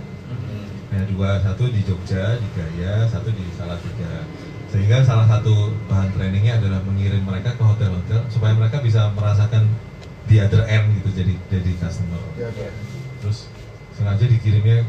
Hanya 0.89 1.05
dua 1.07 1.29
satu 1.39 1.69
di 1.69 1.81
Jogja 1.85 2.35
di 2.35 2.47
Gaya 2.57 3.05
satu 3.07 3.29
di 3.29 3.45
Salatiga 3.55 4.25
sehingga 4.69 5.01
salah 5.01 5.25
satu 5.25 5.73
bahan 5.89 6.13
trainingnya 6.13 6.61
adalah 6.61 6.79
mengirim 6.85 7.25
mereka 7.25 7.57
ke 7.57 7.63
hotel-hotel 7.65 8.21
supaya 8.29 8.53
mereka 8.53 8.81
bisa 8.85 9.09
merasakan 9.17 9.65
di 10.29 10.37
other 10.37 10.61
end 10.69 10.93
gitu 11.01 11.09
jadi 11.25 11.33
jadi 11.49 11.71
customer 11.81 12.21
terus 13.19 13.49
sengaja 13.97 14.29
dikirimnya 14.29 14.85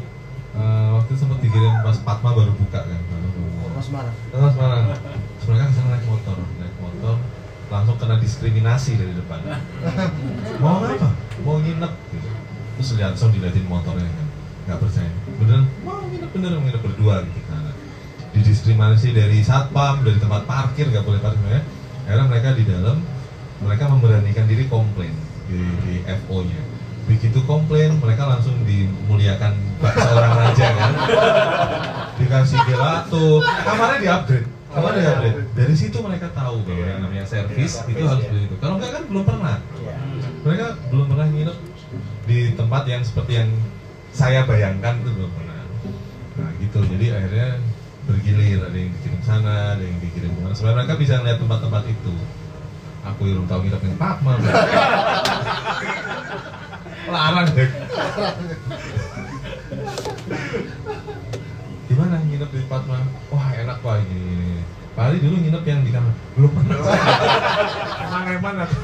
eh, 0.53 0.89
waktu 0.93 1.11
sempat 1.17 1.41
dikirim 1.41 1.81
pas 1.81 1.97
Fatma 2.05 2.29
baru 2.37 2.53
buka 2.53 2.79
kan 2.85 3.01
baru 3.09 3.31
Mas. 3.81 4.07
Terus 4.29 4.53
Semarang. 4.53 4.85
Terus 4.93 5.45
mereka 5.49 5.63
ke 5.65 5.73
sana 5.73 5.89
naik 5.97 6.05
motor, 6.05 6.37
naik 6.61 6.75
motor 6.77 7.15
langsung 7.71 7.95
kena 7.97 8.15
diskriminasi 8.19 8.99
dari 8.99 9.13
depan. 9.15 9.39
Mau 10.61 10.83
apa? 10.83 11.09
Mau 11.41 11.57
nginep 11.63 11.93
gitu. 12.13 12.29
Terus 12.77 12.89
lihat 12.99 13.15
langsung 13.15 13.31
diliatin 13.31 13.65
motornya 13.65 14.05
kan, 14.05 14.27
nggak 14.67 14.77
percaya. 14.85 15.11
Bener? 15.39 15.59
Mau 15.81 16.03
nginep 16.05 16.29
bener 16.29 16.49
mau 16.59 16.63
nginep 16.67 16.83
berdua 16.83 17.15
gitu 17.25 17.41
kan. 17.47 17.50
Didiskriminasi 18.31 19.11
dari 19.11 19.43
satpam, 19.43 20.07
dari 20.07 20.17
tempat 20.17 20.47
parkir 20.47 20.87
nggak 20.87 21.03
boleh 21.03 21.19
parkir 21.19 21.47
ya. 21.51 21.61
Akhirnya 22.07 22.25
mereka 22.31 22.49
di 22.55 22.63
dalam, 22.63 22.97
mereka 23.59 23.83
memberanikan 23.91 24.45
diri 24.47 24.65
komplain 24.71 25.13
di, 25.51 25.59
di 25.87 25.93
FO-nya. 26.25 26.61
Begitu 27.11 27.43
komplain, 27.43 27.99
mereka 27.99 28.29
langsung 28.29 28.55
dimuliakan 28.63 29.51
seorang 29.83 30.33
raja 30.37 30.67
kan. 30.79 30.91
Dikasih 32.15 32.59
gelato. 32.69 33.43
Kamarnya 33.43 33.99
di 33.99 34.09
upgrade 34.09 34.49
kamarnya 34.71 35.01
di 35.03 35.07
upgrade 35.11 35.51
dari 35.51 35.75
situ 35.75 35.97
mereka 35.99 36.31
tahu 36.31 36.63
bahwa 36.63 36.85
yang 36.87 37.01
namanya 37.03 37.25
servis 37.27 37.83
itu 37.91 38.03
harus 38.07 38.25
begitu. 38.31 38.55
Kalau 38.63 38.79
enggak 38.79 38.91
kan 38.95 39.03
belum 39.11 39.23
pernah. 39.27 39.57
Mereka 40.41 40.65
belum 40.89 41.05
pernah 41.11 41.27
nginep 41.27 41.57
di 42.25 42.39
tempat 42.55 42.83
yang 42.87 43.03
seperti 43.03 43.31
yang 43.35 43.49
saya 44.15 44.47
bayangkan 44.47 45.03
itu 45.03 45.11
belum 45.11 45.31
pernah. 45.35 45.59
Nah 46.39 46.51
gitu. 46.63 46.79
Jadi 46.87 47.05
akhirnya 47.11 47.49
bergilir 48.09 48.59
ada 48.65 48.77
yang 48.77 48.91
dikirim 48.97 49.21
sana 49.21 49.77
ada 49.77 49.83
yang 49.83 49.99
dikirim 50.01 50.31
ke 50.33 50.41
mana 50.41 50.55
supaya 50.57 50.73
mereka 50.81 50.97
bisa 50.97 51.21
lihat 51.21 51.37
tempat-tempat 51.37 51.83
itu 51.89 52.13
aku 53.05 53.21
yang 53.29 53.43
belum 53.43 53.49
tahu 53.49 53.59
nginep 53.65 53.81
yang 53.85 53.97
Pakma 53.97 54.33
larang 57.13 57.47
deh 57.53 57.69
gimana 61.91 62.23
nginep 62.23 62.49
di 62.55 62.63
Fatma? 62.71 63.03
Wah 63.27 63.51
enak 63.51 63.83
pak 63.83 63.99
ini. 64.07 64.15
ini. 64.15 64.63
Pak 64.95 65.11
Ali 65.11 65.19
dulu 65.19 65.43
nginep 65.43 65.63
yang 65.67 65.83
di 65.83 65.91
kamar 65.91 66.15
belum 66.39 66.51
pernah. 66.55 66.79
Emang 68.07 68.25
emang 68.31 68.63
aku. 68.63 68.79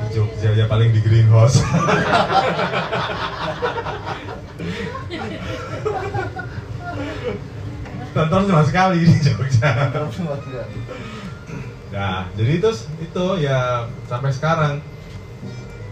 Di 0.00 0.06
Jogja 0.16 0.56
ya 0.56 0.64
paling 0.64 0.96
di 0.96 1.04
greenhouse. 1.04 1.60
Tonton 8.14 8.42
cuma 8.50 8.62
sekali 8.64 9.04
di 9.04 9.16
Jogja. 9.20 9.70
Nah, 11.88 12.28
jadi 12.36 12.50
itu 12.60 12.70
itu 13.00 13.24
ya 13.40 13.88
sampai 14.08 14.30
sekarang. 14.32 14.74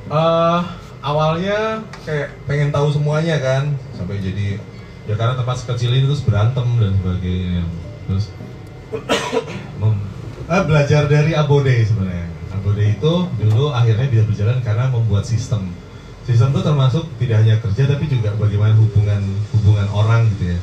eh 0.06 0.60
awalnya 1.02 1.82
kayak 2.06 2.30
pengen 2.46 2.70
tahu 2.70 2.94
semuanya 2.94 3.42
kan, 3.42 3.74
sampai 3.90 4.22
jadi 4.22 4.58
ya 5.06 5.14
karena 5.18 5.34
tempat 5.34 5.58
sekecil 5.62 5.90
ini 5.90 6.06
terus 6.06 6.22
berantem 6.22 6.66
dan 6.78 6.94
sebagainya. 6.98 7.66
Terus 8.06 8.30
mem- 9.82 10.06
eh, 10.46 10.62
belajar 10.62 11.10
dari 11.10 11.34
Abode 11.34 11.74
sebenarnya. 11.82 12.30
Abode 12.54 12.82
itu 12.86 13.12
dulu 13.38 13.74
akhirnya 13.74 14.06
bisa 14.06 14.24
berjalan 14.30 14.58
karena 14.62 14.90
membuat 14.94 15.26
sistem. 15.26 15.74
Sistem 16.26 16.50
itu 16.50 16.60
termasuk 16.66 17.04
tidak 17.22 17.36
hanya 17.46 17.54
kerja 17.62 17.82
tapi 17.86 18.04
juga 18.10 18.34
bagaimana 18.34 18.74
hubungan 18.74 19.22
hubungan 19.54 19.86
orang 19.94 20.26
gitu 20.34 20.50
ya. 20.50 20.58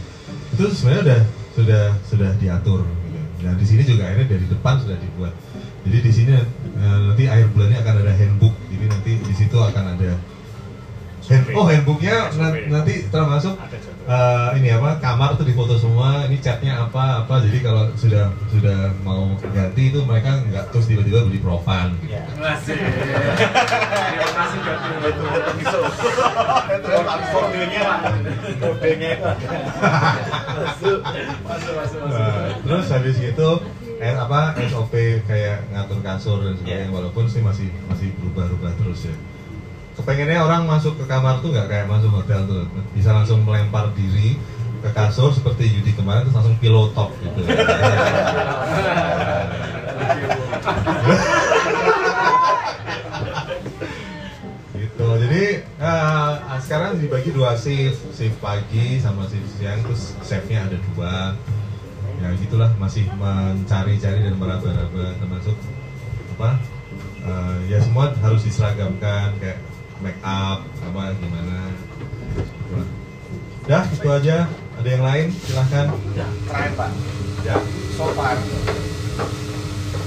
Itu 0.51 0.63
sebenarnya 0.75 1.03
udah 1.07 1.21
sudah 1.55 1.83
sudah 2.03 2.29
diatur. 2.35 2.83
Gitu. 2.83 3.19
Nah 3.47 3.53
di 3.55 3.65
sini 3.65 3.81
juga 3.87 4.11
akhirnya 4.11 4.35
dari 4.35 4.45
depan 4.51 4.83
sudah 4.83 4.97
dibuat. 4.99 5.33
Jadi 5.87 5.97
di 6.03 6.11
sini 6.11 6.31
eh, 6.35 6.97
nanti 7.07 7.23
akhir 7.31 7.55
bulan 7.55 7.71
ini 7.71 7.77
akan 7.79 7.95
ada 8.03 8.11
handbook. 8.11 8.55
Jadi 8.67 8.85
nanti 8.91 9.11
di 9.23 9.33
situ 9.39 9.55
akan 9.55 9.83
ada 9.95 10.11
hand, 11.23 11.45
oh 11.53 11.63
handbooknya 11.63 12.15
na- 12.33 12.51
nanti 12.69 13.07
termasuk 13.07 13.55
eh, 14.03 14.49
ini 14.57 14.69
apa 14.69 14.97
kamar 14.97 15.33
tuh 15.33 15.43
difoto 15.43 15.75
semua. 15.75 16.25
Ini 16.25 16.37
catnya 16.37 16.83
apa 16.83 17.23
apa. 17.23 17.39
Jadi 17.39 17.57
kalau 17.59 17.87
sudah 17.93 18.27
sudah 18.47 18.91
mau 18.99 19.23
ganti 19.45 19.87
itu 19.87 20.03
mereka 20.03 20.43
nggak 20.43 20.69
terus 20.69 20.85
tiba-tiba 20.85 21.23
beli 21.23 21.39
profan. 21.39 21.95
Gitu. 21.99 22.11
Masih. 22.35 22.75
Terima 22.75 24.29
kasih 24.29 24.57
buat 24.59 25.15
Kodenya, 27.33 27.81
kodenya 28.59 29.09
itu 29.13 29.23
ada. 29.23 29.57
Masuk, 30.53 30.99
masuk, 31.01 31.73
masuk, 31.73 31.73
masuk. 31.73 31.99
Nah, 32.09 32.47
terus 32.59 32.85
habis 32.89 33.15
gitu 33.15 33.49
eh, 33.97 34.13
apa 34.13 34.39
SOP 34.63 34.93
kayak 35.23 35.63
ngatur 35.69 35.99
kasur 36.01 36.37
dan 36.41 36.53
sebagainya 36.55 36.83
Iya. 36.83 36.91
walaupun 36.91 37.25
sih 37.25 37.39
masih 37.39 37.69
masih 37.85 38.11
berubah-ubah 38.17 38.73
terus 38.75 39.07
ya 39.07 39.15
kepengennya 39.93 40.41
orang 40.41 40.65
masuk 40.65 40.97
ke 40.97 41.05
kamar 41.05 41.39
tuh 41.45 41.53
nggak 41.53 41.69
kayak 41.69 41.85
masuk 41.89 42.09
hotel 42.09 42.45
tuh. 42.49 42.65
Bisa 42.97 43.13
langsung 43.13 43.45
melempar 43.45 43.93
diri 43.93 44.37
ke 44.83 44.89
kasur 44.91 45.31
seperti 45.31 45.69
Yudi 45.69 45.95
kemarin 45.95 46.27
terus 46.27 46.35
langsung 46.35 46.57
pillow 46.59 46.91
top 46.91 47.13
gitu. 47.21 47.41
Gitu. 54.73 55.07
Jadi 55.25 55.43
eh, 55.63 56.31
sekarang 56.59 56.99
dibagi 56.99 57.31
dua 57.31 57.55
shift. 57.55 58.03
Shift 58.13 58.37
pagi 58.43 58.99
sama 58.99 59.25
shift 59.29 59.47
siang 59.57 59.79
terus 59.85 60.17
chefnya 60.25 60.67
ada 60.67 60.77
dua. 60.91 61.37
Ya 62.19 62.29
gitulah. 62.39 62.71
Masih 62.77 63.07
mencari-cari 63.15 64.27
dan 64.27 64.35
meraba-raba 64.35 65.15
termasuk 65.21 65.55
apa 66.33 66.59
eh, 67.23 67.57
ya 67.71 67.77
semua 67.79 68.11
harus 68.19 68.41
diseragamkan 68.43 69.37
kayak 69.39 69.59
make 70.01 70.17
up 70.25 70.65
apa 70.65 71.13
gimana. 71.19 71.69
Dah 73.67 73.83
itu 73.87 74.09
aja. 74.09 74.49
Ada 74.79 74.89
yang 74.89 75.03
lain? 75.05 75.27
Silahkan. 75.45 75.85
Terakhir 76.49 76.73
Pak, 76.73 76.89
ya. 77.45 77.57
So 77.93 78.09
far 78.17 78.35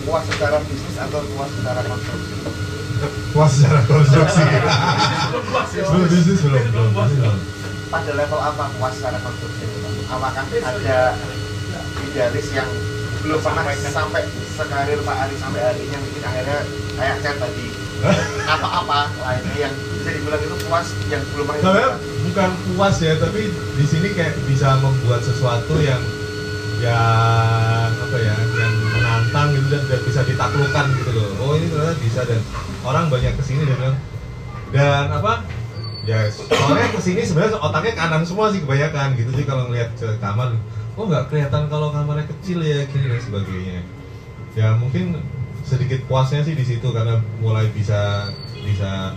puas 0.06 0.22
secara 0.30 0.58
bisnis 0.66 0.96
atau 0.98 1.18
puas 1.34 1.50
secara 1.50 1.80
konstruksi? 1.82 2.34
puas 3.34 3.50
secara 3.52 3.80
konstruksi. 3.86 4.42
Belum 5.76 6.06
bisnis 6.08 6.40
belum 6.40 6.62
belum 6.72 6.90
bisnis 6.94 7.18
belum. 7.20 7.38
Pada 7.90 8.10
level 8.14 8.40
apa 8.40 8.64
puas 8.78 8.92
secara 8.94 9.18
konstruksi? 9.22 9.64
Apakah 10.06 10.44
ada 10.46 10.98
idealis 12.06 12.48
yang 12.54 12.70
belum 13.26 13.42
pernah 13.42 13.64
sampai 13.90 14.22
sekarir 14.54 14.98
Pak 15.02 15.16
Ari 15.26 15.36
sampai 15.42 15.60
hari 15.60 15.80
ini 15.82 15.92
yang 15.92 16.02
mungkin 16.06 16.22
akhirnya 16.22 16.58
kayak 16.94 17.16
chat 17.26 17.36
tadi 17.42 17.66
apa-apa. 18.46 19.00
Lainnya 19.22 19.56
yang 19.68 19.74
bisa 19.74 20.10
dibilang 20.12 20.42
itu 20.42 20.56
puas 20.68 20.86
yang 21.08 21.22
belum 21.34 21.44
pernah 21.48 21.60
Sebenarnya 21.62 21.90
bukan 22.26 22.50
puas 22.74 22.96
ya, 23.00 23.12
tapi 23.18 23.40
di 23.52 23.86
sini 23.86 24.08
kayak 24.12 24.34
bisa 24.46 24.68
membuat 24.82 25.20
sesuatu 25.24 25.74
yang 25.80 26.02
yang 26.76 27.88
apa 27.88 28.16
ya, 28.20 28.36
yang 28.36 28.74
menantang 28.92 29.48
gitu 29.56 29.66
dan, 29.72 29.82
dan 29.88 30.00
bisa 30.04 30.20
ditaklukkan 30.28 30.86
gitu 31.00 31.10
loh. 31.16 31.28
Oh 31.40 31.52
ini 31.56 31.72
ternyata 31.72 31.96
bisa 32.04 32.20
dan 32.28 32.40
orang 32.84 33.08
banyak 33.08 33.32
ke 33.32 33.42
sini 33.42 33.64
dan 33.64 33.76
bilang. 33.80 33.98
Dan 34.74 35.04
apa? 35.08 35.32
Ya 36.06 36.30
soalnya 36.30 36.94
ke 36.94 37.00
sini 37.02 37.26
sebenarnya 37.26 37.58
otaknya 37.58 37.98
kanan 37.98 38.22
semua 38.22 38.54
sih 38.54 38.62
kebanyakan 38.62 39.18
gitu. 39.18 39.30
Sih 39.34 39.42
kalau 39.48 39.66
ngeliat 39.66 39.90
ke 39.98 40.06
kamar 40.22 40.54
oh 40.96 41.04
nggak 41.04 41.28
kelihatan 41.28 41.66
kalau 41.66 41.90
kamarnya 41.90 42.30
kecil 42.30 42.62
ya 42.62 42.86
gini 42.86 43.10
dan 43.10 43.20
sebagainya. 43.24 43.80
Ya 44.54 44.72
mungkin 44.78 45.18
sedikit 45.66 46.00
puasnya 46.06 46.46
sih 46.46 46.54
di 46.54 46.62
situ 46.62 46.94
karena 46.94 47.18
mulai 47.42 47.66
bisa 47.74 48.30
bisa 48.62 49.10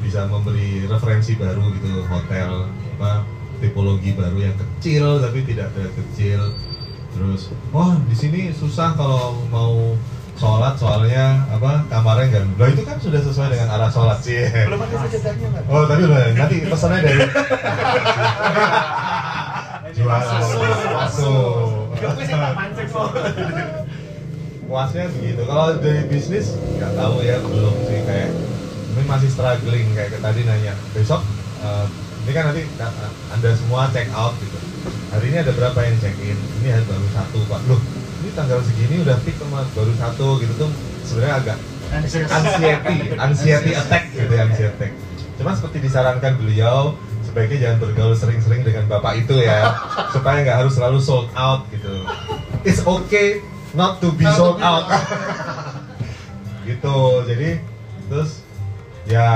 bisa 0.00 0.24
memberi 0.26 0.88
referensi 0.88 1.36
baru 1.36 1.68
gitu 1.78 2.02
hotel 2.08 2.66
apa 2.98 3.22
tipologi 3.60 4.16
baru 4.16 4.50
yang 4.50 4.56
kecil 4.56 5.20
tapi 5.20 5.44
tidak 5.44 5.70
terlihat 5.76 5.94
kecil. 5.94 6.40
Terus 7.12 7.52
oh 7.76 7.92
di 8.08 8.16
sini 8.16 8.48
susah 8.56 8.96
kalau 8.96 9.36
mau 9.52 9.94
sholat 10.32 10.80
soalnya 10.80 11.44
apa 11.52 11.84
kamarnya 11.92 12.40
nggak 12.40 12.56
Loh 12.56 12.68
itu 12.72 12.82
kan 12.88 12.96
sudah 12.96 13.20
sesuai 13.20 13.52
dengan 13.52 13.68
arah 13.76 13.92
sholat 13.92 14.18
sih. 14.24 14.48
Belum 14.48 14.80
ada 14.80 14.96
sajadahnya 15.06 15.60
oh 15.68 15.84
tapi 15.84 16.02
udah 16.08 16.20
nanti 16.32 16.56
pesannya 16.66 16.98
dari 17.04 17.20
jualan 19.92 20.40
masuk. 20.96 21.92
Gue 22.00 22.24
puasnya 24.72 25.04
begitu. 25.12 25.44
Kalau 25.44 25.76
dari 25.76 26.08
bisnis 26.08 26.56
nggak 26.80 26.96
tahu 26.96 27.20
ya 27.20 27.36
belum 27.44 27.76
sih 27.84 28.00
kayak 28.08 28.32
ini 28.96 29.02
masih 29.04 29.28
struggling 29.28 29.92
kayak 29.92 30.16
tadi 30.16 30.40
nanya 30.48 30.72
besok 30.96 31.20
eh, 31.60 31.86
ini 32.24 32.32
kan 32.32 32.48
nanti 32.48 32.64
ka- 32.80 32.96
anda 33.36 33.52
semua 33.52 33.92
check 33.92 34.08
out 34.16 34.32
gitu. 34.40 34.56
Hari 35.12 35.28
ini 35.28 35.36
ada 35.44 35.52
berapa 35.52 35.76
yang 35.76 35.96
check 36.00 36.16
in? 36.24 36.40
Ini 36.64 36.68
hari 36.72 36.84
baru 36.88 37.04
satu 37.12 37.38
pak. 37.52 37.60
Loh 37.68 37.80
ini 38.24 38.30
tanggal 38.32 38.64
segini 38.64 39.04
udah 39.04 39.16
pick 39.28 39.36
sama 39.36 39.60
baru 39.76 39.92
satu 40.00 40.40
gitu 40.40 40.52
tuh 40.56 40.70
sebenarnya 41.04 41.36
agak 41.44 41.58
anxiety. 41.92 42.96
anxiety 43.20 43.72
attack 43.76 44.04
gitu 44.16 44.32
ya 44.32 44.42
anxiety 44.48 44.72
attack. 44.72 44.92
Cuma 45.36 45.52
seperti 45.52 45.84
disarankan 45.84 46.40
beliau 46.40 46.96
sebaiknya 47.28 47.58
jangan 47.68 47.78
bergaul 47.84 48.16
sering-sering 48.16 48.64
dengan 48.64 48.88
bapak 48.88 49.20
itu 49.20 49.36
ya 49.36 49.68
supaya 50.16 50.40
nggak 50.40 50.64
harus 50.64 50.72
selalu 50.80 50.96
sold 50.96 51.28
out 51.36 51.68
gitu. 51.68 52.08
It's 52.64 52.80
okay 52.80 53.44
not 53.74 54.00
to 54.00 54.12
be 54.12 54.24
sold 54.32 54.60
out. 54.60 54.88
Gitu 56.68 56.96
jadi 57.26 57.58
terus 58.06 58.46
ya 59.02 59.26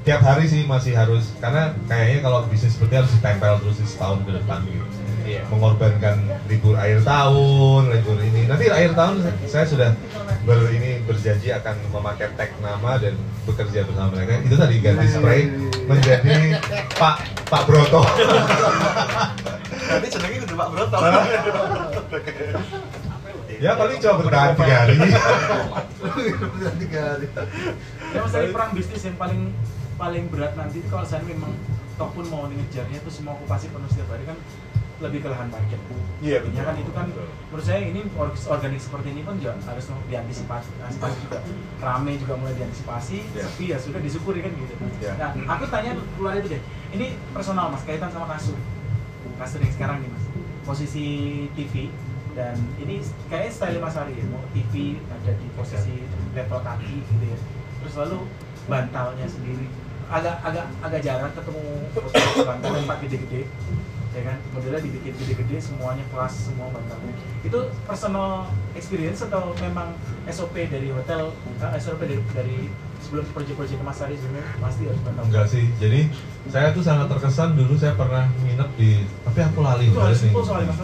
tiap 0.00 0.24
hari 0.24 0.48
sih 0.48 0.64
masih 0.64 0.96
harus 0.96 1.36
karena 1.44 1.76
kayaknya 1.84 2.24
kalau 2.24 2.48
bisnis 2.48 2.72
seperti 2.72 3.04
harus 3.04 3.12
ditempel 3.12 3.60
terus 3.60 3.76
di 3.76 3.86
setahun 3.86 4.24
ke 4.24 4.32
depan 4.32 4.64
gitu. 4.64 4.86
Iya. 5.20 5.46
mengorbankan 5.52 6.16
libur 6.50 6.74
akhir 6.74 7.06
tahun 7.06 7.92
libur 7.92 8.18
ini. 8.18 8.50
Nanti 8.50 8.66
akhir 8.66 8.98
tahun 8.98 9.22
saya 9.46 9.66
sudah 9.68 9.90
ber 10.42 10.58
ini 10.74 11.06
berjanji 11.06 11.54
akan 11.54 11.76
memakai 11.92 12.34
tag 12.34 12.50
nama 12.58 12.98
dan 12.98 13.14
bekerja 13.46 13.86
bersama 13.86 14.10
mereka. 14.16 14.42
Itu 14.42 14.56
tadi 14.58 14.82
ganti 14.82 15.06
spray 15.06 15.46
menjadi 15.86 16.58
Pak 16.98 17.46
Pak 17.46 17.62
Broto. 17.68 18.02
Nanti 19.86 20.08
senengnya 20.10 20.38
kudu 20.48 20.54
Pak 20.56 20.68
Broto. 20.72 20.98
ya 23.58 23.72
paling 23.74 23.98
coba 23.98 24.16
bertahan 24.22 24.50
tiga 24.54 24.74
hari 24.78 24.94
tiga 26.78 27.00
hari 27.10 27.26
Ya 28.10 28.18
masalah 28.22 28.50
perang 28.50 28.70
bisnis 28.74 29.02
yang 29.02 29.16
paling 29.16 29.42
paling 29.94 30.24
berat 30.30 30.52
nanti 30.54 30.80
itu 30.80 30.88
kalau 30.88 31.02
saya 31.02 31.22
memang 31.22 31.52
toh 31.94 32.08
pun 32.10 32.24
mau 32.26 32.46
ngejarnya 32.46 32.98
itu 32.98 33.10
semua 33.12 33.36
okupasi 33.36 33.68
penuh 33.68 33.90
setiap 33.90 34.08
hari 34.12 34.24
kan 34.24 34.38
lebih 35.00 35.24
ke 35.24 35.28
lahan 35.32 35.48
parkir. 35.48 35.80
Iya, 36.20 36.44
Ya 36.52 36.60
kan 36.60 36.76
itu 36.76 36.92
kan 36.92 37.08
Betul. 37.08 37.24
menurut 37.48 37.64
saya 37.64 37.80
ini 37.80 38.04
or- 38.12 38.36
organik 38.36 38.76
seperti 38.76 39.16
ini 39.16 39.24
pun 39.24 39.40
juga 39.40 39.56
harus 39.56 39.88
diantisipasi, 39.88 40.68
antisipasi 40.76 41.16
juga 41.24 41.40
rame 41.80 42.20
juga 42.20 42.36
mulai 42.36 42.52
diantisipasi, 42.52 43.24
Iya. 43.32 43.48
sepi 43.48 43.64
ya 43.72 43.78
sudah 43.80 43.96
disyukuri 43.96 44.44
kan 44.44 44.52
gitu. 44.52 44.74
Iya. 45.00 45.16
Nah, 45.16 45.32
aku 45.56 45.64
tanya 45.72 45.96
keluar 46.20 46.36
itu 46.36 46.52
deh. 46.52 46.60
Ini 46.92 47.16
personal 47.32 47.72
mas 47.72 47.80
kaitan 47.88 48.12
sama 48.12 48.28
kasur, 48.28 48.60
kasur 49.40 49.60
yang 49.64 49.72
sekarang 49.72 50.04
nih 50.04 50.10
mas. 50.12 50.24
Posisi 50.68 51.04
TV 51.56 51.88
dan 52.34 52.54
ini 52.78 53.02
kayaknya 53.26 53.50
style 53.50 53.80
Mas 53.82 53.96
Ari 53.98 54.14
ya, 54.16 54.24
mau 54.30 54.42
TV 54.54 54.98
ada 55.10 55.32
di 55.34 55.46
posisi 55.56 56.06
level 56.36 56.60
kaki 56.62 56.94
gitu 57.04 57.24
ya. 57.26 57.38
Terus 57.82 57.94
lalu 57.98 58.18
bantalnya 58.70 59.26
sendiri. 59.26 59.66
Agak 60.10 60.42
agak 60.42 60.66
agak 60.82 61.00
jarang 61.06 61.32
ketemu 61.34 61.62
bantal 62.42 62.70
tempat 62.74 62.98
gede-gede 63.06 63.42
ya 64.10 64.22
kan? 64.26 64.36
Modelnya 64.50 64.82
dibikin 64.82 65.14
gede-gede 65.14 65.56
semuanya 65.62 66.02
kelas 66.10 66.50
semua 66.50 66.66
bantalnya. 66.74 67.14
Itu 67.46 67.70
personal 67.86 68.50
experience 68.74 69.22
atau 69.22 69.54
memang 69.62 69.94
SOP 70.26 70.54
dari 70.66 70.90
hotel 70.90 71.30
eh, 71.62 71.78
SOP 71.78 72.02
dari, 72.02 72.18
dari 72.34 72.58
sebelum 73.06 73.24
proyek-proyek 73.30 73.78
Mas 73.86 74.02
Ari 74.02 74.18
sebenarnya 74.18 74.54
pasti 74.58 74.82
harus 74.86 75.00
bantal? 75.06 75.22
Enggak 75.30 75.46
sih. 75.46 75.64
Jadi 75.78 76.10
saya 76.48 76.72
tuh 76.72 76.80
sangat 76.80 77.06
terkesan 77.06 77.52
dulu 77.52 77.76
saya 77.76 77.92
pernah 77.92 78.24
nginep 78.40 78.70
di 78.74 78.90
tapi 79.20 79.38
aku 79.42 79.60
lali 79.60 79.84
itu 79.86 79.98
harus 79.98 80.16
nih. 80.16 80.24
simpel 80.24 80.42
soalnya 80.42 80.66
mas. 80.66 80.78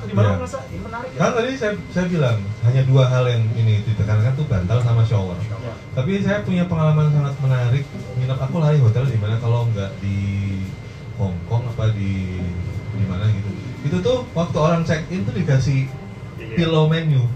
Di 0.00 0.14
mana 0.14 0.22
Iya. 0.24 0.36
merasa 0.38 0.58
ini 0.64 0.78
menarik 0.78 1.10
ya. 1.10 1.18
Kan 1.18 1.30
tadi 1.34 1.50
saya 1.52 1.72
saya 1.90 2.06
bilang 2.06 2.36
hanya 2.62 2.82
dua 2.84 3.04
hal 3.04 3.24
yang 3.26 3.42
ini 3.52 3.74
ditekankan 3.82 4.32
tuh 4.32 4.46
bantal 4.46 4.78
sama 4.80 5.02
shower. 5.02 5.34
Ya. 5.34 5.74
tapi 5.90 6.22
saya 6.22 6.38
punya 6.40 6.64
pengalaman 6.64 7.10
sangat 7.10 7.34
menarik 7.38 7.82
nginep 8.14 8.38
aku 8.38 8.56
lari 8.58 8.78
hotel 8.78 9.04
di 9.04 9.18
mana 9.18 9.34
kalau 9.36 9.66
nggak 9.66 9.90
di 9.98 10.18
Hong 11.16 11.34
Kong 11.44 11.66
apa 11.66 11.90
di 11.90 12.38
di 12.92 13.04
mana 13.04 13.26
gitu. 13.26 13.50
Itu 13.82 13.96
tuh 13.98 14.22
waktu 14.30 14.56
orang 14.56 14.82
check 14.84 15.02
in 15.08 15.22
tuh 15.22 15.32
dikasih 15.32 15.90
Iya. 16.38 16.54
pillow 16.56 16.86
menu. 16.86 17.26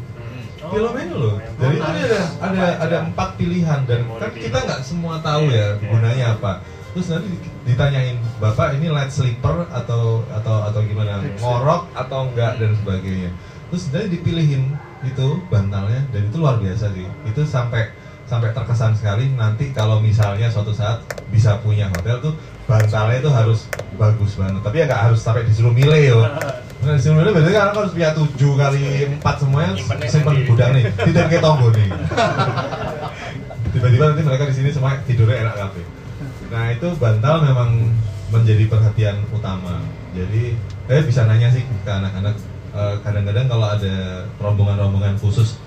Oh. 0.63 0.73
pillow 0.73 0.93
menu 0.95 1.15
loh. 1.15 1.37
Jadi 1.59 1.77
itu 1.77 1.85
ada 1.85 2.21
ada 2.41 2.67
ada 2.81 2.97
empat 3.05 3.37
pilihan 3.37 3.85
dan 3.85 4.01
kan 4.09 4.31
kita 4.33 4.57
nggak 4.57 4.81
semua 4.81 5.21
tahu 5.21 5.51
ya 5.51 5.77
gunanya 5.77 6.33
apa 6.33 6.65
terus 6.95 7.11
nanti 7.11 7.35
ditanyain 7.67 8.15
bapak 8.39 8.79
ini 8.79 8.87
light 8.87 9.11
sleeper 9.11 9.67
atau 9.67 10.23
atau 10.31 10.57
atau 10.71 10.81
gimana? 10.87 11.19
Ngorok 11.43 11.91
atau 11.91 12.31
enggak? 12.31 12.63
Dan 12.63 12.79
sebagainya. 12.79 13.35
Terus 13.75 13.91
nanti 13.91 14.09
dipilihin 14.15 14.79
itu 15.03 15.27
bantalnya 15.51 16.07
dan 16.15 16.23
itu 16.31 16.37
luar 16.39 16.63
biasa 16.63 16.95
sih. 16.95 17.03
Itu 17.27 17.43
sampai 17.43 17.91
sampai 18.25 18.55
terkesan 18.55 18.95
sekali 18.95 19.27
nanti 19.35 19.75
kalau 19.75 19.99
misalnya 19.99 20.47
suatu 20.47 20.71
saat 20.71 21.03
bisa 21.29 21.59
punya 21.61 21.91
hotel 21.93 22.23
tuh 22.23 22.35
bantalnya 22.71 23.19
itu 23.19 23.31
harus 23.35 23.67
bagus 23.99 24.39
banget. 24.39 24.63
Tapi 24.63 24.77
ya 24.79 24.85
nggak 24.87 25.03
harus 25.11 25.19
sampai 25.19 25.43
disuruh 25.45 25.75
milih 25.75 26.03
yo. 26.15 26.23
Nah, 26.85 27.01
disuruh 27.01 27.17
milih 27.17 27.33
berarti 27.33 27.53
kan 27.57 27.73
harus 27.73 27.97
punya 27.97 28.13
tujuh 28.13 28.61
kali 28.61 29.09
empat 29.17 29.41
semuanya 29.41 29.73
simpen 30.05 30.37
sendiri. 30.37 30.45
gudang 30.45 30.71
nih. 30.77 30.85
Tidak 31.09 31.25
kayak 31.33 31.41
tonggo 31.41 31.73
nih. 31.73 31.89
Tiba-tiba 33.73 34.05
nanti 34.13 34.21
mereka 34.21 34.45
di 34.45 34.55
sini 34.55 34.69
semua 34.69 35.01
tidurnya 35.09 35.49
enak 35.49 35.57
kafe 35.65 35.94
nah 36.55 36.71
itu 36.71 36.87
bantal 37.03 37.43
memang 37.43 37.91
menjadi 38.31 38.71
perhatian 38.71 39.27
utama. 39.35 39.83
Jadi 40.15 40.55
saya 40.87 41.03
bisa 41.03 41.27
nanya 41.27 41.51
sih 41.51 41.67
ke 41.67 41.91
anak-anak 41.91 42.35
eh, 42.71 42.95
kadang-kadang 43.03 43.47
kalau 43.51 43.67
ada 43.67 44.23
rombongan-rombongan 44.39 45.19
khusus 45.19 45.59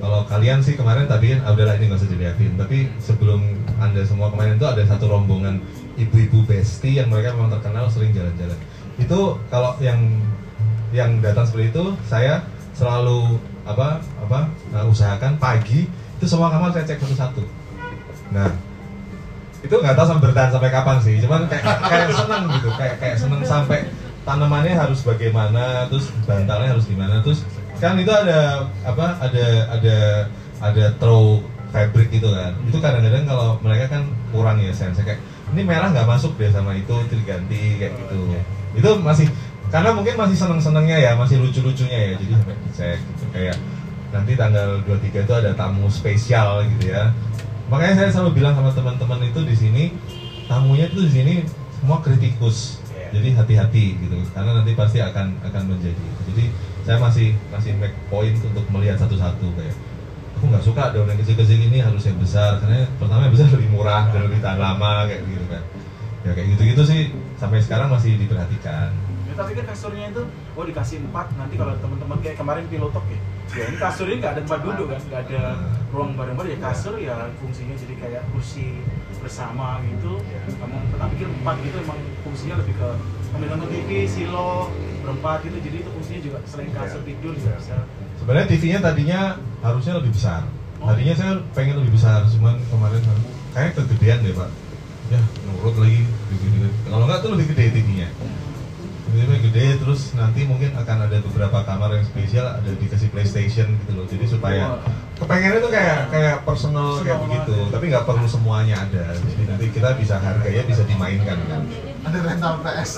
kalau 0.00 0.24
kalian 0.24 0.64
sih 0.64 0.72
kemarin 0.72 1.04
tadi 1.04 1.36
kan 1.36 1.44
ah, 1.44 1.52
udahlah 1.52 1.76
ini 1.76 1.92
nggak 1.92 2.00
usah 2.00 2.08
dilihatin 2.08 2.56
tapi 2.56 2.88
sebelum 2.96 3.44
anda 3.76 4.00
semua 4.06 4.32
kemarin 4.32 4.56
itu 4.56 4.64
ada 4.64 4.80
satu 4.88 5.04
rombongan 5.10 5.60
ibu-ibu 6.00 6.48
besti 6.48 6.96
yang 6.96 7.12
mereka 7.12 7.36
memang 7.36 7.52
terkenal 7.52 7.92
sering 7.92 8.16
jalan-jalan. 8.16 8.56
Itu 8.96 9.36
kalau 9.52 9.76
yang 9.84 10.00
yang 10.96 11.20
datang 11.20 11.44
seperti 11.44 11.76
itu 11.76 11.84
saya 12.08 12.44
selalu 12.72 13.36
apa 13.68 14.00
apa 14.20 14.48
uh, 14.72 14.88
usahakan 14.88 15.36
pagi 15.36 15.84
itu 15.88 16.24
semua 16.24 16.48
kamar 16.48 16.72
saya 16.72 16.88
cek 16.88 17.04
satu-satu. 17.04 17.44
Nah 18.32 18.71
itu 19.62 19.74
nggak 19.74 19.94
tahu 19.94 20.06
sampai 20.10 20.24
bertahan 20.30 20.50
sampai 20.50 20.70
kapan 20.74 20.96
sih 20.98 21.16
cuman 21.22 21.46
kayak 21.46 21.64
kayak 21.86 22.08
seneng 22.10 22.44
gitu 22.58 22.68
kayak 22.74 22.96
kayak 22.98 23.16
seneng 23.16 23.40
sampai 23.46 23.78
tanamannya 24.26 24.74
harus 24.74 25.02
bagaimana 25.06 25.86
terus 25.86 26.10
bantalnya 26.26 26.74
harus 26.74 26.86
gimana 26.86 27.22
terus 27.22 27.46
kan 27.82 27.98
itu 27.98 28.10
ada 28.10 28.70
apa 28.86 29.18
ada 29.18 29.46
ada 29.74 29.96
ada 30.62 30.84
throw 31.02 31.42
fabric 31.72 32.12
gitu 32.12 32.30
kan. 32.30 32.52
Itu 32.68 32.78
kadang-kadang 32.78 33.24
kalau 33.26 33.58
mereka 33.64 33.98
kan 33.98 34.06
kurang 34.30 34.60
ya 34.62 34.70
sense 34.70 35.00
kayak 35.02 35.18
ini 35.56 35.66
merah 35.66 35.90
nggak 35.90 36.06
masuk 36.06 36.36
deh 36.38 36.52
sama 36.52 36.76
itu 36.76 36.94
diganti 37.10 37.80
kayak 37.80 37.96
gitu. 37.98 38.38
Itu 38.76 38.90
masih 39.00 39.26
karena 39.72 39.96
mungkin 39.96 40.14
masih 40.20 40.36
seneng-senengnya 40.36 41.00
ya 41.00 41.10
masih 41.16 41.40
lucu-lucunya 41.40 42.12
ya 42.12 42.12
jadi 42.20 42.32
sampai 42.38 42.56
dicek 42.68 42.98
gitu. 43.00 43.24
Kayak 43.32 43.56
nanti 44.12 44.32
tanggal 44.36 44.84
23 44.84 45.24
itu 45.24 45.32
ada 45.32 45.50
tamu 45.56 45.88
spesial 45.88 46.68
gitu 46.76 46.92
ya 46.92 47.08
makanya 47.72 48.04
saya 48.04 48.10
selalu 48.12 48.44
bilang 48.44 48.52
sama 48.52 48.68
teman-teman 48.76 49.24
itu 49.24 49.40
di 49.48 49.56
sini 49.56 49.84
tamunya 50.44 50.92
itu 50.92 51.00
di 51.08 51.12
sini 51.12 51.34
semua 51.80 52.04
kritikus. 52.04 52.84
Jadi 53.12 53.36
hati-hati 53.36 53.96
gitu 54.00 54.16
karena 54.32 54.60
nanti 54.60 54.72
pasti 54.72 55.00
akan 55.00 55.40
akan 55.44 55.62
menjadi. 55.68 56.06
Jadi 56.32 56.44
saya 56.84 56.96
masih 57.00 57.36
masih 57.48 57.72
make 57.80 57.96
point 58.12 58.36
untuk 58.40 58.64
melihat 58.72 59.00
satu-satu 59.00 59.52
kayak 59.56 59.76
aku 60.36 60.44
nggak 60.48 60.64
suka 60.64 60.96
daun 60.96 61.08
yang 61.08 61.20
kecil-kecil 61.20 61.60
ini 61.60 61.80
harus 61.80 62.04
yang 62.08 62.16
besar. 62.16 62.60
Karena 62.60 62.88
pertama 62.96 63.28
yang 63.28 63.34
besar 63.36 63.48
lebih 63.52 63.68
murah 63.72 64.08
dan 64.12 64.20
lebih 64.28 64.40
tahan 64.40 64.60
lama 64.60 65.08
kayak 65.08 65.24
gitu 65.28 65.44
kan. 65.48 65.62
Ya 66.24 66.30
kayak 66.32 66.48
gitu-gitu 66.56 66.82
sih 66.88 67.00
sampai 67.36 67.60
sekarang 67.60 67.92
masih 67.92 68.16
diperhatikan. 68.16 68.92
Ya, 69.28 69.32
tapi 69.36 69.56
kan 69.56 69.64
kasurnya 69.64 70.12
itu, 70.12 70.22
oh 70.28 70.64
dikasih 70.64 71.00
empat 71.08 71.32
nanti 71.40 71.56
kalau 71.56 71.72
teman-teman 71.80 72.20
kayak 72.20 72.36
kemarin 72.36 72.68
pilotok 72.68 73.00
ya, 73.08 73.16
ya 73.52 73.64
ini 73.68 73.76
kasur 73.76 74.06
ini 74.08 74.16
nggak 74.20 74.32
ada 74.32 74.40
tempat 74.44 74.60
duduk 74.64 74.86
kan 74.88 75.00
nggak 75.12 75.22
ada 75.28 75.42
ruang 75.92 76.10
bareng-bareng 76.16 76.52
ya 76.56 76.58
kasur 76.60 76.94
ya 76.96 77.16
fungsinya 77.36 77.76
jadi 77.76 77.94
kayak 78.00 78.22
kursi 78.32 78.80
bersama 79.20 79.78
gitu 79.86 80.18
kamu 80.58 80.76
pernah 80.90 81.06
pikir 81.12 81.28
empat 81.30 81.56
gitu 81.62 81.76
emang 81.84 82.00
fungsinya 82.24 82.54
lebih 82.64 82.74
ke 82.80 82.88
sambil 83.28 83.48
nonton 83.52 83.68
TV 83.70 83.90
silo 84.08 84.72
berempat 85.04 85.44
gitu 85.44 85.56
jadi 85.60 85.76
itu 85.84 85.90
fungsinya 85.92 86.20
juga 86.24 86.38
selain 86.48 86.72
kasur 86.72 87.00
tidur 87.04 87.32
juga 87.36 87.54
bisa 87.60 87.76
Sebenarnya 88.22 88.54
TV-nya 88.54 88.78
tadinya 88.78 89.20
harusnya 89.66 89.98
lebih 89.98 90.14
besar. 90.14 90.46
Tadinya 90.78 91.14
saya 91.18 91.42
pengen 91.58 91.82
lebih 91.82 91.98
besar, 91.98 92.22
cuman 92.30 92.54
kemarin 92.70 93.02
kayak 93.50 93.74
kegedean 93.74 94.22
deh 94.22 94.30
pak. 94.30 94.46
Ya 95.10 95.18
nurut 95.50 95.74
lagi. 95.74 96.06
Kalau 96.86 97.04
nggak 97.10 97.18
tuh 97.18 97.34
lebih 97.34 97.50
gede 97.50 97.82
TV-nya. 97.82 98.06
TV-nya 99.12 99.38
gede, 99.42 99.66
terus 99.76 100.00
nanti 100.12 100.40
mungkin 100.42 100.72
akan 100.72 101.04
ada 101.04 101.20
beberapa 101.20 101.58
kamar 101.62 101.92
yang 101.92 102.02
spesial, 102.02 102.48
ada 102.48 102.70
dikasih 102.72 103.08
PlayStation 103.08 103.68
gitu 103.76 103.92
loh. 103.92 104.08
Jadi 104.08 104.24
supaya 104.24 104.80
kepengennya 105.14 105.60
tuh 105.60 105.68
kayak 105.68 105.98
kayak 106.08 106.36
personal 106.42 106.96
kayak 106.98 107.20
begitu, 107.22 107.68
tapi 107.68 107.84
nggak 107.86 108.02
perlu 108.02 108.24
semuanya 108.24 108.80
ada. 108.80 109.12
Jadi 109.12 109.42
nanti 109.44 109.66
kita 109.68 109.94
bisa 109.94 110.16
harganya 110.16 110.64
bisa 110.64 110.82
dimainkan 110.82 111.36
kan. 111.44 111.62
ada 112.02 112.18
rental 112.18 112.54
PS 112.58 112.90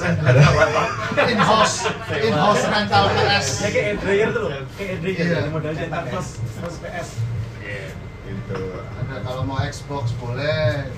in 1.28 1.36
house 1.36 1.84
in 2.08 2.32
house 2.32 2.64
rental 2.64 3.04
PS 3.10 3.46
ya 3.60 3.68
kayak 3.68 3.84
air 3.84 3.96
dryer 4.00 4.28
tuh 4.32 4.40
loh 4.40 4.50
kayak 4.74 4.88
air 4.88 4.98
dryer 4.98 5.20
Iya. 5.20 5.40
modalnya 5.52 5.76
cetak 5.84 6.02
plus 6.08 6.28
plus 6.40 6.76
PS 6.80 7.08
Gitu. 8.24 8.60
ada 8.72 9.14
kalau 9.20 9.44
mau 9.44 9.60
Xbox 9.60 10.16
boleh 10.16 10.88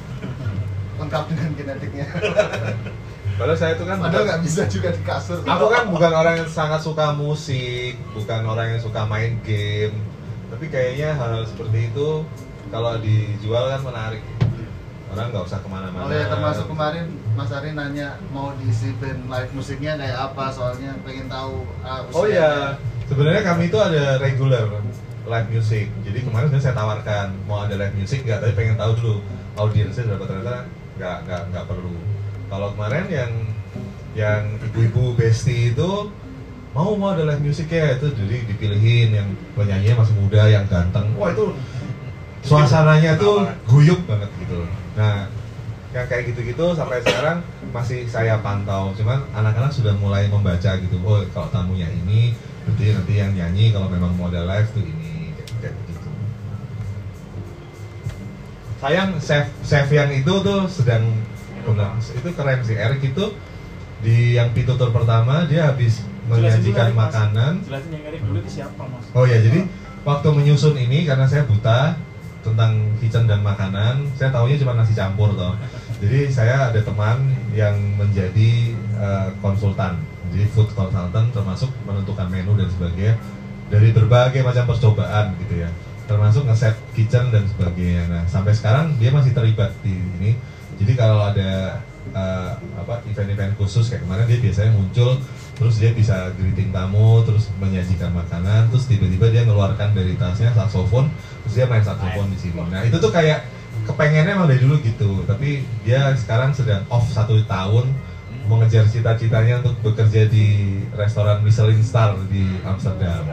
lengkap 0.96 1.22
dengan 1.26 1.50
kinetiknya 1.58 2.06
Padahal 3.36 3.58
saya 3.60 3.72
itu 3.76 3.84
kan 3.84 4.00
padahal 4.00 4.24
nggak 4.24 4.42
bisa 4.48 4.62
juga 4.64 4.88
di 4.96 5.02
kasur 5.04 5.44
Aku 5.44 5.68
kan 5.68 5.92
bukan 5.92 6.12
orang 6.12 6.34
yang 6.40 6.48
sangat 6.48 6.80
suka 6.80 7.12
musik, 7.12 8.00
bukan 8.16 8.40
orang 8.48 8.76
yang 8.76 8.80
suka 8.80 9.04
main 9.04 9.36
game. 9.44 9.92
Tapi 10.48 10.72
kayaknya 10.72 11.12
hal 11.20 11.44
seperti 11.44 11.92
itu 11.92 12.24
kalau 12.72 12.96
dijual 12.96 13.68
kan 13.68 13.80
menarik. 13.84 14.24
Orang 15.12 15.30
nggak 15.30 15.44
usah 15.44 15.60
ke 15.60 15.68
mana-mana. 15.68 16.08
Oh 16.08 16.10
ya 16.10 16.26
termasuk 16.32 16.66
kemarin 16.66 17.06
Mas 17.36 17.52
Ari 17.52 17.76
nanya 17.76 18.16
mau 18.32 18.56
diisi 18.56 18.96
band 18.96 19.28
live 19.28 19.52
musiknya 19.52 20.00
kayak 20.00 20.18
apa 20.32 20.44
soalnya 20.48 20.96
pengen 21.04 21.28
tahu 21.28 21.62
ah, 21.84 22.02
Oh 22.16 22.24
iya, 22.24 22.80
sebenarnya 23.06 23.44
kami 23.44 23.68
itu 23.68 23.76
ada 23.76 24.16
regular 24.16 24.64
live 25.28 25.48
music. 25.52 25.92
Jadi 26.08 26.24
kemarin 26.24 26.48
saya 26.56 26.72
tawarkan 26.72 27.36
mau 27.44 27.68
ada 27.68 27.76
live 27.76 27.94
music 28.00 28.24
nggak, 28.24 28.40
tapi 28.40 28.52
pengen 28.56 28.80
tahu 28.80 28.92
dulu 28.96 29.14
audiensnya 29.60 30.08
berapa 30.08 30.24
ternyata 30.24 30.56
nggak 30.96 31.16
nggak 31.28 31.42
nggak 31.52 31.64
perlu. 31.68 32.15
Kalau 32.46 32.68
kemarin 32.74 33.06
yang 33.10 33.32
yang 34.16 34.42
ibu-ibu 34.62 35.12
besti 35.18 35.76
itu 35.76 36.08
mau 36.72 36.92
mau 36.96 37.12
ada 37.12 37.24
live 37.24 37.42
music 37.44 37.72
ya 37.72 37.96
itu 37.96 38.12
jadi 38.12 38.36
dipilihin 38.48 39.10
yang 39.12 39.28
penyanyinya 39.56 40.04
masih 40.04 40.14
muda 40.16 40.42
yang 40.48 40.64
ganteng. 40.68 41.12
Wah 41.16 41.32
itu 41.32 41.52
suasananya 42.46 43.18
tuh 43.18 43.44
guyup 43.66 44.00
banget 44.06 44.30
gitu. 44.40 44.64
Nah 44.94 45.28
yang 45.96 46.06
kayak 46.12 46.28
gitu-gitu 46.28 46.76
sampai 46.76 47.00
sekarang 47.00 47.40
masih 47.72 48.04
saya 48.04 48.36
pantau 48.44 48.92
cuman 48.92 49.24
anak-anak 49.32 49.72
sudah 49.72 49.96
mulai 49.96 50.28
membaca 50.28 50.76
gitu 50.76 51.00
oh 51.00 51.24
kalau 51.32 51.48
tamunya 51.48 51.88
ini 51.88 52.36
berarti 52.68 52.92
nanti 52.92 53.14
yang 53.16 53.32
nyanyi 53.32 53.72
kalau 53.72 53.88
memang 53.88 54.12
model 54.12 54.44
live 54.44 54.68
tuh 54.76 54.84
ini 54.84 55.32
kayak 55.62 55.72
gitu 55.88 56.08
sayang 58.76 59.16
chef 59.24 59.48
chef 59.64 59.88
yang 59.88 60.12
itu 60.12 60.34
tuh 60.44 60.68
sedang 60.68 61.08
itu 62.14 62.28
keren 62.36 62.60
sih 62.62 62.76
Eric 62.76 63.02
itu 63.02 63.24
di 64.04 64.36
yang 64.36 64.52
pitutur 64.52 64.92
pertama 64.92 65.48
dia 65.48 65.72
habis 65.72 66.04
menyajikan 66.28 66.92
Jelasin 66.92 66.98
makanan 66.98 67.52
jelasin 67.64 67.90
yang 67.96 68.04
Erik 68.12 68.20
dulu 68.22 68.38
itu 68.42 68.50
siapa 68.60 68.82
mas 68.86 69.06
Oh 69.16 69.24
ya, 69.24 69.38
jadi 69.40 69.64
waktu 70.04 70.28
menyusun 70.28 70.76
ini 70.76 71.08
karena 71.08 71.24
saya 71.24 71.48
buta 71.48 71.96
tentang 72.44 72.94
kitchen 73.02 73.26
dan 73.26 73.42
makanan, 73.42 74.06
saya 74.14 74.30
taunya 74.30 74.54
cuma 74.60 74.78
nasi 74.78 74.94
campur 74.94 75.34
toh. 75.34 75.58
Jadi 76.04 76.30
saya 76.30 76.70
ada 76.70 76.78
teman 76.78 77.26
yang 77.56 77.74
menjadi 77.96 78.76
eh, 78.76 79.28
konsultan, 79.40 79.96
jadi 80.28 80.44
food 80.52 80.68
consultant 80.76 81.32
termasuk 81.32 81.72
menentukan 81.88 82.28
menu 82.28 82.52
dan 82.52 82.68
sebagainya 82.68 83.16
dari 83.72 83.96
berbagai 83.96 84.44
macam 84.44 84.68
percobaan 84.68 85.32
gitu 85.40 85.64
ya, 85.64 85.72
termasuk 86.04 86.44
nge-set 86.44 86.76
kitchen 86.92 87.32
dan 87.32 87.48
sebagainya. 87.48 88.12
Nah 88.12 88.22
sampai 88.28 88.52
sekarang 88.52 88.92
dia 89.00 89.08
masih 89.08 89.32
terlibat 89.32 89.72
di 89.80 89.96
ini. 90.20 90.36
Jadi 90.76 90.92
kalau 90.92 91.24
ada 91.24 91.80
eh, 92.12 92.52
apa 92.76 93.02
event-event 93.08 93.56
khusus 93.56 93.88
kayak 93.88 94.04
kemarin 94.04 94.28
dia 94.28 94.38
biasanya 94.38 94.72
muncul 94.76 95.18
terus 95.56 95.80
dia 95.80 95.90
bisa 95.96 96.36
greeting 96.36 96.68
tamu 96.68 97.24
terus 97.24 97.48
menyajikan 97.56 98.12
makanan 98.12 98.68
terus 98.68 98.84
tiba-tiba 98.84 99.32
dia 99.32 99.42
ngeluarkan 99.48 99.96
dari 99.96 100.12
tasnya 100.20 100.52
saksofon 100.52 101.08
terus 101.44 101.54
dia 101.56 101.64
main 101.64 101.80
saksofon 101.80 102.28
di 102.28 102.38
sini. 102.38 102.60
Nah 102.68 102.84
itu 102.84 103.00
tuh 103.00 103.08
kayak 103.08 103.48
kepengennya 103.88 104.36
emang 104.36 104.48
dari 104.52 104.60
dulu 104.60 104.76
gitu 104.84 105.24
tapi 105.24 105.64
dia 105.80 106.12
sekarang 106.12 106.52
sedang 106.52 106.84
off 106.92 107.08
satu 107.08 107.40
tahun 107.48 107.88
mengejar 108.46 108.86
cita-citanya 108.86 109.58
untuk 109.64 109.74
bekerja 109.82 110.30
di 110.30 110.78
restoran 110.94 111.42
Michelin 111.42 111.82
Star 111.82 112.14
di 112.30 112.62
Amsterdam 112.62 113.26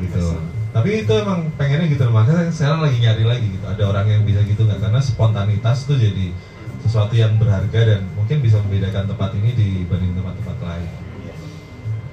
gitu. 0.00 0.40
Tapi 0.68 1.04
itu 1.04 1.12
emang 1.16 1.48
pengennya 1.58 1.88
gitu 1.90 2.06
makanya 2.12 2.52
sekarang 2.52 2.86
lagi 2.86 2.96
nyari 3.02 3.24
lagi 3.24 3.46
gitu 3.50 3.66
ada 3.66 3.82
orang 3.88 4.06
yang 4.08 4.22
bisa 4.22 4.40
gitu 4.46 4.62
nggak? 4.64 4.78
Karena 4.78 5.00
spontanitas 5.02 5.84
tuh 5.88 5.98
jadi 5.98 6.30
sesuatu 6.88 7.12
yang 7.12 7.36
berharga 7.36 7.80
dan 7.84 8.08
mungkin 8.16 8.40
bisa 8.40 8.56
membedakan 8.64 9.12
tempat 9.12 9.36
ini 9.36 9.52
dibanding 9.52 10.16
tempat-tempat 10.16 10.56
lain. 10.64 10.88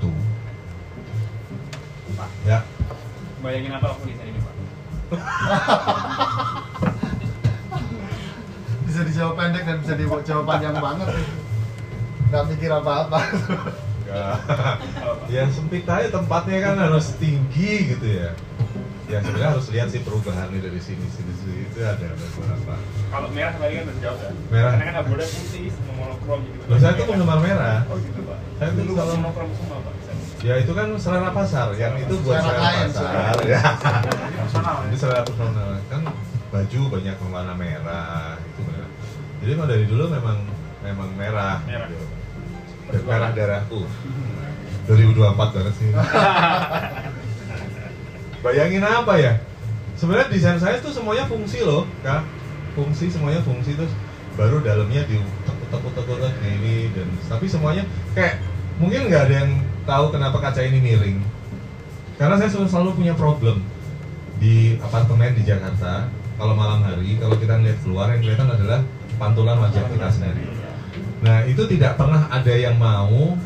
Tuh 0.03 0.11
ya. 2.43 2.59
Bayangin 3.39 3.71
apa 3.71 3.87
aku 3.95 4.03
di 4.03 4.19
sini 4.19 4.35
Pak? 4.43 4.53
bisa 8.91 9.01
dijawab 9.07 9.33
pendek 9.39 9.63
dan 9.63 9.77
bisa 9.79 9.95
dijawab 9.95 10.43
panjang 10.43 10.75
banget. 10.75 11.07
Nggak 12.27 12.43
mikir 12.51 12.71
apa-apa. 12.75 13.19
Ya 15.27 15.49
sempit 15.51 15.83
aja 15.83 16.07
tempatnya 16.07 16.61
kan 16.63 16.75
harus 16.79 17.19
tinggi 17.19 17.91
gitu 17.91 18.05
ya 18.05 18.31
ya 19.05 19.21
sebenarnya 19.21 19.49
harus 19.51 19.67
lihat 19.69 19.87
sih 19.87 20.01
perubahannya 20.01 20.57
dari 20.57 20.81
sini 20.81 21.05
sini 21.07 21.33
sini 21.35 21.61
itu 21.63 21.77
ada 21.79 21.93
ada 22.01 22.25
beberapa 22.27 22.73
Kalau 23.05 23.27
merah 23.29 23.53
tadi 23.53 23.73
kan 23.77 23.85
jauh 24.01 24.17
kan? 24.17 24.33
Merah. 24.49 24.71
Karena 24.73 24.83
kan 24.83 24.95
abu 24.97 25.11
putih 25.15 25.65
sama 25.69 25.91
monokrom 25.95 26.39
gitu. 26.43 26.57
Loh, 26.65 26.77
saya 26.81 26.91
tuh 26.93 27.05
penggemar 27.05 27.39
merah 27.39 27.79
Oh 27.85 27.97
gitu 27.97 28.19
Pak. 28.19 28.37
Saya 28.55 28.67
tuh 28.67 28.81
Dulu 28.81 28.91
selalu- 28.91 29.17
monokrom 29.21 29.49
semua 29.53 29.77
Pak. 29.79 29.93
ya 30.41 30.53
itu 30.61 30.71
kan 30.73 30.87
selera 30.95 31.29
pasar 31.31 31.67
yang 31.73 31.93
itu 31.95 32.13
buat 32.21 32.37
Selera 32.37 32.53
selera 32.53 32.69
pasar 32.83 32.89
selera. 32.91 33.31
ya 33.53 33.61
personal 34.35 34.73
ya 34.75 34.83
Jadi 34.83 34.97
selera 34.97 35.21
personal 35.21 35.67
kan 35.85 36.01
baju 36.47 36.79
banyak 36.91 37.15
warna 37.23 37.53
merah 37.55 38.37
itu 38.37 38.61
merah. 38.63 38.89
Jadi 39.37 39.49
emang 39.51 39.67
dari 39.67 39.85
dulu 39.85 40.03
memang 40.07 40.37
memang 40.81 41.09
merah. 41.13 41.57
Merah. 41.63 41.87
gitu. 41.87 42.05
Merah 43.01 43.29
darahku. 43.31 43.85
2024 44.85 45.55
banget 45.55 45.73
sih. 45.77 45.89
Bayangin 48.45 48.85
apa 48.85 49.17
ya? 49.17 49.41
Sebenarnya 49.97 50.29
desain 50.29 50.61
saya 50.61 50.77
tuh 50.77 50.93
semuanya 50.93 51.25
fungsi 51.25 51.65
loh, 51.65 51.89
kak. 52.05 52.21
Fungsi 52.77 53.09
semuanya 53.09 53.41
fungsi 53.41 53.73
terus 53.73 53.89
baru 54.37 54.61
dalamnya 54.61 55.01
di 55.09 55.17
tekuk-tekuk 55.71 56.19
gini 56.43 56.91
dan 56.93 57.07
tapi 57.25 57.47
semuanya 57.49 57.87
kayak 58.13 58.43
mungkin 58.77 59.07
nggak 59.09 59.31
ada 59.31 59.35
yang 59.41 59.51
tahu 59.89 60.13
kenapa 60.13 60.37
kaca 60.37 60.61
ini 60.61 60.77
miring. 60.77 61.17
Karena 62.21 62.37
saya 62.37 62.53
selalu, 62.53 62.69
selalu 62.69 62.89
punya 63.01 63.13
problem 63.17 63.65
di 64.37 64.75
apartemen 64.83 65.31
di 65.33 65.43
Jakarta 65.47 66.11
kalau 66.35 66.53
malam 66.55 66.83
hari 66.83 67.15
kalau 67.19 67.35
kita 67.39 67.55
ngeliat 67.55 67.79
keluar 67.83 68.11
yang 68.11 68.21
kelihatan 68.23 68.49
adalah 68.51 68.79
pantulan 69.15 69.55
wajah 69.59 69.83
kita 69.87 70.07
sendiri 70.11 70.43
nah 71.23 71.47
itu 71.47 71.63
tidak 71.71 71.95
pernah 71.95 72.27
ada 72.27 72.53
yang 72.53 72.75
mau 72.75 73.39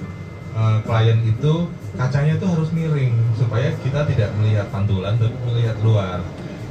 eh, 0.59 0.77
klien 0.83 1.19
itu 1.23 1.53
kacanya 1.95 2.35
itu 2.35 2.45
harus 2.45 2.69
miring 2.75 3.15
supaya 3.39 3.71
kita 3.79 4.03
tidak 4.11 4.29
melihat 4.35 4.67
pantulan 4.69 5.15
tapi 5.15 5.35
melihat 5.47 5.79
luar. 5.79 6.19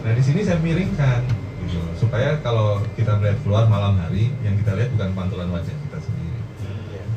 Nah 0.04 0.12
di 0.12 0.22
sini 0.22 0.44
saya 0.44 0.60
miringkan 0.60 1.24
gitu. 1.68 1.80
Supaya 2.00 2.40
kalau 2.40 2.80
kita 2.96 3.16
melihat 3.20 3.38
keluar 3.44 3.64
malam 3.68 4.00
hari 4.00 4.32
yang 4.44 4.56
kita 4.56 4.76
lihat 4.76 4.88
bukan 4.96 5.10
pantulan 5.12 5.48
wajah 5.52 5.74
kita 5.74 5.98
sendiri. 6.00 6.40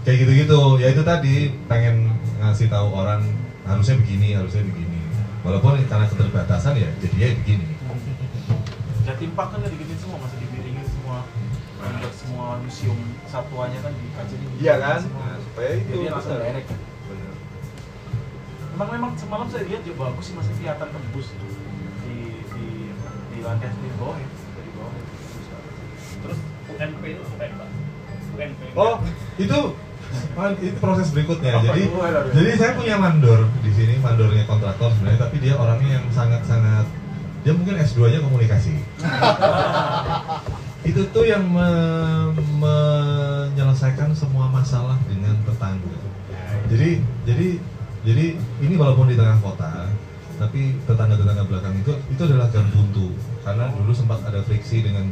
Kayak 0.03 0.17
gitu-gitu. 0.25 0.61
Ya 0.81 0.87
itu 0.91 1.01
tadi 1.05 1.35
pengen 1.71 2.11
ngasih 2.41 2.67
tahu 2.67 2.91
orang 2.91 3.21
harusnya 3.63 3.95
begini 4.01 4.35
harusnya 4.35 4.63
begini. 4.65 4.99
Walaupun 5.41 5.81
karena 5.89 6.05
keterbatasan 6.09 6.77
ya 6.77 6.89
jadinya 7.01 7.27
begini. 7.41 7.67
Jatim 9.01 9.33
Park 9.33 9.57
kan 9.57 9.65
digituin 9.65 9.97
semua 9.97 10.17
masih 10.21 10.37
dipiringin 10.45 10.85
semua 10.85 11.25
membuat 11.81 12.13
semua 12.13 12.45
museum 12.61 12.97
satwanya 13.25 13.79
kan 13.81 13.93
di 13.97 14.05
kaca 14.13 14.35
ini. 14.37 14.55
Iya 14.61 14.75
kan? 14.77 14.99
semua. 15.01 15.40
Supaya 15.61 15.77
itu 15.77 15.93
jadi 15.93 16.09
langsung 16.09 16.33
benar. 16.33 16.45
direct 16.49 16.67
kan 16.73 16.79
Bener. 16.81 17.33
Memang 18.73 18.89
memang 18.97 19.11
semalam 19.13 19.45
saya 19.45 19.63
lihat 19.69 19.81
juga 19.85 19.97
bagus 20.09 20.25
sih 20.25 20.33
masih 20.33 20.53
kelihatan 20.57 20.87
tembus 20.89 21.27
di 21.37 22.17
di 22.49 22.65
di 23.29 23.37
lantai 23.45 23.69
di 23.69 23.89
bawah 24.01 24.17
ya 24.17 24.25
di 24.57 24.71
bawah 24.73 24.93
Terus 26.25 26.39
UNP 26.65 27.03
itu 27.13 27.21
apa 27.21 27.43
ya 27.45 27.53
Pak? 27.61 27.69
UNP. 28.33 28.61
oh 28.73 28.95
itu 29.37 29.59
itu 30.65 30.77
proses 30.81 31.07
berikutnya. 31.13 31.61
Jadi 31.61 31.83
jadi 32.33 32.51
saya 32.57 32.71
punya 32.73 32.97
mandor 32.97 33.45
di 33.61 33.71
sini, 33.77 34.01
mandornya 34.01 34.49
kontraktor 34.49 34.89
sebenarnya, 34.97 35.29
tapi 35.29 35.45
dia 35.45 35.53
orangnya 35.61 36.01
yang 36.01 36.05
sangat-sangat 36.09 36.89
dia 37.45 37.53
mungkin 37.53 37.77
S2-nya 37.77 38.19
komunikasi. 38.25 38.81
itu 40.81 41.01
tuh 41.13 41.25
yang 41.29 41.45
me- 41.45 42.33
menyelesaikan 42.57 44.09
semua 44.17 44.49
masalah 44.49 44.97
dengan 45.05 45.37
tetangga. 45.45 45.97
Jadi 46.73 47.05
jadi 47.25 47.47
jadi 48.01 48.25
ini 48.65 48.73
walaupun 48.73 49.05
di 49.05 49.13
tengah 49.13 49.37
kota, 49.45 49.93
tapi 50.41 50.73
tetangga-tetangga 50.89 51.45
belakang 51.45 51.77
itu 51.77 51.93
itu 52.09 52.21
adalah 52.25 52.49
gang 52.49 52.69
buntu. 52.73 53.13
Karena 53.45 53.69
dulu 53.69 53.93
sempat 53.93 54.25
ada 54.25 54.41
friksi 54.41 54.81
dengan 54.81 55.05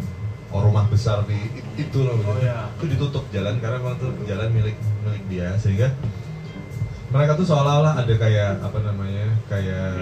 rumah 0.50 0.90
besar 0.90 1.22
di 1.30 1.38
itu 1.78 2.00
loh. 2.02 2.18
Oh, 2.26 2.38
iya. 2.42 2.66
itu 2.82 2.98
ditutup 2.98 3.30
jalan 3.30 3.62
karena 3.62 3.78
memang 3.78 4.02
itu 4.02 4.10
jalan 4.26 4.50
milik 4.50 4.78
milik 5.06 5.24
dia. 5.30 5.54
Sehingga 5.62 5.94
mereka 7.14 7.38
tuh 7.38 7.46
seolah-olah 7.46 7.94
ada 7.94 8.14
kayak 8.18 8.58
apa 8.62 8.78
namanya 8.82 9.38
kayak 9.46 9.94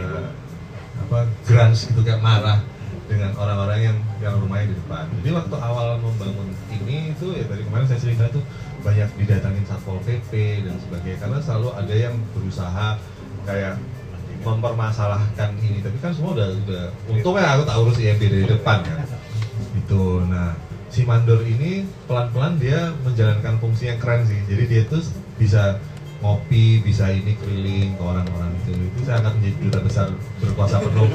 apa 0.97 1.27
grunge 1.43 1.91
gitu 1.91 2.01
kayak 2.03 2.23
marah 2.23 2.59
dengan 3.07 3.31
orang-orang 3.39 3.79
yang 3.79 3.97
yang 4.19 4.35
rumahnya 4.37 4.71
di 4.71 4.75
depan. 4.75 5.07
Jadi 5.19 5.29
waktu 5.31 5.55
awal 5.55 5.87
membangun 6.03 6.51
ini 6.69 7.15
itu 7.15 7.31
ya 7.33 7.43
dari 7.47 7.63
kemarin 7.63 7.87
saya 7.87 7.99
cerita 8.03 8.23
tuh 8.29 8.43
banyak 8.83 9.09
didatangin 9.15 9.63
satpol 9.63 9.99
pp 10.03 10.31
dan 10.67 10.75
sebagainya. 10.83 11.17
Karena 11.23 11.37
selalu 11.39 11.69
ada 11.73 11.95
yang 11.95 12.15
berusaha 12.35 12.99
kayak 13.47 13.79
mempermasalahkan 14.43 15.49
ini. 15.63 15.79
Tapi 15.79 15.97
kan 16.03 16.11
semua 16.11 16.35
udah 16.35 16.47
udah 16.67 16.83
untungnya 17.07 17.47
aku 17.57 17.63
tak 17.63 17.77
urus 17.79 17.97
IMB 17.97 18.21
dari 18.27 18.45
depan 18.45 18.79
kan 18.83 18.99
itu 19.77 20.03
nah 20.29 20.53
si 20.91 21.05
mandor 21.05 21.41
ini 21.45 21.85
pelan-pelan 22.09 22.57
dia 22.57 22.91
menjalankan 23.05 23.59
fungsi 23.61 23.91
yang 23.91 23.99
keren 23.99 24.25
sih. 24.25 24.39
Jadi 24.49 24.63
dia 24.67 24.81
tuh 24.87 25.03
bisa 25.37 25.77
ngopi 26.21 26.81
bisa 26.81 27.13
ini 27.13 27.37
keliling 27.37 27.93
ke 27.93 28.03
orang-orang 28.03 28.51
itu. 28.63 28.73
Itu 28.73 28.99
saya 29.05 29.21
akan 29.21 29.31
menjadi 29.37 29.55
duta 29.61 29.79
besar 29.85 30.07
berkuasa 30.41 30.81
penuh. 30.81 31.07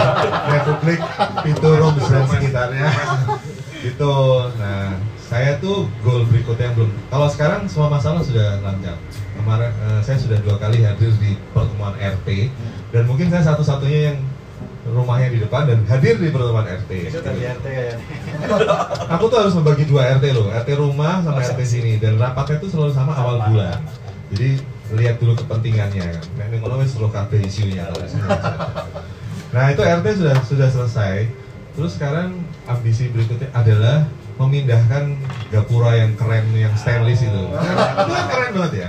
Republik 0.54 1.00
Piturum 1.44 1.94
dan 1.96 2.24
sekitarnya. 2.28 2.88
Itu 3.90 4.14
nah 4.60 4.94
saya 5.32 5.56
tuh 5.58 5.88
goal 6.04 6.28
berikutnya 6.28 6.70
yang 6.70 6.76
belum. 6.76 6.90
Kalau 7.08 7.26
sekarang 7.32 7.64
semua 7.64 7.88
masalah 7.88 8.20
sudah 8.20 8.60
lancar. 8.60 9.00
Kemarin 9.32 9.72
eh, 9.72 10.00
saya 10.04 10.20
sudah 10.20 10.38
dua 10.44 10.60
kali 10.60 10.84
hadir 10.84 11.08
di 11.16 11.34
pertemuan 11.56 11.96
RT 11.96 12.28
dan 12.92 13.02
mungkin 13.08 13.32
saya 13.32 13.42
satu-satunya 13.48 14.12
yang 14.12 14.18
rumahnya 14.82 15.32
di 15.32 15.38
depan 15.40 15.64
dan 15.64 15.78
hadir 15.86 16.18
di 16.18 16.28
pertemuan 16.28 16.66
RT 16.66 16.90
Itu 17.08 17.22
tadi 17.22 17.40
RT 17.46 17.64
kayaknya. 17.64 17.96
aku 19.08 19.24
tuh 19.30 19.38
harus 19.40 19.54
membagi 19.56 19.88
dua 19.88 20.20
RT 20.20 20.24
loh, 20.36 20.52
RT 20.52 20.68
rumah 20.76 21.24
sama 21.24 21.40
RT 21.40 21.60
sini. 21.64 21.92
Dan 21.96 22.20
rapatnya 22.20 22.60
tuh 22.60 22.68
selalu 22.68 22.92
sama 22.92 23.16
awal 23.16 23.40
bulan. 23.48 23.80
Jadi 24.32 24.50
lihat 24.96 25.20
dulu 25.20 25.36
kepentingannya 25.36 26.04
kan. 26.16 26.24
Nah, 26.40 26.44
ini 26.48 26.56
ngono 26.60 26.80
wis 26.80 26.96
seluruh 26.96 27.12
kabeh 27.12 27.44
isunya. 27.44 27.84
Nah 29.52 29.64
itu 29.68 29.84
RT 29.84 30.06
sudah 30.16 30.36
sudah 30.48 30.68
selesai. 30.72 31.28
Terus 31.76 31.96
sekarang 31.96 32.40
ambisi 32.64 33.12
berikutnya 33.12 33.52
adalah 33.52 34.08
memindahkan 34.40 35.16
gapura 35.52 35.96
yang 36.00 36.16
keren 36.16 36.48
yang 36.56 36.72
stainless 36.76 37.20
itu. 37.20 37.42
Itu 37.52 38.12
kan 38.12 38.26
keren 38.32 38.50
banget 38.56 38.72
ya. 38.72 38.88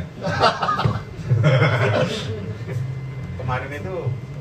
Kemarin 3.43 3.69
itu 3.75 3.95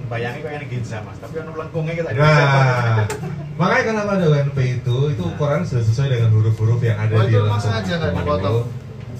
bayangin 0.06 0.40
kayak 0.44 0.68
Ginza 0.70 0.98
mas, 1.02 1.16
tapi 1.18 1.40
kan 1.40 1.46
lengkungnya 1.50 1.94
kita 1.96 2.08
Nah, 2.12 3.08
makanya 3.56 3.82
kenapa 3.88 4.10
ada 4.20 4.26
UNP 4.28 4.58
itu, 4.60 4.96
itu 5.08 5.22
ukuran 5.24 5.64
sudah 5.64 5.82
sesuai 5.88 6.08
dengan 6.12 6.30
huruf-huruf 6.36 6.84
yang 6.84 7.00
ada 7.00 7.16
Oh, 7.16 7.24
di 7.24 7.32
itu 7.32 7.40
dalam 7.40 7.50
mas 7.56 7.64
sengaja 7.64 7.92
nggak 7.96 8.12
dokumen 8.12 8.26
dipotong? 8.28 8.66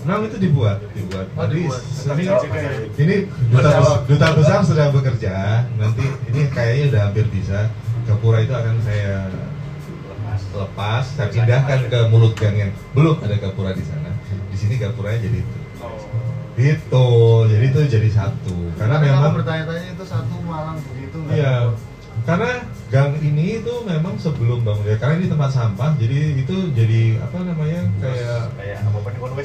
Itu. 0.03 0.09
Nah 0.11 0.27
itu 0.27 0.37
dibuat, 0.37 0.79
dibuat. 0.93 1.27
Oh, 1.39 1.47
Jadi 1.47 1.63
dibuat. 1.63 1.83
ini, 2.43 2.67
ini 2.99 3.17
duta, 3.55 3.71
bes- 3.79 4.03
duta 4.11 4.27
besar 4.35 4.59
sedang 4.67 4.91
bekerja. 4.91 5.63
Nanti 5.79 6.05
ini 6.29 6.41
kayaknya 6.51 6.85
udah 6.91 7.01
hampir 7.07 7.27
bisa. 7.31 7.71
Gapura 8.03 8.43
itu 8.43 8.51
akan 8.51 8.83
saya 8.83 9.31
lepas, 10.53 11.05
saya 11.15 11.29
pindahkan 11.31 11.87
ke 11.87 11.99
mulut 12.11 12.35
gang 12.35 12.57
yang 12.59 12.71
belum 12.93 13.23
ada 13.23 13.39
gapura 13.39 13.71
di 13.73 13.85
sana. 13.87 14.11
Di 14.51 14.57
sini 14.59 14.75
gapuranya 14.77 15.23
jadi 15.23 15.39
itu. 15.41 15.59
Gitu, 16.53 17.09
jadi 17.49 17.65
itu 17.73 17.81
jadi 17.89 18.09
satu. 18.13 18.57
Karena 18.77 19.01
memang 19.01 19.23
kamu 19.25 19.37
bertanya-tanya 19.41 19.87
itu 19.97 20.05
satu 20.05 20.35
malang 20.45 20.77
begitu? 20.77 21.17
Iya, 21.33 21.73
karena 22.23 22.51
gang 22.93 23.13
ini 23.19 23.59
itu 23.59 23.75
memang 23.83 24.15
sebelum 24.21 24.63
bangun 24.63 24.85
ya, 24.87 24.97
karena 25.01 25.15
ini 25.19 25.27
tempat 25.27 25.51
sampah, 25.51 25.97
jadi 25.99 26.39
itu 26.39 26.57
jadi 26.77 27.19
apa 27.19 27.37
namanya 27.43 27.83
kayak 27.99 28.53
kayak 28.55 28.79
apa 28.85 28.99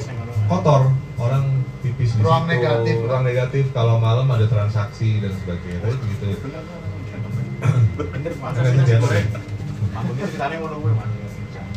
nang 0.06 0.16
ngono. 0.20 0.32
kotor, 0.46 0.82
orang 1.18 1.44
pipis 1.82 2.14
di 2.14 2.20
Ruang 2.22 2.44
situ, 2.46 2.52
negatif. 2.54 2.94
ruang 3.02 3.24
negatif. 3.24 3.64
Kalau 3.74 3.96
malam 3.98 4.26
ada 4.30 4.46
transaksi 4.46 5.18
dan 5.22 5.32
sebagainya, 5.32 5.78
tapi 5.82 5.96
begitu. 5.96 6.26
Bener 7.98 8.32
ngono 10.58 10.76
kuwi 10.78 10.92
mas. 10.94 11.12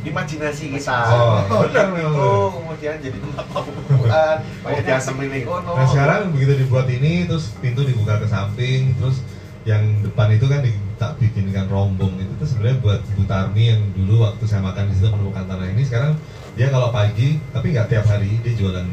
imajinasi 0.02 0.74
kita 0.74 0.97
Oh, 1.14 1.62
benar 1.70 1.93
memang. 1.93 2.10
itu 2.10 2.30
kemudian 2.58 2.95
jadi 3.06 3.18
tempat 3.22 3.45
pembukaan 3.54 4.38
kemudian 4.66 4.97
semiling 4.97 5.45
Oh, 5.45 5.62
Nah 5.78 5.86
sekarang 5.86 6.34
begitu 6.34 6.54
dibuat 6.66 6.89
ini, 6.89 7.30
terus 7.30 7.54
pintu 7.62 7.86
dibuka 7.86 8.18
ke 8.18 8.26
samping, 8.26 8.97
terus 8.97 9.22
yang 9.62 10.02
depan 10.02 10.34
itu 10.34 10.49
kan 10.49 10.66
di, 10.66 10.74
tak 11.02 11.18
bikinkan 11.18 11.66
rombong 11.66 12.14
itu 12.22 12.30
tuh 12.38 12.45
sebenarnya 12.45 12.78
buat 12.78 13.02
Bu 13.18 13.26
Tarmi 13.26 13.74
yang 13.74 13.82
dulu 13.97 14.22
waktu 14.22 14.45
saya 14.45 14.62
makan 14.62 14.86
di 14.86 14.93
situ 14.93 15.10
menemukan 15.10 15.49
tanah 15.49 15.66
ini. 15.74 15.82
Sekarang 15.82 16.14
dia 16.54 16.70
kalau 16.70 16.93
pagi 16.93 17.41
tapi 17.49 17.74
nggak 17.74 17.89
tiap 17.89 18.06
hari 18.06 18.38
dia 18.45 18.54
jualan 18.54 18.86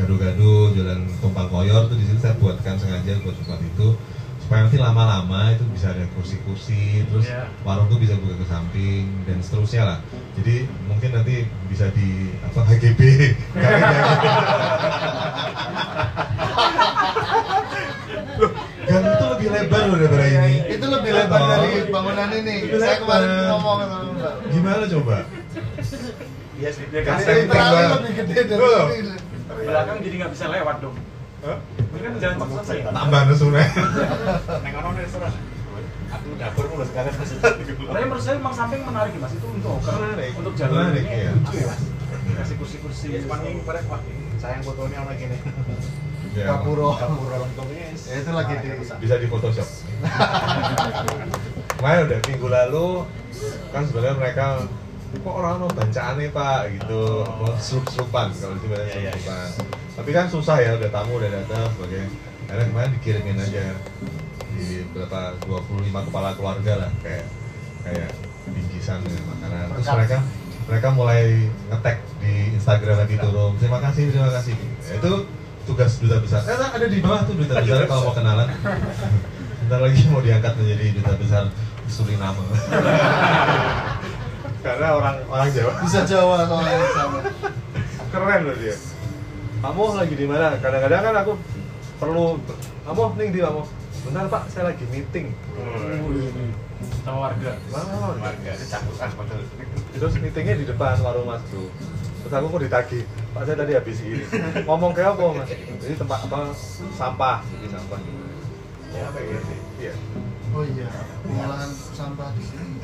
gado-gado 0.00 0.72
jualan 0.72 1.00
tumpang 1.20 1.52
koyor 1.52 1.92
tuh 1.92 1.96
di 2.00 2.08
situ 2.08 2.24
saya 2.24 2.40
buatkan 2.40 2.80
sengaja 2.80 3.20
buat 3.20 3.36
tempat 3.36 3.60
itu. 3.60 3.88
Supaya 4.40 4.64
nanti 4.64 4.78
lama-lama 4.80 5.52
itu 5.52 5.66
bisa 5.74 5.90
ada 5.92 6.06
kursi-kursi 6.16 7.04
terus 7.10 7.26
Iya. 7.28 7.50
warung 7.66 7.90
tuh 7.92 7.98
bisa 8.00 8.16
buka 8.16 8.40
ke 8.40 8.46
samping 8.48 9.04
dan 9.28 9.36
seterusnya 9.44 9.82
lah. 9.84 9.98
Jadi 10.40 10.64
mungkin 10.88 11.20
nanti 11.20 11.44
bisa 11.68 11.92
di 11.92 12.32
apa 12.40 12.64
HGB 12.64 13.00
gang 18.96 19.12
itu 19.12 19.26
lebih 19.28 19.48
lebar 19.50 19.82
loh 19.84 19.96
daripada 19.96 20.26
ini 20.26 20.54
Itu 20.66 20.86
lebih 20.86 21.10
lebar 21.12 21.36
Oh. 21.36 21.48
dari 21.52 21.70
bangunan 21.86 22.28
ini. 22.30 22.56
Lebih 22.66 22.80
Saya 22.80 22.96
kemarin 22.98 23.30
ngomong 23.46 23.76
sama 23.78 23.98
Mbak. 24.10 24.34
gimana 24.48 24.84
coba 24.88 25.16
Iya 26.56 26.70
sih. 26.72 26.84
Ya 26.88 27.00
kan, 27.02 27.20
Kasih 27.20 27.44
lebih 27.44 28.12
gede 28.16 28.34
dari 28.46 28.64
ini. 28.96 29.12
belakang 29.58 29.96
jadi 30.00 30.14
nggak 30.16 30.32
bisa 30.32 30.44
lewat 30.48 30.76
dong. 30.80 30.96
Hah? 31.38 31.58
Ini 31.76 31.98
kan 32.00 32.12
jalan 32.16 32.36
cepat 32.38 32.64
sih. 32.64 32.80
tambah 32.82 33.20
nesunya 33.26 33.64
Nang 34.56 34.72
ngono 34.72 34.88
nih 34.92 35.02
restoran. 35.04 35.32
Aku 36.06 36.28
dapur 36.34 36.64
mulai 36.70 36.86
sekarang. 36.86 37.12
Tapi 37.12 37.60
menurut 38.00 38.22
saya 38.22 38.34
memang 38.38 38.54
samping 38.54 38.80
menarik 38.80 39.12
mas 39.16 39.32
itu 39.32 39.46
untuk 39.46 39.76
Menarik. 39.76 40.32
untuk 40.32 40.52
Menarik, 40.54 41.02
ini 41.02 41.12
iya. 41.12 41.30
lucu 41.34 41.56
ya 41.58 41.74
cuman 43.04 43.40
ini 43.44 43.60
pada 43.64 43.80
wah 43.90 44.00
sayang 44.40 44.62
fotonya 44.64 44.98
orang 45.04 45.16
gini. 45.20 45.38
Ya, 46.36 46.52
Kapuro. 46.52 46.96
Kapur 47.00 47.32
lengkungnya. 47.32 47.96
Ya, 47.96 48.16
itu 48.20 48.30
lagi 48.32 48.54
di 48.60 48.68
bisa 48.80 49.14
di 49.16 49.26
photoshop. 49.28 49.68
Kemarin 51.76 52.00
udah 52.08 52.18
minggu 52.24 52.48
lalu 52.48 52.88
kan 53.72 53.82
sebenarnya 53.84 54.16
mereka 54.16 54.46
kok 55.16 55.32
orang 55.32 55.64
mau 55.64 55.70
bacaan 55.72 56.14
nih 56.20 56.28
pak? 56.32 56.60
Gitu. 56.76 57.02
Mau 57.24 57.52
serup-serupan 57.56 58.32
kalau 58.36 58.52
di 58.56 58.60
sini 58.64 58.74
Iya, 58.76 58.96
iya, 59.00 59.12
serupan 59.16 59.48
tapi 59.96 60.10
kan 60.12 60.28
susah 60.28 60.60
ya 60.60 60.76
udah 60.76 60.92
tamu 60.92 61.16
udah 61.16 61.30
datang 61.32 61.72
sebagai 61.72 62.04
karena 62.46 62.62
kemarin 62.68 62.90
dikirimin 63.00 63.40
aja 63.40 63.64
di 64.52 64.84
berapa 64.92 65.34
25 65.48 66.06
kepala 66.12 66.30
keluarga 66.36 66.72
lah 66.84 66.90
kayak 67.00 67.26
kayak 67.82 68.12
bingkisan 68.46 69.00
dengan 69.02 69.24
makanan. 69.34 69.72
Terus 69.72 69.88
mereka 69.96 70.18
mereka 70.66 70.88
mulai 70.90 71.46
ngetek 71.70 72.02
di 72.18 72.58
Instagram 72.58 73.06
lagi 73.06 73.16
turun 73.22 73.54
terima 73.62 73.78
kasih 73.78 74.10
terima 74.10 74.30
kasih. 74.34 74.54
Itu 74.98 75.12
tugas 75.66 75.98
duta 76.02 76.18
besar. 76.18 76.42
Eh 76.46 76.58
ada 76.58 76.86
di 76.86 76.98
bawah 76.98 77.22
tuh 77.22 77.34
duta 77.38 77.54
besar 77.62 77.86
kalau 77.86 78.10
mau 78.10 78.14
kenalan. 78.14 78.48
Bentar 79.66 79.80
lagi 79.82 80.00
mau 80.10 80.22
diangkat 80.22 80.52
menjadi 80.58 80.84
duta 81.02 81.14
besar 81.18 81.44
Suriname 81.86 82.42
karena 84.66 84.88
orang 84.98 85.16
orang 85.30 85.48
Jawa. 85.54 85.72
Bisa 85.86 86.02
Jawa 86.02 86.42
soalnya 86.50 86.86
sama. 86.90 87.18
keren 88.10 88.40
loh 88.50 88.56
dia. 88.58 88.74
Kamu 89.62 89.82
lagi 89.94 90.14
di 90.18 90.26
mana? 90.26 90.58
Kadang-kadang 90.58 91.02
kan 91.06 91.14
aku 91.22 91.32
perlu 92.02 92.42
kamu 92.82 93.02
nih 93.22 93.28
di 93.30 93.40
kamu? 93.42 93.62
Bentar 94.06 94.24
pak 94.26 94.42
saya 94.50 94.74
lagi 94.74 94.84
meeting. 94.90 95.30
Sama 97.06 97.30
warga. 97.30 97.54
Wow, 97.70 98.18
Warga. 98.18 98.52
Kecangkutan 98.58 99.10
padahal. 99.14 99.42
Terus 99.96 100.14
meetingnya 100.20 100.56
di 100.60 100.66
depan 100.68 101.00
warung 101.00 101.28
mas 101.28 101.42
bro 101.48 101.66
terus 102.26 102.32
aku 102.32 102.46
kok 102.52 102.62
ditagih 102.66 103.02
pak 103.36 103.42
saya 103.44 103.56
tadi 103.60 103.72
habis 103.76 104.00
ini. 104.00 104.24
Ngomong 104.64 104.96
kayak 104.96 105.12
apa 105.14 105.24
mas? 105.36 105.48
Jadi 105.52 105.94
tempat 105.94 106.18
apa 106.24 106.50
sampah 106.96 107.38
jadi 107.44 107.66
sampah. 107.76 107.98
Gitu 108.00 108.24
Ya 108.96 109.02
apa 109.12 109.18
ya? 109.20 109.40
iya. 109.76 109.92
Oh 110.56 110.64
iya, 110.64 110.88
pengolahan 111.20 111.70
sampah 111.92 112.32
di 112.32 112.42
sini. 112.42 112.80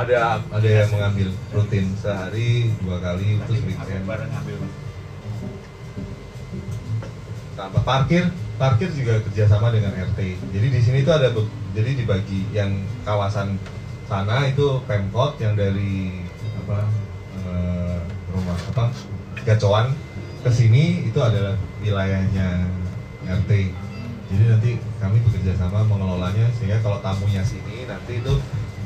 ada 0.00 0.40
ada 0.40 0.68
yang 0.68 0.88
mengambil 0.88 1.28
rutin 1.52 1.92
sehari 2.00 2.72
dua 2.80 2.96
kali 3.04 3.36
terus 3.44 3.60
weekend. 3.68 4.02
bareng 4.08 4.30
ngambil. 4.32 4.58
tambah 7.56 7.82
parkir 7.88 8.24
parkir 8.60 8.88
juga 8.92 9.16
kerjasama 9.24 9.72
dengan 9.72 9.96
RT 9.96 10.20
jadi 10.52 10.66
di 10.68 10.80
sini 10.84 10.98
tuh 11.08 11.16
ada 11.16 11.32
jadi 11.72 11.90
dibagi 12.04 12.44
yang 12.52 12.84
kawasan 13.02 13.56
sana 14.06 14.44
itu 14.44 14.84
pemkot 14.84 15.40
yang 15.40 15.56
dari 15.56 16.25
apa 16.66 16.82
eh, 17.46 17.98
rumah 18.34 18.58
apa 18.74 18.90
gacoan 19.46 19.94
ke 20.42 20.50
sini 20.50 21.06
itu 21.06 21.18
adalah 21.22 21.54
wilayahnya 21.78 22.66
RT 23.22 23.50
jadi 24.26 24.44
nanti 24.50 24.70
kami 24.98 25.22
bekerja 25.22 25.54
sama 25.54 25.86
mengelolanya 25.86 26.50
sehingga 26.58 26.82
kalau 26.82 26.98
tamunya 26.98 27.46
sini 27.46 27.86
nanti 27.86 28.18
itu 28.18 28.34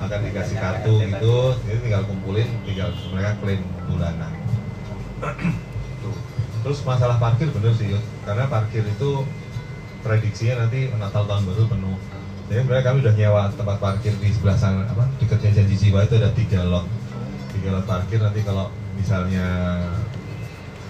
akan 0.01 0.20
dikasih 0.28 0.57
kartu 0.61 0.95
gitu. 1.01 1.57
Jadi 1.64 1.78
tinggal 1.89 2.05
kumpulin 2.05 2.49
tinggal 2.68 2.93
mereka 3.12 3.41
klaim 3.41 3.64
bulanan. 3.89 4.33
Terus 6.61 6.78
masalah 6.85 7.16
parkir 7.16 7.49
bener 7.57 7.72
sih 7.72 7.89
Yud. 7.89 8.05
karena 8.28 8.45
parkir 8.53 8.85
itu 8.85 9.24
prediksinya 10.05 10.64
nanti 10.68 10.93
Natal 10.93 11.24
tahun 11.24 11.49
baru 11.49 11.64
penuh. 11.72 11.97
Jadi 12.53 12.61
sebenarnya 12.61 12.85
kami 12.85 12.99
udah 13.01 13.14
nyewa 13.16 13.43
tempat 13.57 13.76
parkir 13.81 14.12
di 14.20 14.28
sebelah 14.28 14.59
sana 14.61 14.85
apa 14.85 15.09
dekatnya 15.22 15.62
janji 15.62 15.89
jiwa 15.89 16.05
itu 16.05 16.20
ada 16.20 16.35
tiga 16.37 16.61
lot 16.68 16.85
tiga 17.57 17.68
lot 17.74 17.84
parkir 17.86 18.18
nanti 18.22 18.40
kalau 18.46 18.70
misalnya 18.94 19.46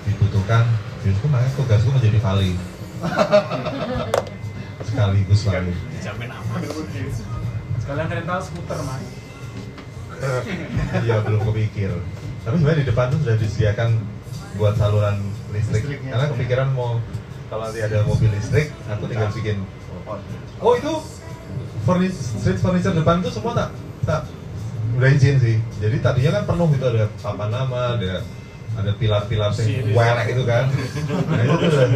dibutuhkan 0.05 0.65
justru 1.01 1.27
makanya 1.29 1.53
tugasku 1.57 1.89
menjadi 1.93 2.19
vali 2.21 2.53
sekaligus 4.89 5.41
vali 5.49 5.73
Dijamin 6.01 6.31
aman. 6.33 6.61
Sekalian 7.81 8.09
rental 8.09 8.41
skuter 8.41 8.81
mas. 8.85 9.05
Iya 11.05 11.25
belum 11.25 11.41
kepikir. 11.49 11.91
Tapi 12.45 12.55
sebenarnya 12.61 12.81
di 12.85 12.89
depan 12.93 13.07
tuh 13.09 13.19
sudah 13.25 13.37
disediakan 13.41 13.89
buat 14.61 14.75
saluran 14.77 15.17
listrik. 15.53 15.85
Listriknya. 15.85 16.11
Karena 16.13 16.27
kepikiran 16.33 16.69
mau 16.77 17.01
kalau 17.49 17.67
nanti 17.67 17.81
ada 17.83 18.05
mobil 18.05 18.31
listrik, 18.31 18.71
aku 18.87 19.05
tinggal 19.09 19.33
bikin. 19.33 19.65
Oh 20.61 20.73
itu 20.77 20.93
furniture, 21.83 22.21
street 22.39 22.61
furniture 22.61 22.95
depan 22.95 23.25
tuh 23.25 23.33
semua 23.33 23.53
tak 23.57 23.71
tak 24.05 24.21
udah 25.01 25.11
izin 25.17 25.37
sih. 25.41 25.57
Jadi 25.81 25.97
tadinya 26.05 26.31
kan 26.41 26.45
penuh 26.53 26.69
itu 26.77 26.85
ada 26.85 27.05
papan 27.25 27.49
nama, 27.49 27.97
ada 27.97 28.21
ada 28.77 28.93
pilar-pilar 29.01 29.51
sing 29.57 29.97
welek 29.97 30.37
itu 30.37 30.43
kan. 30.45 30.69
Nah 31.27 31.41
itu 31.41 31.55
tuh 31.57 31.69
udah 31.73 31.89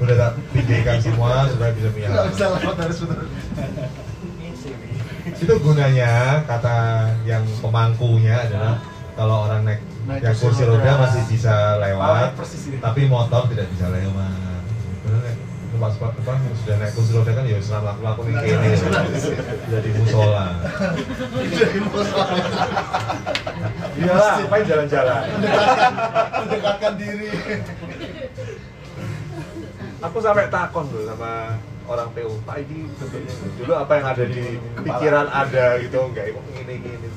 udah 0.00 0.16
tak 0.16 0.32
pikirkan 0.54 0.98
semua 1.02 1.50
supaya 1.50 1.70
bisa 1.74 1.88
punya. 1.90 2.08
Nggak 2.14 2.26
bisa 2.30 2.44
lewat 2.54 2.76
harus 2.78 2.98
betul. 3.02 3.26
itu 5.26 5.54
gunanya 5.58 6.38
kata 6.46 7.10
yang 7.26 7.42
pemangkunya 7.58 8.46
adalah 8.46 8.78
kalau 9.18 9.50
orang 9.50 9.66
naik 9.66 9.82
Naik 10.06 10.22
yang 10.22 10.36
kursi 10.38 10.62
roda 10.62 10.92
masih 11.02 11.22
bisa 11.26 11.82
lewat 11.82 12.30
ini. 12.38 12.78
tapi 12.78 13.00
motor 13.10 13.42
tidak 13.50 13.66
bisa 13.74 13.90
lewat 13.90 14.55
pas 15.76 15.94
apa 15.96 16.32
yang 16.32 16.56
sudah 16.64 16.76
naik 16.80 16.92
kursi 16.96 17.12
roda 17.14 17.32
kan 17.36 17.44
ya 17.44 17.58
selam 17.60 17.84
laku 17.84 18.00
laku 18.02 18.20
nih 18.28 18.34
kene 18.40 18.68
jadi 19.72 19.88
musola. 19.96 20.44
Jadi 21.36 21.78
musola. 21.84 22.26
iyalah 23.96 24.32
ngapain 24.40 24.64
jalan-jalan? 24.64 25.22
Mendekatkan, 25.36 25.92
mendekatkan 26.44 26.92
diri. 27.00 27.30
aku 30.04 30.18
sampai 30.20 30.46
takon 30.52 30.86
loh 30.92 31.04
sama 31.08 31.56
orang 31.86 32.08
PU 32.12 32.34
Pak 32.44 32.56
ini 32.66 32.90
bentuknya 32.98 33.32
dulu 33.56 33.72
apa 33.78 33.92
yang 33.96 34.06
ada 34.12 34.24
di 34.26 34.44
pikiran 34.82 35.26
ada 35.30 35.66
gitu 35.80 35.98
enggak 36.02 36.24
emang 36.34 36.46
gini 36.52 36.74
gini 36.82 37.08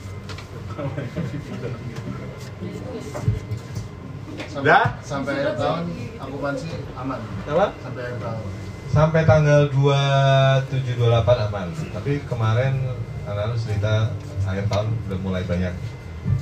Sampai, 4.50 4.66
Dah? 4.66 4.86
sampai 5.06 5.34
akhir 5.38 5.56
tahun 5.56 5.84
akupansi 6.18 6.68
aman. 6.97 7.20
apa 7.45 7.66
Sampai 7.80 8.02
akhir 8.02 8.18
tahun. 8.18 8.43
sampai 8.89 9.22
tanggal 9.24 9.62
27 9.70 10.97
28 10.97 11.45
aman. 11.45 11.68
Tapi 11.93 12.12
kemarin 12.26 12.74
anak-anak 13.30 13.58
cerita 13.62 13.93
akhir 14.43 14.66
tahun 14.66 14.88
udah 15.06 15.20
mulai 15.22 15.43
banyak 15.45 15.74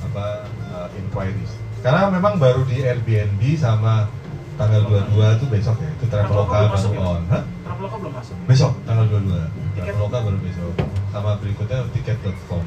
apa 0.02 0.26
uh, 0.72 0.88
inquiries. 0.96 1.52
Karena 1.78 2.08
memang 2.08 2.40
baru 2.40 2.64
di 2.64 2.80
Airbnb 2.80 3.42
sama 3.54 4.08
tanggal 4.56 4.88
22 4.88 5.36
itu 5.38 5.46
besok 5.46 5.76
ya. 5.78 5.90
Itu 5.92 6.04
Traveloka 6.08 6.48
Traveloka 6.48 6.56
baru 6.56 6.72
masuk 6.74 6.92
ya? 6.96 7.00
on. 7.04 7.22
Hah? 7.28 7.42
Traveloka 7.62 7.96
belum 8.00 8.12
masuk. 8.16 8.34
Besok 8.48 8.72
tanggal 8.82 9.04
22. 9.06 9.36
Tiket? 9.76 9.84
Traveloka 9.84 10.18
baru 10.24 10.38
besok. 10.40 10.72
Sama 11.12 11.30
berikutnya 11.36 11.78
tiket.com. 11.92 12.64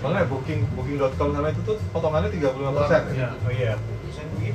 Soalnya 0.00 0.24
booking 0.26 0.64
booking.com 0.72 1.28
sama 1.30 1.52
itu 1.52 1.60
tuh 1.60 1.76
potongannya 1.92 2.32
35% 2.32 2.40
ya. 2.40 3.00
Iya. 3.12 3.28
Oh 3.44 3.52
iya. 3.52 3.74
Iya. 4.40 4.54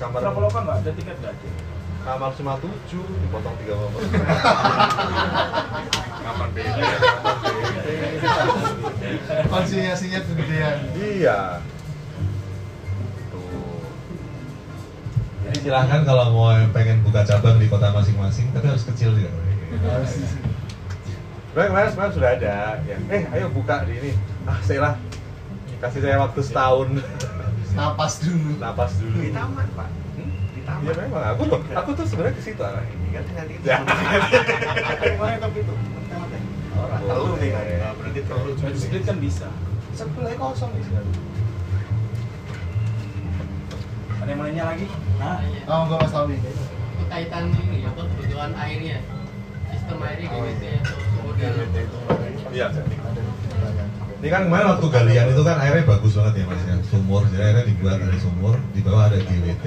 Kamar 0.00 0.18
Traveloka 0.24 0.58
nggak 0.64 0.76
ada 0.80 0.90
tiket 0.96 1.16
nggak 1.20 1.34
ada. 1.34 1.50
kamar 2.00 2.32
cuma 2.32 2.56
7 2.56 2.64
dipotong 2.96 3.52
35%. 3.60 4.08
Kapan 6.24 6.48
beda? 6.56 6.80
Konsinyasinya 9.52 10.20
kegedean. 10.24 10.78
Iya. 10.96 11.60
Tuh. 13.28 13.84
Jadi 15.44 15.58
silahkan 15.60 16.00
kalau 16.08 16.32
mau 16.32 16.56
pengen 16.72 17.04
buka 17.04 17.20
cabang 17.20 17.60
di 17.60 17.68
kota 17.68 17.92
masing-masing, 17.92 18.48
tapi 18.56 18.72
harus 18.72 18.88
kecil 18.88 19.12
juga. 19.12 19.28
Sebenarnya 21.52 21.68
kemarin 21.68 21.88
sebenarnya 21.92 22.14
sudah 22.16 22.30
ada 22.32 22.54
yang, 22.88 23.02
eh 23.12 23.22
ayo 23.36 23.52
buka 23.52 23.84
di 23.84 23.92
ini. 24.00 24.12
Ah, 24.48 24.56
saya 24.64 24.80
lah. 24.80 24.94
Kasih 25.84 26.00
saya 26.00 26.16
waktu 26.16 26.40
setahun. 26.40 26.96
Napas 27.70 28.12
dulu. 28.20 28.50
Napas 28.58 28.92
dulu. 28.98 29.16
Di 29.18 29.30
taman, 29.30 29.66
Pak. 29.72 29.88
Hmm? 30.16 30.30
Di 30.50 30.60
taman. 30.62 30.82
Iya 30.82 30.92
memang 30.98 31.24
aku 31.30 31.42
tuh, 31.46 31.60
aku 31.70 31.90
tuh 31.94 32.04
sebenarnya 32.06 32.34
ke 32.34 32.42
situ 32.42 32.60
arahnya. 32.60 32.96
Kan 33.12 33.24
nanti 33.36 33.52
itu. 33.54 33.64
Ya. 33.64 33.78
Gimana 35.04 35.36
tapi 35.38 35.58
itu? 35.60 35.74
Orang 36.74 37.02
tahu 37.04 37.24
nih 37.38 37.50
kan. 37.50 37.64
Boleh. 37.64 37.92
Berarti 37.94 38.20
terlalu 38.24 38.50
split 38.74 39.02
kan 39.04 39.16
bisa. 39.18 39.48
Sebelahnya 39.92 40.36
kosong 40.36 40.70
di 40.72 40.82
sini. 40.82 41.02
Ada 44.20 44.28
yang 44.28 44.38
mau 44.38 44.46
nanya 44.46 44.64
lagi? 44.68 44.84
Nah, 45.16 45.36
Oh, 45.64 45.80
enggak 45.88 45.98
Mas 46.04 46.12
Tommy. 46.12 46.36
kaitan 47.10 47.50
ini 47.50 47.82
ya 47.82 47.90
kebutuhan 47.90 48.54
airnya 48.54 49.02
sistem 49.66 49.98
airnya 49.98 50.30
GWT 50.30 50.62
atau 50.78 50.94
sumur 51.10 51.34
daya 51.34 51.58
Iya. 52.50 52.66
Ini 54.20 54.28
kan 54.28 54.52
kemarin 54.52 54.76
waktu 54.76 54.86
galian 54.92 55.26
itu 55.32 55.40
kan 55.40 55.56
airnya 55.64 55.88
bagus 55.88 56.12
banget 56.12 56.44
ya 56.44 56.44
mas 56.44 56.60
ya, 56.68 56.76
sumur, 56.92 57.24
jadi 57.32 57.40
airnya 57.40 57.64
dibuat 57.72 57.96
dari 58.04 58.20
sumur, 58.20 58.60
di 58.76 58.80
bawah 58.84 59.08
ada 59.08 59.16
GWT, 59.16 59.64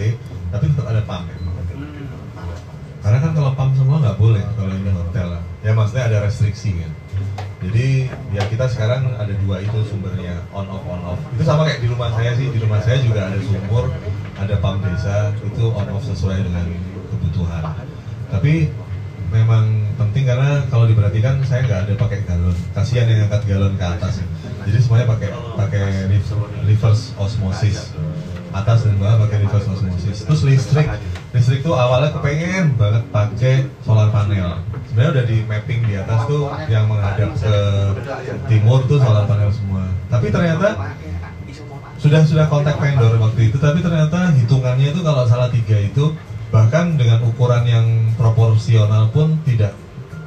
tapi 0.54 0.64
tetap 0.70 0.86
ada 0.94 1.02
pump. 1.10 1.26
Karena 3.02 3.18
kan 3.18 3.32
kalau 3.34 3.52
pump 3.58 3.74
semua 3.74 3.98
nggak 3.98 4.18
boleh 4.22 4.46
kalau 4.54 4.72
ini 4.78 4.94
hotel 4.94 5.28
lah. 5.34 5.44
Ya 5.66 5.74
maksudnya 5.74 6.06
ada 6.06 6.18
restriksi 6.30 6.70
kan. 6.86 6.94
Jadi 7.66 8.14
ya 8.30 8.46
kita 8.46 8.70
sekarang 8.70 9.18
ada 9.18 9.34
dua 9.42 9.58
itu 9.58 9.80
sumbernya 9.90 10.46
on 10.54 10.70
off 10.70 10.86
on 10.86 11.02
off. 11.02 11.20
Itu 11.34 11.44
sama 11.44 11.66
kayak 11.66 11.82
di 11.82 11.90
rumah 11.90 12.14
saya 12.14 12.32
sih. 12.38 12.48
Di 12.54 12.60
rumah 12.62 12.80
saya 12.80 13.02
juga 13.02 13.28
ada 13.28 13.40
sumur, 13.42 13.90
ada 14.38 14.56
pump 14.62 14.86
desa 14.86 15.34
itu 15.42 15.66
on 15.74 15.88
off 15.92 16.06
sesuai 16.06 16.46
dengan 16.46 16.70
kebutuhan. 17.10 17.64
Tapi 18.30 18.70
memang 19.34 19.83
penting 19.96 20.24
karena 20.26 20.66
kalau 20.68 20.86
diperhatikan 20.90 21.42
saya 21.46 21.66
nggak 21.66 21.80
ada 21.88 21.94
pakai 21.98 22.20
galon. 22.26 22.58
Kasihan 22.74 23.06
yang 23.10 23.30
angkat 23.30 23.42
galon 23.46 23.74
ke 23.78 23.86
atas. 23.86 24.22
ya. 24.22 24.26
Jadi 24.64 24.78
semuanya 24.80 25.08
pakai 25.12 25.30
pakai 25.60 25.86
reverse 26.64 27.12
osmosis 27.20 27.92
atas 28.54 28.86
dan 28.86 28.96
bawah 29.02 29.26
pakai 29.26 29.38
reverse 29.44 29.68
osmosis. 29.68 30.18
Terus 30.30 30.42
listrik, 30.46 30.88
listrik 31.34 31.60
tuh 31.66 31.74
awalnya 31.74 32.14
kepengen 32.14 32.78
banget 32.78 33.04
pakai 33.10 33.56
solar 33.82 34.14
panel. 34.14 34.62
Sebenarnya 34.94 35.12
udah 35.20 35.26
di 35.26 35.38
mapping 35.50 35.82
di 35.90 35.94
atas 35.98 36.20
tuh 36.30 36.54
yang 36.70 36.86
menghadap 36.86 37.34
ke 37.34 37.56
timur 38.46 38.86
tuh 38.86 39.02
solar 39.02 39.26
panel 39.26 39.50
semua. 39.50 39.90
Tapi 40.08 40.30
ternyata 40.30 40.94
sudah 41.98 42.22
sudah 42.24 42.46
kontak 42.46 42.78
vendor 42.78 43.18
waktu 43.18 43.50
itu, 43.50 43.58
tapi 43.58 43.82
ternyata 43.82 44.30
hitungannya 44.38 44.94
itu 44.94 45.02
kalau 45.02 45.26
salah 45.26 45.50
tiga 45.50 45.78
itu 45.82 46.14
bahkan 46.54 46.94
dengan 46.94 47.26
ukuran 47.26 47.66
yang 47.66 47.88
proporsional 48.14 49.10
pun 49.10 49.42
tidak 49.42 49.74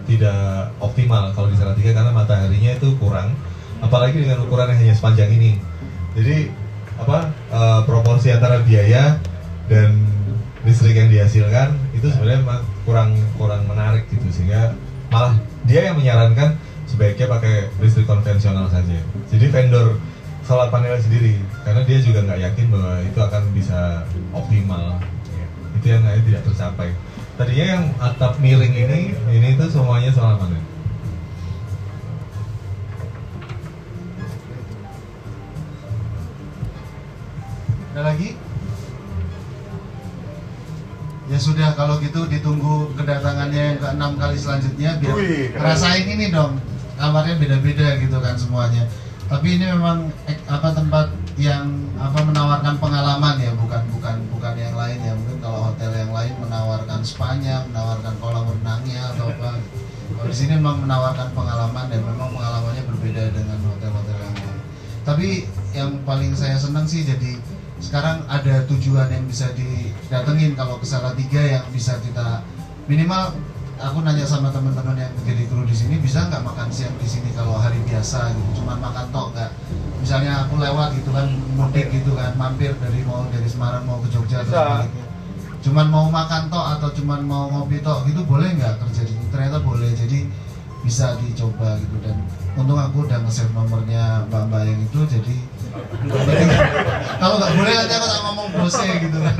tidak 0.07 0.71
optimal 0.79 1.35
kalau 1.35 1.51
di 1.51 1.59
salah 1.59 1.75
tiga 1.75 1.93
karena 1.93 2.15
mataharinya 2.15 2.79
itu 2.79 2.95
kurang, 2.97 3.35
apalagi 3.83 4.23
dengan 4.23 4.47
ukuran 4.47 4.71
yang 4.73 4.81
hanya 4.87 4.95
sepanjang 4.95 5.31
ini. 5.35 5.59
Jadi 6.17 6.49
apa 6.97 7.29
eh, 7.53 7.81
proporsi 7.85 8.33
antara 8.33 8.65
biaya 8.65 9.21
dan 9.69 10.01
listrik 10.65 10.97
yang 10.97 11.11
dihasilkan 11.13 11.79
itu 11.95 12.11
sebenarnya 12.11 12.43
kurang 12.83 13.15
kurang 13.39 13.63
menarik 13.71 14.09
gitu 14.11 14.27
sehingga 14.33 14.75
malah 15.15 15.39
dia 15.63 15.91
yang 15.91 15.97
menyarankan 15.99 16.59
sebaiknya 16.91 17.27
pakai 17.31 17.71
listrik 17.83 18.07
konvensional 18.07 18.67
saja. 18.71 18.99
Jadi 19.31 19.47
vendor 19.51 19.99
solar 20.47 20.71
panel 20.71 20.99
sendiri 21.03 21.39
karena 21.67 21.83
dia 21.83 21.99
juga 21.99 22.23
nggak 22.23 22.41
yakin 22.51 22.67
bahwa 22.71 22.95
itu 23.03 23.19
akan 23.19 23.43
bisa 23.55 23.81
optimal. 24.31 25.03
Itu 25.79 25.87
yang 25.91 26.03
akhirnya 26.07 26.25
tidak 26.25 26.43
tercapai. 26.51 26.91
Tadinya 27.37 27.67
yang 27.69 27.85
atap 28.01 28.41
miring 28.41 28.73
ini 28.73 29.13
ini 29.13 29.49
itu 29.53 29.65
semuanya 29.69 30.09
solar 30.09 30.41
panel. 30.41 30.65
Ada 37.93 38.01
lagi? 38.13 38.41
Ya 41.29 41.37
sudah 41.37 41.77
kalau 41.77 42.01
gitu 42.01 42.25
ditunggu 42.25 42.97
kedatangannya 42.97 43.77
yang 43.77 43.79
keenam 43.85 44.17
kali 44.17 44.41
selanjutnya 44.41 44.97
biar 44.97 45.17
keren. 45.21 45.53
ngerasain 45.61 46.07
ini 46.09 46.33
dong. 46.33 46.57
Kamarnya 46.97 47.37
beda-beda 47.37 48.01
gitu 48.01 48.17
kan 48.17 48.41
semuanya. 48.41 48.89
Tapi 49.29 49.61
ini 49.61 49.69
memang 49.77 50.09
eh, 50.25 50.41
apa 50.49 50.73
tempat 50.73 51.13
yang 51.37 51.69
apa 52.01 52.17
menawarkan 52.25 52.81
pengalaman 52.81 53.37
ya, 53.37 53.53
bukan 53.61 53.85
spanya, 57.07 57.63
menawarkan 57.71 58.15
kolam 58.19 58.51
renangnya 58.51 59.15
atau 59.15 59.31
apa. 59.31 59.63
Kalau 60.07 60.31
di 60.31 60.37
sini 60.37 60.59
memang 60.59 60.83
menawarkan 60.83 61.31
pengalaman 61.31 61.87
dan 61.87 62.03
memang 62.03 62.31
pengalamannya 62.35 62.83
berbeda 62.91 63.23
dengan 63.31 63.59
hotel-hotel 63.63 64.19
yang 64.19 64.35
lain. 64.35 64.59
Tapi 65.07 65.29
yang 65.71 65.91
paling 66.03 66.35
saya 66.35 66.59
senang 66.59 66.83
sih 66.83 67.07
jadi 67.07 67.39
sekarang 67.79 68.25
ada 68.27 68.65
tujuan 68.67 69.07
yang 69.13 69.25
bisa 69.29 69.53
didatengin 69.53 70.57
kalau 70.57 70.81
ke 70.81 70.87
Salatiga 70.89 71.39
yang 71.45 71.65
bisa 71.71 72.01
kita 72.01 72.41
minimal 72.89 73.37
aku 73.77 74.01
nanya 74.01 74.25
sama 74.25 74.49
teman-teman 74.49 74.97
yang 74.97 75.13
menjadi 75.21 75.45
kru 75.53 75.69
di 75.69 75.77
sini 75.77 76.01
bisa 76.01 76.25
nggak 76.33 76.41
makan 76.41 76.73
siang 76.73 76.97
di 76.97 77.05
sini 77.05 77.29
kalau 77.37 77.61
hari 77.61 77.77
biasa 77.85 78.33
gitu 78.33 78.65
cuman 78.65 78.81
makan 78.81 79.13
tok 79.13 79.37
nggak 79.37 79.51
misalnya 80.01 80.49
aku 80.49 80.57
lewat 80.57 80.97
gitu 80.97 81.13
kan 81.13 81.29
mudik 81.53 81.93
gitu 81.93 82.17
kan 82.17 82.33
mampir 82.41 82.73
dari 82.81 83.05
mau 83.05 83.29
dari 83.29 83.45
Semarang 83.45 83.85
mau 83.85 84.01
ke 84.01 84.09
Jogja 84.09 84.41
atau 84.41 84.49
Bisa. 84.49 84.65
sebaliknya 84.65 85.06
cuman 85.67 85.87
mau 85.91 86.07
makan 86.07 86.47
tok 86.47 86.79
atau 86.79 86.89
cuman 86.95 87.27
mau 87.27 87.51
ngopi 87.51 87.83
tok 87.83 88.07
gitu 88.07 88.23
boleh 88.23 88.55
nggak 88.55 88.79
kerja 88.87 89.03
di 89.03 89.11
sini 89.11 89.27
ternyata 89.35 89.59
boleh. 89.59 89.91
Jadi 89.91 90.31
bisa 90.87 91.19
dicoba 91.19 91.75
gitu. 91.83 91.99
Dan 92.07 92.23
untung 92.55 92.79
aku 92.79 93.03
udah 93.03 93.19
nge-save 93.27 93.51
nomornya 93.51 94.23
mbak-mbak 94.31 94.63
yang 94.63 94.81
itu 94.87 95.01
jadi 95.11 95.37
kalau 97.21 97.37
nggak 97.37 97.53
boleh 97.53 97.73
nanti 97.75 97.95
aku 97.99 98.07
tak 98.07 98.21
ngomong 98.23 98.49
bosnya 98.55 98.95
gitu. 99.03 99.19
Kan 99.19 99.37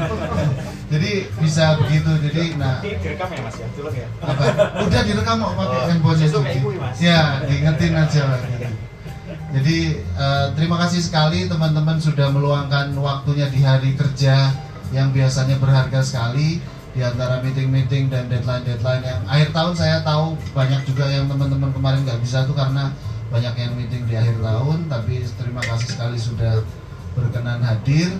jadi 0.93 1.11
bisa 1.39 1.65
begitu. 1.79 2.11
Jadi 2.27 2.43
nah. 2.59 2.83
direkam 2.83 3.29
ya 3.31 3.41
mas 3.47 3.57
ya, 3.63 3.67
ya. 3.95 4.09
apa? 4.27 4.45
Udah 4.83 5.01
direkam 5.07 5.37
kok 5.39 5.55
pakai 5.55 5.79
kayak 5.95 6.59
gue, 6.59 6.75
Mas. 6.75 6.97
ya 6.99 7.21
diingetin 7.47 7.95
aja. 7.95 8.23
Lah 8.27 8.41
gitu. 8.43 8.67
jadi 9.55 9.79
eh, 10.03 10.47
terima 10.59 10.77
kasih 10.83 11.01
sekali 11.07 11.47
teman-teman 11.47 12.03
sudah 12.03 12.35
meluangkan 12.35 12.91
waktunya 12.99 13.47
di 13.47 13.63
hari 13.63 13.95
kerja 13.95 14.66
yang 14.95 15.11
biasanya 15.11 15.59
berharga 15.59 16.03
sekali 16.03 16.63
di 16.97 17.05
antara 17.05 17.45
meeting-meeting 17.45 18.09
dan 18.09 18.31
deadline-deadline 18.33 19.05
yang 19.05 19.21
akhir 19.29 19.53
tahun 19.53 19.75
saya 19.77 20.01
tahu 20.01 20.33
banyak 20.57 20.81
juga 20.89 21.05
yang 21.13 21.29
teman-teman 21.29 21.69
kemarin 21.75 22.01
nggak 22.09 22.21
bisa 22.25 22.49
tuh 22.49 22.57
karena 22.57 22.89
banyak 23.29 23.55
yang 23.59 23.73
meeting 23.77 24.09
di 24.09 24.15
akhir 24.17 24.41
tahun 24.41 24.89
tapi 24.89 25.21
terima 25.37 25.61
kasih 25.61 25.89
sekali 25.93 26.17
sudah 26.17 26.65
berkenan 27.13 27.61
hadir. 27.61 28.17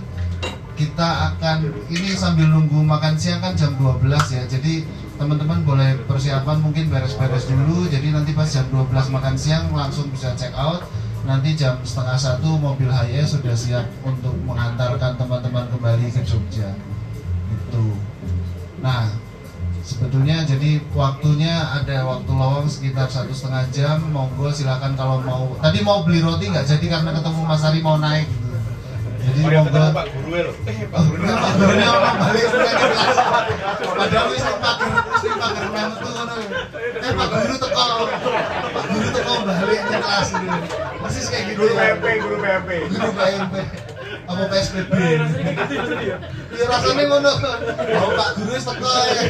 Kita 0.77 1.33
akan 1.33 1.73
ini 1.89 2.13
sambil 2.13 2.53
nunggu 2.53 2.85
makan 2.85 3.17
siang 3.17 3.41
kan 3.41 3.57
jam 3.57 3.73
12 3.81 4.13
ya 4.13 4.45
jadi 4.45 4.85
teman-teman 5.17 5.65
boleh 5.65 5.97
persiapan 6.05 6.61
mungkin 6.61 6.93
beres-beres 6.93 7.49
dulu 7.49 7.89
jadi 7.89 8.13
nanti 8.13 8.37
pas 8.37 8.45
jam 8.45 8.69
12 8.69 8.93
makan 8.93 9.35
siang 9.41 9.73
langsung 9.73 10.13
bisa 10.13 10.37
check 10.37 10.53
out 10.53 10.85
nanti 11.27 11.59
jam 11.59 11.83
setengah 11.83 12.15
satu 12.15 12.55
mobil 12.57 12.87
HY 12.87 13.27
sudah 13.27 13.53
siap 13.53 13.87
untuk 14.07 14.33
mengantarkan 14.47 15.19
teman-teman 15.19 15.67
kembali 15.75 16.07
ke 16.15 16.23
Jogja. 16.23 16.73
Itu 17.51 17.99
nah 18.79 19.11
sebetulnya 19.83 20.47
jadi 20.47 20.79
waktunya 20.95 21.55
ada 21.83 22.07
waktu 22.07 22.31
lowong 22.31 22.71
sekitar 22.71 23.11
satu 23.11 23.35
setengah 23.35 23.67
jam. 23.75 23.99
Monggo 24.15 24.55
silakan 24.55 24.95
kalau 24.95 25.19
mau. 25.27 25.59
Tadi 25.59 25.83
mau 25.83 26.07
beli 26.07 26.23
roti 26.23 26.47
nggak? 26.47 26.65
Jadi 26.65 26.87
karena 26.87 27.11
ketemu 27.11 27.41
Mas 27.43 27.67
Ari 27.67 27.83
mau 27.83 27.99
naik 27.99 28.31
jadi 29.27 29.41
Oh, 29.43 29.63
monggo 29.67 29.91
Pak 29.91 30.07
Guru 30.15 30.29
loh. 30.39 30.55
Eh, 30.71 30.77
Pak 30.87 31.01
Guru. 31.11 31.23
Pak 31.27 31.51
Gurunya 31.59 31.89
orang 31.91 32.15
balik. 32.23 32.47
Padahal 33.97 34.27
wis 34.31 34.43
ning 34.47 34.59
pager 34.63 34.91
sing 35.19 35.35
pager 35.35 35.67
metu 35.67 36.09
ngono. 36.15 36.35
Eh 37.03 37.11
Pak 37.11 37.27
Guru 37.35 37.55
teko. 37.59 37.87
Pak 38.71 38.85
Guru 38.87 39.09
teko 39.11 39.33
balik 39.43 39.81
ke 39.83 39.97
kelas 39.99 40.29
gitu. 40.31 40.57
Persis 41.03 41.27
kayak 41.27 41.45
gitu. 41.51 41.59
Guru 41.59 41.73
PMP, 41.75 42.05
guru 42.23 42.37
PMP. 42.39 42.71
Guru 42.87 43.11
PMP. 43.19 43.55
Apa 44.27 44.43
PSBB? 44.51 44.91
Eh, 44.95 45.15
rasanya 45.19 45.53
gitu 45.59 46.03
ya. 46.07 46.17
Ya 46.57 47.05
ngono. 47.11 47.31
Oh 47.99 48.11
Pak 48.15 48.29
Guru 48.39 48.51
wis 48.55 48.65
teko 48.65 48.87
ya. 48.87 49.23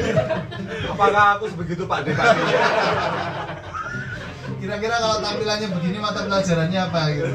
Apakah 0.92 1.24
aku 1.40 1.44
sebegitu 1.48 1.82
Pak 1.88 2.04
Dekati? 2.04 2.42
Kira-kira 4.66 4.96
kalau 4.98 5.16
tampilannya 5.22 5.68
begini 5.70 5.98
mata 5.98 6.20
pelajarannya 6.20 6.80
apa 6.82 7.00
gitu. 7.14 7.26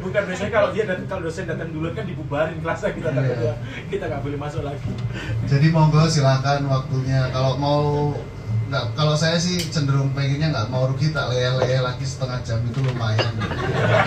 Bukan 0.00 0.22
biasanya 0.24 0.50
kalau 0.50 0.68
dia 0.72 0.84
datang 0.88 1.06
kalau 1.06 1.22
dosen 1.22 1.44
datang 1.44 1.68
duluan 1.68 1.92
kan 1.92 2.04
dibubarin 2.04 2.56
kelasnya 2.58 2.90
kita 2.90 3.08
Iya. 3.08 3.16
takutnya 3.20 3.54
kita 3.92 4.04
nggak 4.08 4.22
boleh 4.24 4.38
masuk 4.40 4.62
lagi. 4.64 4.88
Jadi 5.44 5.66
monggo 5.68 6.02
silakan 6.08 6.60
waktunya 6.66 7.28
kalau 7.28 7.52
mau 7.56 7.82
nggak 8.72 8.96
kalau 8.96 9.12
saya 9.12 9.36
sih 9.36 9.60
cenderung 9.68 10.16
pengennya 10.16 10.48
nggak 10.48 10.72
mau 10.72 10.88
rugi 10.88 11.12
tak 11.12 11.28
leye-leye 11.28 11.76
lagi 11.78 12.08
setengah 12.08 12.40
jam 12.40 12.56
itu 12.64 12.80
lumayan 12.80 13.36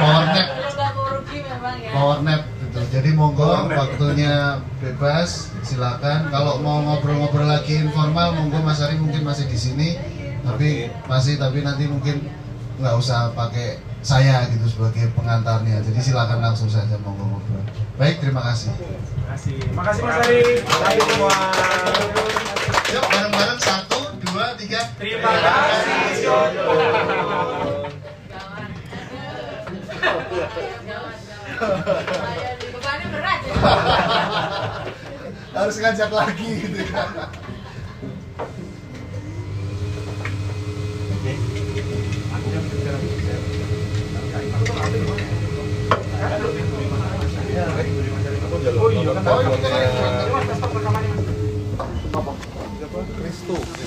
power 0.01 0.26
nap 0.26 0.47
Kalau 0.49 0.74
nggak 0.74 0.91
mau 0.91 1.07
rugi 1.13 1.38
memang 1.45 1.76
ya. 1.78 1.89
power 1.93 2.20
nap 2.26 2.41
gitu 2.57 2.80
jadi 2.89 3.09
monggo 3.13 3.45
waktunya 3.70 4.34
bebas 4.82 5.53
silakan 5.61 6.34
kalau 6.34 6.57
mau 6.66 6.82
ngobrol-ngobrol 6.82 7.45
lagi 7.45 7.78
informal 7.78 8.34
monggo 8.34 8.57
Mas 8.66 8.82
Ari 8.82 8.97
mungkin 8.97 9.22
masih 9.22 9.45
di 9.45 9.53
sini 9.53 9.89
tapi 10.41 10.89
masih 11.05 11.38
tapi 11.38 11.61
nanti 11.61 11.86
mungkin 11.86 12.26
nggak 12.76 12.95
usah 12.99 13.32
pakai 13.32 13.80
saya 14.03 14.45
gitu 14.51 14.67
sebagai 14.67 15.07
pengantarnya 15.15 15.80
jadi 15.82 15.99
silakan 16.03 16.43
langsung 16.43 16.67
saja 16.67 16.99
monggo 17.01 17.23
ngobrol 17.23 17.63
baik 17.95 18.19
terima 18.19 18.43
kasih 18.43 18.76
Terima 18.76 19.32
kasih. 19.36 19.57
Makasih 19.76 20.01
Mas 20.05 20.15
Ari. 20.23 20.63
Makasih 20.63 21.01
semua. 21.11 21.34
yuk 22.93 23.03
bareng-bareng 23.03 23.59
satu 23.59 23.99
dua 24.23 24.55
tiga 24.55 24.82
Terima 24.95 25.28
kasih. 25.28 26.30
Bebannya 32.76 33.07
berat 33.11 33.39
ya. 33.47 33.55
harus 35.55 35.76
ngajak 35.80 36.11
lagi 36.11 36.49
gitu 36.67 36.84
kan 36.91 37.32
Oh 48.75 48.89
iya 48.91 49.11
kan. 49.15 49.23
Oh, 49.25 49.41
iya, 49.41 49.57
kan. 52.93 53.05
Mas, 53.23 53.84